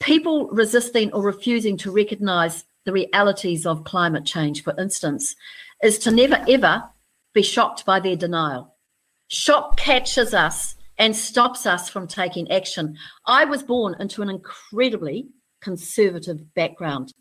people 0.00 0.48
resisting 0.48 1.12
or 1.12 1.22
refusing 1.22 1.76
to 1.78 1.90
recognize 1.90 2.64
the 2.84 2.92
realities 2.92 3.66
of 3.66 3.84
climate 3.84 4.24
change, 4.24 4.62
for 4.62 4.78
instance, 4.78 5.34
is 5.82 5.98
to 6.00 6.10
never 6.10 6.44
ever 6.48 6.84
be 7.34 7.42
shocked 7.42 7.84
by 7.84 8.00
their 8.00 8.16
denial. 8.16 8.74
Shock 9.28 9.76
catches 9.76 10.32
us 10.32 10.76
and 10.98 11.14
stops 11.14 11.66
us 11.66 11.88
from 11.88 12.06
taking 12.06 12.50
action. 12.50 12.96
I 13.26 13.44
was 13.44 13.62
born 13.62 13.96
into 14.00 14.22
an 14.22 14.30
incredibly 14.30 15.28
conservative 15.60 16.54
background. 16.54 17.12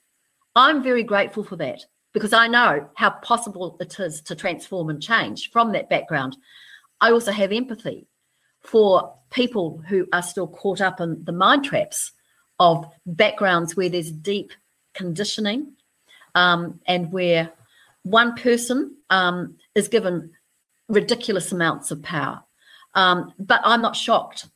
I'm 0.56 0.84
very 0.84 1.04
grateful 1.04 1.44
for 1.44 1.56
that 1.58 1.86
because 2.16 2.32
I 2.32 2.48
know 2.48 2.88
how 2.94 3.10
possible 3.10 3.76
it 3.82 4.00
is 4.00 4.22
to 4.22 4.36
transform 4.36 4.90
and 4.90 5.04
change 5.04 5.52
from 5.52 5.74
that 5.74 5.90
background. 5.90 6.38
I 7.02 7.12
also 7.12 7.34
have 7.34 7.52
empathy 7.52 8.08
for 8.62 9.14
people 9.32 9.84
who 9.90 10.08
are 10.14 10.22
still 10.22 10.48
caught 10.48 10.80
up 10.80 11.02
in 11.02 11.26
the 11.26 11.34
mind 11.34 11.66
traps 11.66 12.14
of 12.58 12.86
backgrounds 13.06 13.76
where 13.76 13.90
there's 13.90 14.14
deep 14.14 14.54
conditioning 14.94 15.74
um, 16.36 16.80
and 16.88 17.12
where 17.12 17.52
one 18.04 18.34
person 18.36 18.96
um, 19.10 19.58
is 19.76 19.90
given 19.90 20.32
ridiculous 20.88 21.52
amounts 21.52 21.92
of 21.92 22.02
power. 22.02 22.42
Um, 22.94 23.34
but 23.38 23.60
I'm 23.66 23.82
not 23.82 23.98
shocked. 23.98 24.48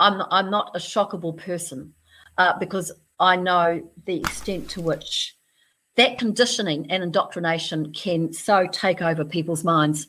I'm 0.00 0.22
I'm 0.30 0.50
not 0.50 0.70
a 0.74 0.78
shockable 0.78 1.36
person 1.36 1.92
uh, 2.38 2.58
because 2.58 2.92
I 3.20 3.36
know 3.36 3.92
the 4.06 4.16
extent 4.16 4.70
to 4.70 4.80
which 4.80 5.36
that 5.96 6.18
conditioning 6.18 6.90
and 6.90 7.02
indoctrination 7.02 7.92
can 7.92 8.32
so 8.32 8.66
take 8.66 9.02
over 9.02 9.24
people's 9.24 9.64
minds. 9.64 10.06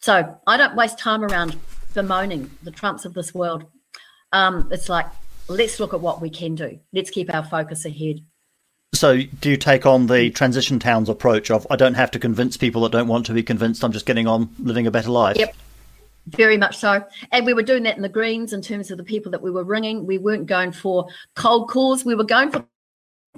So 0.00 0.38
I 0.46 0.56
don't 0.56 0.76
waste 0.76 0.98
time 0.98 1.24
around 1.24 1.56
bemoaning 1.94 2.50
the 2.62 2.70
Trumps 2.70 3.04
of 3.04 3.14
this 3.14 3.34
world. 3.34 3.64
Um, 4.32 4.68
it's 4.70 4.88
like 4.88 5.06
let's 5.48 5.80
look 5.80 5.94
at 5.94 6.00
what 6.00 6.20
we 6.20 6.30
can 6.30 6.54
do. 6.54 6.78
Let's 6.92 7.10
keep 7.10 7.32
our 7.34 7.44
focus 7.44 7.84
ahead. 7.84 8.20
So, 8.94 9.18
do 9.40 9.50
you 9.50 9.56
take 9.56 9.86
on 9.86 10.06
the 10.06 10.30
transition 10.30 10.78
towns 10.78 11.08
approach 11.08 11.50
of 11.50 11.66
I 11.70 11.76
don't 11.76 11.94
have 11.94 12.10
to 12.12 12.18
convince 12.18 12.56
people 12.56 12.82
that 12.82 12.92
don't 12.92 13.08
want 13.08 13.26
to 13.26 13.32
be 13.32 13.42
convinced, 13.42 13.84
I'm 13.84 13.92
just 13.92 14.06
getting 14.06 14.26
on 14.26 14.48
living 14.58 14.86
a 14.86 14.90
better 14.90 15.10
life? 15.10 15.36
Yep. 15.36 15.54
Very 16.28 16.56
much 16.56 16.76
so. 16.76 17.04
And 17.32 17.46
we 17.46 17.54
were 17.54 17.62
doing 17.62 17.84
that 17.84 17.96
in 17.96 18.02
the 18.02 18.08
Greens 18.08 18.52
in 18.52 18.60
terms 18.60 18.90
of 18.90 18.98
the 18.98 19.04
people 19.04 19.30
that 19.32 19.42
we 19.42 19.50
were 19.50 19.64
ringing. 19.64 20.06
We 20.06 20.18
weren't 20.18 20.46
going 20.46 20.72
for 20.72 21.08
cold 21.34 21.70
calls. 21.70 22.04
We 22.04 22.14
were 22.14 22.24
going 22.24 22.50
for 22.50 22.64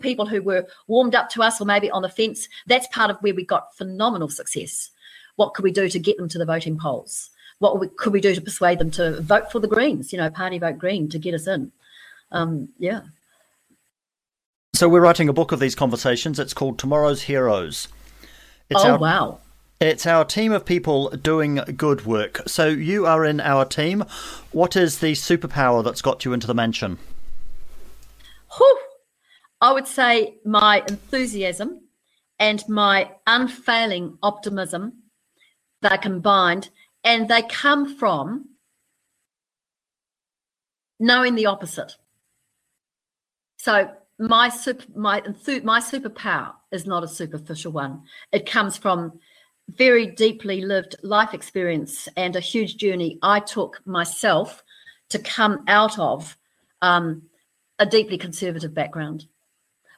people 0.01 0.26
who 0.26 0.42
were 0.42 0.66
warmed 0.86 1.14
up 1.14 1.30
to 1.30 1.42
us 1.42 1.61
or 1.61 1.64
maybe 1.64 1.90
on 1.90 2.03
the 2.03 2.09
fence. 2.09 2.48
That's 2.66 2.86
part 2.88 3.11
of 3.11 3.18
where 3.18 3.34
we 3.34 3.44
got 3.44 3.76
phenomenal 3.76 4.28
success. 4.28 4.90
What 5.36 5.55
could 5.55 5.62
we 5.62 5.72
do 5.72 5.88
to 5.88 5.98
get 5.98 6.16
them 6.16 6.28
to 6.28 6.38
the 6.38 6.44
voting 6.44 6.78
polls? 6.78 7.30
What 7.61 7.78
we, 7.78 7.88
could 7.88 8.12
we 8.12 8.20
do 8.20 8.34
to 8.34 8.40
persuade 8.40 8.78
them 8.78 8.90
to 8.92 9.20
vote 9.20 9.53
for 9.53 9.59
the 9.59 9.68
Greens, 9.68 10.12
you 10.12 10.18
know, 10.18 10.30
party 10.30 10.59
vote 10.59 10.78
Green 10.78 11.09
to 11.11 11.18
get 11.18 11.34
us 11.34 11.46
in? 11.46 11.72
Um, 12.32 12.70
yeah. 12.78 13.03
So, 14.74 14.88
we're 14.88 15.01
writing 15.01 15.28
a 15.28 15.34
book 15.34 15.53
of 15.53 15.61
these 15.61 15.74
conversations. 15.74 16.38
It's 16.38 16.55
called 16.55 16.78
Tomorrow's 16.78 17.22
Heroes. 17.22 17.88
It's 18.70 18.82
oh, 18.82 18.92
our, 18.92 18.98
wow. 18.98 19.40
It's 19.80 20.07
our 20.07 20.24
team 20.24 20.53
of 20.53 20.64
people 20.64 21.11
doing 21.11 21.57
good 21.76 22.07
work. 22.07 22.40
So, 22.46 22.68
you 22.68 23.05
are 23.05 23.24
in 23.24 23.40
our 23.40 23.64
team. 23.64 24.05
What 24.53 24.76
is 24.76 25.01
the 25.01 25.12
superpower 25.12 25.84
that's 25.84 26.03
got 26.03 26.24
you 26.24 26.32
into 26.32 26.46
the 26.46 26.55
mansion? 26.55 26.98
Whew. 28.57 28.78
I 29.61 29.73
would 29.73 29.87
say 29.87 30.39
my 30.45 30.83
enthusiasm 30.89 31.83
and 32.39 32.63
my 32.69 33.11
unfailing 33.27 34.17
optimism 34.23 35.03
that 35.83 35.93
are 35.93 35.99
combined, 35.99 36.71
and 37.05 37.29
they 37.29 37.43
come 37.43 37.97
from 37.97 38.51
knowing 40.99 41.35
the 41.35 41.47
opposite. 41.47 41.97
So 43.59 43.91
my 44.19 44.49
super, 44.49 44.85
my 44.95 45.23
my 45.63 45.81
superpower 45.81 46.53
is 46.73 46.87
not 46.87 47.05
a 47.05 47.09
superficial 47.09 47.73
one. 47.73 48.03
It 48.33 48.51
comes 48.51 48.77
from 48.77 49.19
very 49.69 50.07
deeply 50.07 50.63
lived 50.63 50.97
life 51.03 51.33
experience 51.35 52.09
and 52.17 52.37
a 52.37 52.41
huge 52.41 52.77
journey 52.77 53.19
I 53.23 53.41
took 53.41 53.81
myself 53.87 54.63
to 55.11 55.19
come 55.19 55.65
out 55.69 55.99
of 55.99 56.37
um, 56.83 57.23
a 57.79 57.87
deeply 57.87 58.19
conservative 58.19 58.75
background, 58.75 59.27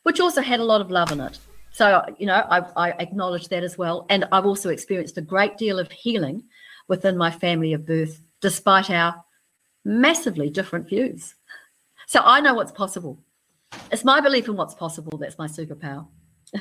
which 0.03 0.21
also 0.21 0.41
had 0.43 0.61
a 0.61 0.65
lot 0.65 0.81
of 0.81 0.91
love 0.91 1.13
in 1.13 1.21
it. 1.21 1.39
So, 1.73 2.03
you 2.19 2.27
know, 2.27 2.35
I, 2.51 2.61
I 2.77 2.91
acknowledge 2.99 3.49
that 3.49 3.65
as 3.65 3.79
well. 3.79 4.07
And 4.11 4.27
I've 4.31 4.45
also 4.45 4.69
experienced 4.69 5.17
a 5.17 5.23
great 5.23 5.57
deal 5.57 5.79
of 5.79 5.91
healing 5.91 6.45
within 6.87 7.17
my 7.17 7.31
family 7.31 7.73
of 7.73 7.87
birth, 7.87 8.21
despite 8.41 8.91
our 8.91 9.25
massively 9.85 10.51
different 10.51 10.89
views. 10.89 11.35
So 12.07 12.21
I 12.23 12.41
know 12.41 12.55
what's 12.55 12.73
possible. 12.73 13.23
It's 13.91 14.05
my 14.05 14.21
belief 14.21 14.49
in 14.49 14.57
what's 14.57 14.75
possible 14.75 15.17
that's 15.19 15.39
my 15.39 15.47
superpower. 15.47 16.07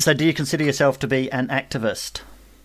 So, 0.00 0.14
do 0.14 0.24
you 0.24 0.32
consider 0.32 0.64
yourself 0.64 0.98
to 1.00 1.06
be 1.06 1.30
an 1.30 1.48
activist? 1.48 2.22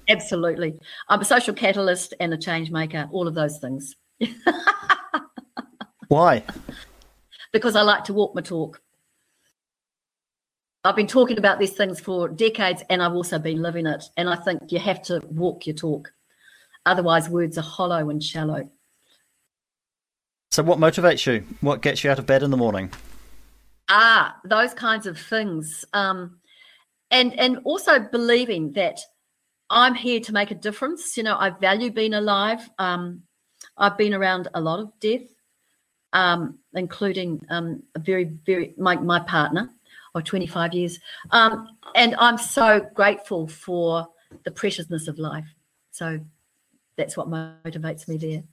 Absolutely. 0.08 0.80
I'm 1.10 1.20
a 1.20 1.26
social 1.26 1.54
catalyst 1.54 2.14
and 2.22 2.34
a 2.34 2.38
change 2.38 2.72
maker, 2.72 3.10
all 3.12 3.28
of 3.28 3.36
those 3.36 3.58
things. 3.58 3.94
Why? 6.08 6.44
Because 7.52 7.76
I 7.76 7.82
like 7.82 8.06
to 8.06 8.14
walk 8.14 8.36
my 8.36 8.42
talk. 8.42 8.82
I've 10.86 10.96
been 10.96 11.08
talking 11.08 11.40
about 11.40 11.58
these 11.58 11.74
things 11.74 12.00
for 12.00 12.30
decades 12.30 12.84
and 12.92 13.02
I've 13.02 13.14
also 13.14 13.40
been 13.40 13.64
living 13.64 13.88
it. 13.88 14.04
And 14.18 14.30
I 14.30 14.36
think 14.36 14.72
you 14.72 14.78
have 14.78 15.02
to 15.04 15.20
walk 15.26 15.66
your 15.66 15.76
talk. 15.76 16.14
Otherwise, 16.86 17.28
words 17.28 17.58
are 17.58 17.64
hollow 17.64 18.12
and 18.12 18.22
shallow. 18.22 18.70
So, 20.52 20.62
what 20.62 20.78
motivates 20.78 21.26
you? 21.26 21.44
What 21.62 21.82
gets 21.82 22.04
you 22.04 22.12
out 22.12 22.20
of 22.20 22.28
bed 22.28 22.44
in 22.44 22.52
the 22.52 22.58
morning? 22.58 22.92
Ah, 23.90 24.36
those 24.46 24.76
kinds 24.76 25.08
of 25.08 25.18
things. 25.18 25.84
Um, 25.92 26.38
and 27.10 27.38
and 27.40 27.60
also 27.64 28.00
believing 28.00 28.74
that 28.74 29.00
I'm 29.72 29.96
here 29.96 30.20
to 30.20 30.34
make 30.34 30.52
a 30.52 30.56
difference. 30.56 31.18
You 31.18 31.24
know, 31.24 31.36
I 31.36 31.50
value 31.50 31.92
being 31.92 32.14
alive. 32.14 32.70
Um, 32.78 33.24
I've 33.76 33.98
been 33.98 34.14
around 34.14 34.50
a 34.54 34.62
lot 34.62 34.80
of 34.80 34.92
death, 35.00 35.28
um, 36.14 36.60
including 36.76 37.42
um, 37.50 37.82
a 37.96 38.00
very, 38.00 38.26
very 38.46 38.76
my 38.78 38.96
my 38.98 39.20
partner 39.22 39.72
of 40.16 40.24
25 40.24 40.74
years, 40.74 41.00
um, 41.32 41.68
and 41.96 42.16
I'm 42.18 42.38
so 42.38 42.88
grateful 42.94 43.48
for 43.48 44.08
the 44.44 44.52
preciousness 44.52 45.08
of 45.08 45.20
life. 45.20 45.48
So 45.92 46.20
that's 46.98 47.16
what 47.18 47.30
motivates 47.30 48.08
me 48.08 48.18
there. 48.18 48.44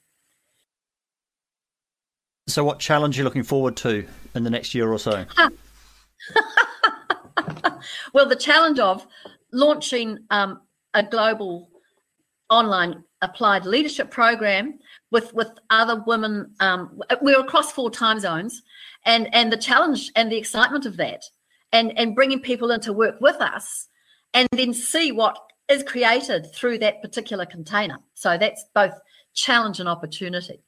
So, 2.49 2.65
what 2.65 2.81
challenge 2.81 3.17
are 3.17 3.21
you 3.21 3.25
looking 3.25 3.45
forward 3.45 3.77
to 3.79 4.07
in 4.35 4.43
the 4.43 4.51
next 4.51 4.75
year 4.75 4.93
or 4.93 4.99
so? 4.99 5.25
well, 8.13 8.29
the 8.29 8.37
challenge 8.37 8.79
of 8.81 9.07
launching 9.53 10.19
um, 10.31 10.61
a 10.95 11.03
global 11.03 11.71
online 12.51 13.05
applied 13.23 13.65
leadership 13.65 14.11
program 14.11 14.79
with 15.11 15.33
with 15.33 15.51
other 15.71 16.03
women. 16.07 16.53
Um, 16.59 17.01
we're 17.21 17.41
across 17.41 17.73
four 17.73 17.91
time 17.91 18.19
zones, 18.19 18.63
and 19.07 19.33
and 19.35 19.53
the 19.53 19.57
challenge 19.57 20.11
and 20.17 20.31
the 20.31 20.37
excitement 20.37 20.85
of 20.85 20.97
that, 20.97 21.23
and 21.73 21.97
and 21.99 22.15
bringing 22.15 22.41
people 22.41 22.71
in 22.71 22.81
to 22.81 22.93
work 22.93 23.21
with 23.21 23.37
us, 23.41 23.89
and 24.35 24.49
then 24.53 24.73
see 24.75 25.13
what 25.13 25.39
is 25.69 25.83
created 25.83 26.53
through 26.55 26.79
that 26.79 27.03
particular 27.03 27.47
container. 27.47 27.99
So 28.15 28.37
that's 28.37 28.65
both 28.75 28.95
challenge 29.35 29.81
and 29.81 29.89
opportunity. 29.89 30.63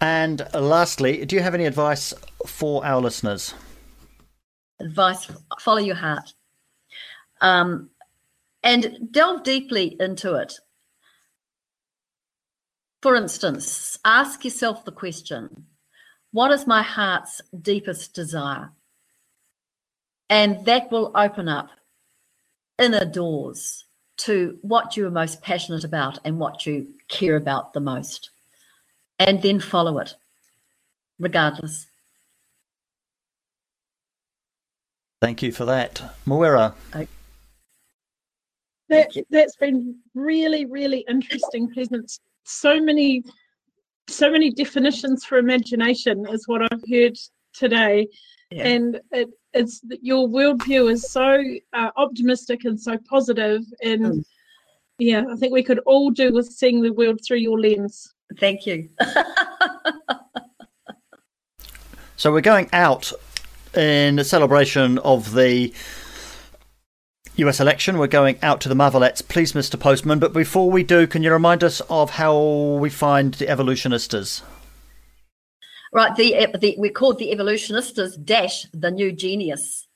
And 0.00 0.46
lastly, 0.54 1.26
do 1.26 1.36
you 1.36 1.42
have 1.42 1.54
any 1.54 1.66
advice 1.66 2.14
for 2.46 2.84
our 2.86 3.00
listeners? 3.00 3.54
Advice 4.80 5.30
follow 5.58 5.78
your 5.78 5.96
heart. 5.96 6.32
Um, 7.42 7.90
and 8.62 9.08
delve 9.10 9.42
deeply 9.42 9.96
into 9.98 10.34
it. 10.34 10.54
For 13.02 13.16
instance, 13.16 13.98
ask 14.04 14.44
yourself 14.44 14.84
the 14.84 14.92
question 14.92 15.66
what 16.32 16.50
is 16.52 16.66
my 16.66 16.82
heart's 16.82 17.40
deepest 17.60 18.14
desire? 18.14 18.70
And 20.30 20.64
that 20.64 20.90
will 20.90 21.12
open 21.14 21.48
up 21.48 21.68
inner 22.78 23.04
doors 23.04 23.84
to 24.18 24.58
what 24.62 24.96
you 24.96 25.06
are 25.06 25.10
most 25.10 25.42
passionate 25.42 25.84
about 25.84 26.18
and 26.24 26.38
what 26.38 26.64
you 26.64 26.86
care 27.08 27.36
about 27.36 27.72
the 27.72 27.80
most 27.80 28.30
and 29.18 29.42
then 29.42 29.60
follow 29.60 29.98
it, 29.98 30.14
regardless. 31.18 31.86
Thank 35.20 35.42
you 35.42 35.52
for 35.52 35.66
that. 35.66 36.02
Mawera. 36.26 36.74
That, 38.88 39.10
that's 39.30 39.56
been 39.56 39.96
really, 40.14 40.64
really 40.64 41.04
interesting, 41.08 41.70
Pleasance. 41.70 42.18
So 42.44 42.80
many, 42.80 43.22
so 44.08 44.30
many 44.30 44.50
definitions 44.50 45.24
for 45.24 45.38
imagination 45.38 46.26
is 46.28 46.48
what 46.48 46.62
I've 46.62 46.82
heard 46.90 47.16
today. 47.52 48.08
Yeah. 48.50 48.66
And 48.66 49.00
it, 49.12 49.28
it's 49.52 49.80
your 50.00 50.28
worldview 50.28 50.90
is 50.90 51.10
so 51.10 51.42
uh, 51.72 51.90
optimistic 51.96 52.64
and 52.64 52.80
so 52.80 52.96
positive 53.08 53.62
and 53.82 54.04
mm. 54.04 54.24
yeah 54.98 55.24
i 55.30 55.36
think 55.36 55.52
we 55.52 55.62
could 55.62 55.80
all 55.80 56.10
do 56.10 56.32
with 56.32 56.46
seeing 56.46 56.82
the 56.82 56.92
world 56.92 57.20
through 57.26 57.38
your 57.38 57.58
lens 57.58 58.14
Thank 58.38 58.66
you. 58.66 58.88
so 62.16 62.32
we're 62.32 62.40
going 62.40 62.68
out 62.72 63.12
in 63.74 64.22
celebration 64.24 64.98
of 64.98 65.34
the 65.34 65.72
US 67.36 67.60
election. 67.60 67.98
We're 67.98 68.06
going 68.06 68.38
out 68.42 68.60
to 68.62 68.68
the 68.68 68.74
Marvelettes, 68.74 69.22
please, 69.26 69.52
Mr. 69.52 69.78
Postman. 69.78 70.18
But 70.18 70.32
before 70.32 70.70
we 70.70 70.82
do, 70.82 71.06
can 71.06 71.22
you 71.22 71.32
remind 71.32 71.64
us 71.64 71.80
of 71.88 72.10
how 72.10 72.38
we 72.80 72.90
find 72.90 73.34
the 73.34 73.46
evolutionistas? 73.46 74.42
Right, 75.92 76.14
the, 76.14 76.46
the 76.60 76.76
we're 76.78 76.92
called 76.92 77.18
the 77.18 77.34
evolutionistas 77.34 78.24
dash 78.24 78.64
the 78.72 78.90
new 78.90 79.10
genius. 79.10 79.88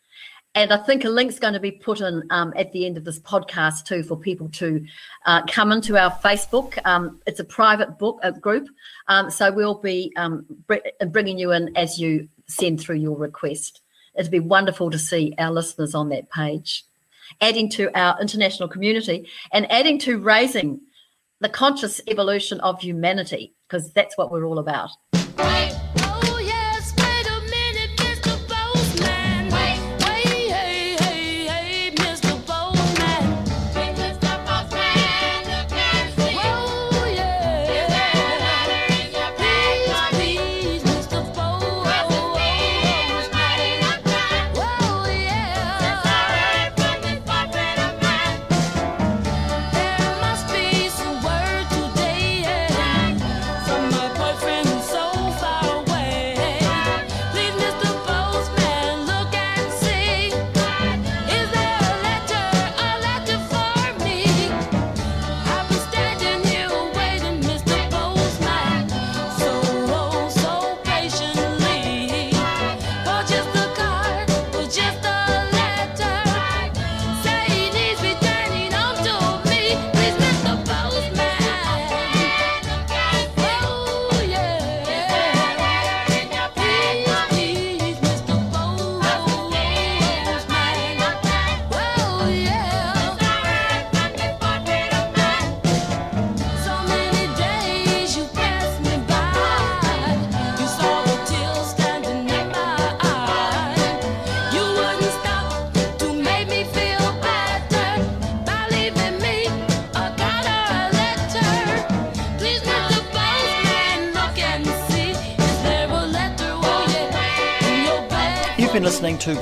And 0.57 0.73
I 0.73 0.77
think 0.77 1.05
a 1.05 1.09
link's 1.09 1.41
going 1.41 1.55
to 1.55 1.61
be 1.61 1.73
put 1.73 2.01
in 2.01 2.23
um, 2.31 2.53
at 2.57 2.71
the 2.73 2.87
end 2.87 2.97
of 2.97 3.05
this 3.05 3.19
podcast 3.19 3.87
too 3.87 4.05
for 4.05 4.17
people 4.17 4.49
to 4.51 4.85
uh, 5.27 5.43
come 5.47 5.73
into 5.73 5.97
our 5.97 6.13
Facebook. 6.13 6.79
Um, 6.85 7.21
it's 7.27 7.41
a 7.41 7.45
private 7.45 7.99
book 7.99 8.21
uh, 8.23 8.31
group, 8.31 8.69
um, 9.09 9.31
so 9.31 9.53
we'll 9.53 9.81
be 9.81 10.13
um, 10.17 10.47
br- 10.67 10.77
bringing 11.09 11.39
you 11.39 11.51
in 11.53 11.77
as 11.77 11.99
you 11.99 12.29
send 12.47 12.81
through 12.81 12.97
your 12.97 13.17
request. 13.17 13.81
It'd 14.17 14.31
be 14.31 14.41
wonderful 14.41 14.91
to 14.91 14.99
see 14.99 15.35
our 15.39 15.51
listeners 15.51 15.95
on 15.95 16.09
that 16.11 16.31
page, 16.31 16.85
adding 17.41 17.69
to 17.71 17.91
our 17.99 18.21
international 18.21 18.69
community 18.69 19.29
and 19.53 19.71
adding 19.73 19.99
to 20.01 20.19
raising 20.19 20.81
the 21.41 21.49
conscious 21.49 22.01
evolution 22.07 22.61
of 22.61 22.81
humanity 22.81 23.55
because 23.69 23.93
that's 23.93 24.17
what 24.17 24.31
we're 24.31 24.45
all 24.45 24.61
about. 24.61 24.91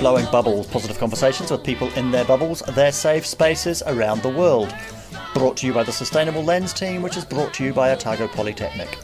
Blowing 0.03 0.27
Bubbles, 0.33 0.67
positive 0.67 0.99
conversations 0.99 1.53
with 1.53 1.63
people 1.63 1.87
in 1.91 2.11
their 2.11 2.25
bubbles, 2.25 2.59
their 2.75 2.91
safe 2.91 3.25
spaces 3.25 3.85
around 3.87 4.21
the 4.21 4.29
world. 4.29 4.75
Brought 5.33 5.57
to 5.59 5.67
you 5.69 5.73
by 5.73 5.85
the 5.85 5.93
Sustainable 5.93 6.43
Lens 6.43 6.73
team, 6.73 7.03
which 7.03 7.17
is 7.17 7.25
brought 7.25 7.55
to 7.55 7.65
you 7.65 7.73
by 7.73 7.93
Otago 7.93 8.27
Polytechnic. 8.27 8.99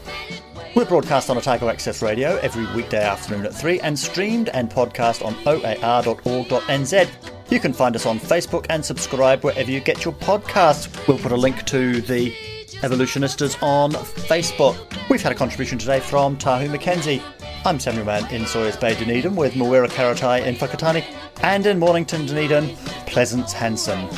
We're 0.74 0.86
broadcast 0.86 1.30
on 1.30 1.38
Otago 1.38 1.68
Access 1.68 2.02
Radio 2.02 2.38
every 2.38 2.66
weekday 2.74 3.04
afternoon 3.04 3.46
at 3.46 3.54
3 3.54 3.78
and 3.78 3.96
streamed 3.96 4.48
and 4.48 4.68
podcast 4.68 5.24
on 5.24 5.36
oar.org.nz. 5.46 7.08
You 7.48 7.60
can 7.60 7.72
find 7.72 7.94
us 7.94 8.04
on 8.04 8.18
Facebook 8.18 8.66
and 8.68 8.84
subscribe 8.84 9.44
wherever 9.44 9.70
you 9.70 9.78
get 9.78 10.04
your 10.04 10.14
podcasts. 10.14 11.06
We'll 11.06 11.18
put 11.18 11.30
a 11.30 11.36
link 11.36 11.64
to 11.66 12.00
the 12.00 12.34
Evolutionistas 12.80 13.62
on 13.62 13.92
Facebook. 13.92 14.76
We've 15.08 15.22
had 15.22 15.30
a 15.30 15.36
contribution 15.36 15.78
today 15.78 16.00
from 16.00 16.36
Tahu 16.36 16.68
Mackenzie. 16.68 17.22
I'm 17.64 17.80
Samuel 17.80 18.06
Mann 18.06 18.32
in 18.32 18.46
Sawyers 18.46 18.76
Bay, 18.76 18.94
Dunedin, 18.94 19.34
with 19.34 19.54
Mawera 19.54 19.88
Karatai 19.88 20.46
in 20.46 20.54
Whakatane, 20.54 21.04
and 21.42 21.66
in 21.66 21.78
Mornington, 21.78 22.24
Dunedin, 22.24 22.76
Pleasance 23.06 23.52
Hansen. 23.52 24.08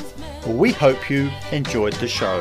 We 0.46 0.72
hope 0.72 1.08
you 1.08 1.30
enjoyed 1.50 1.94
the 1.94 2.06
show. 2.06 2.40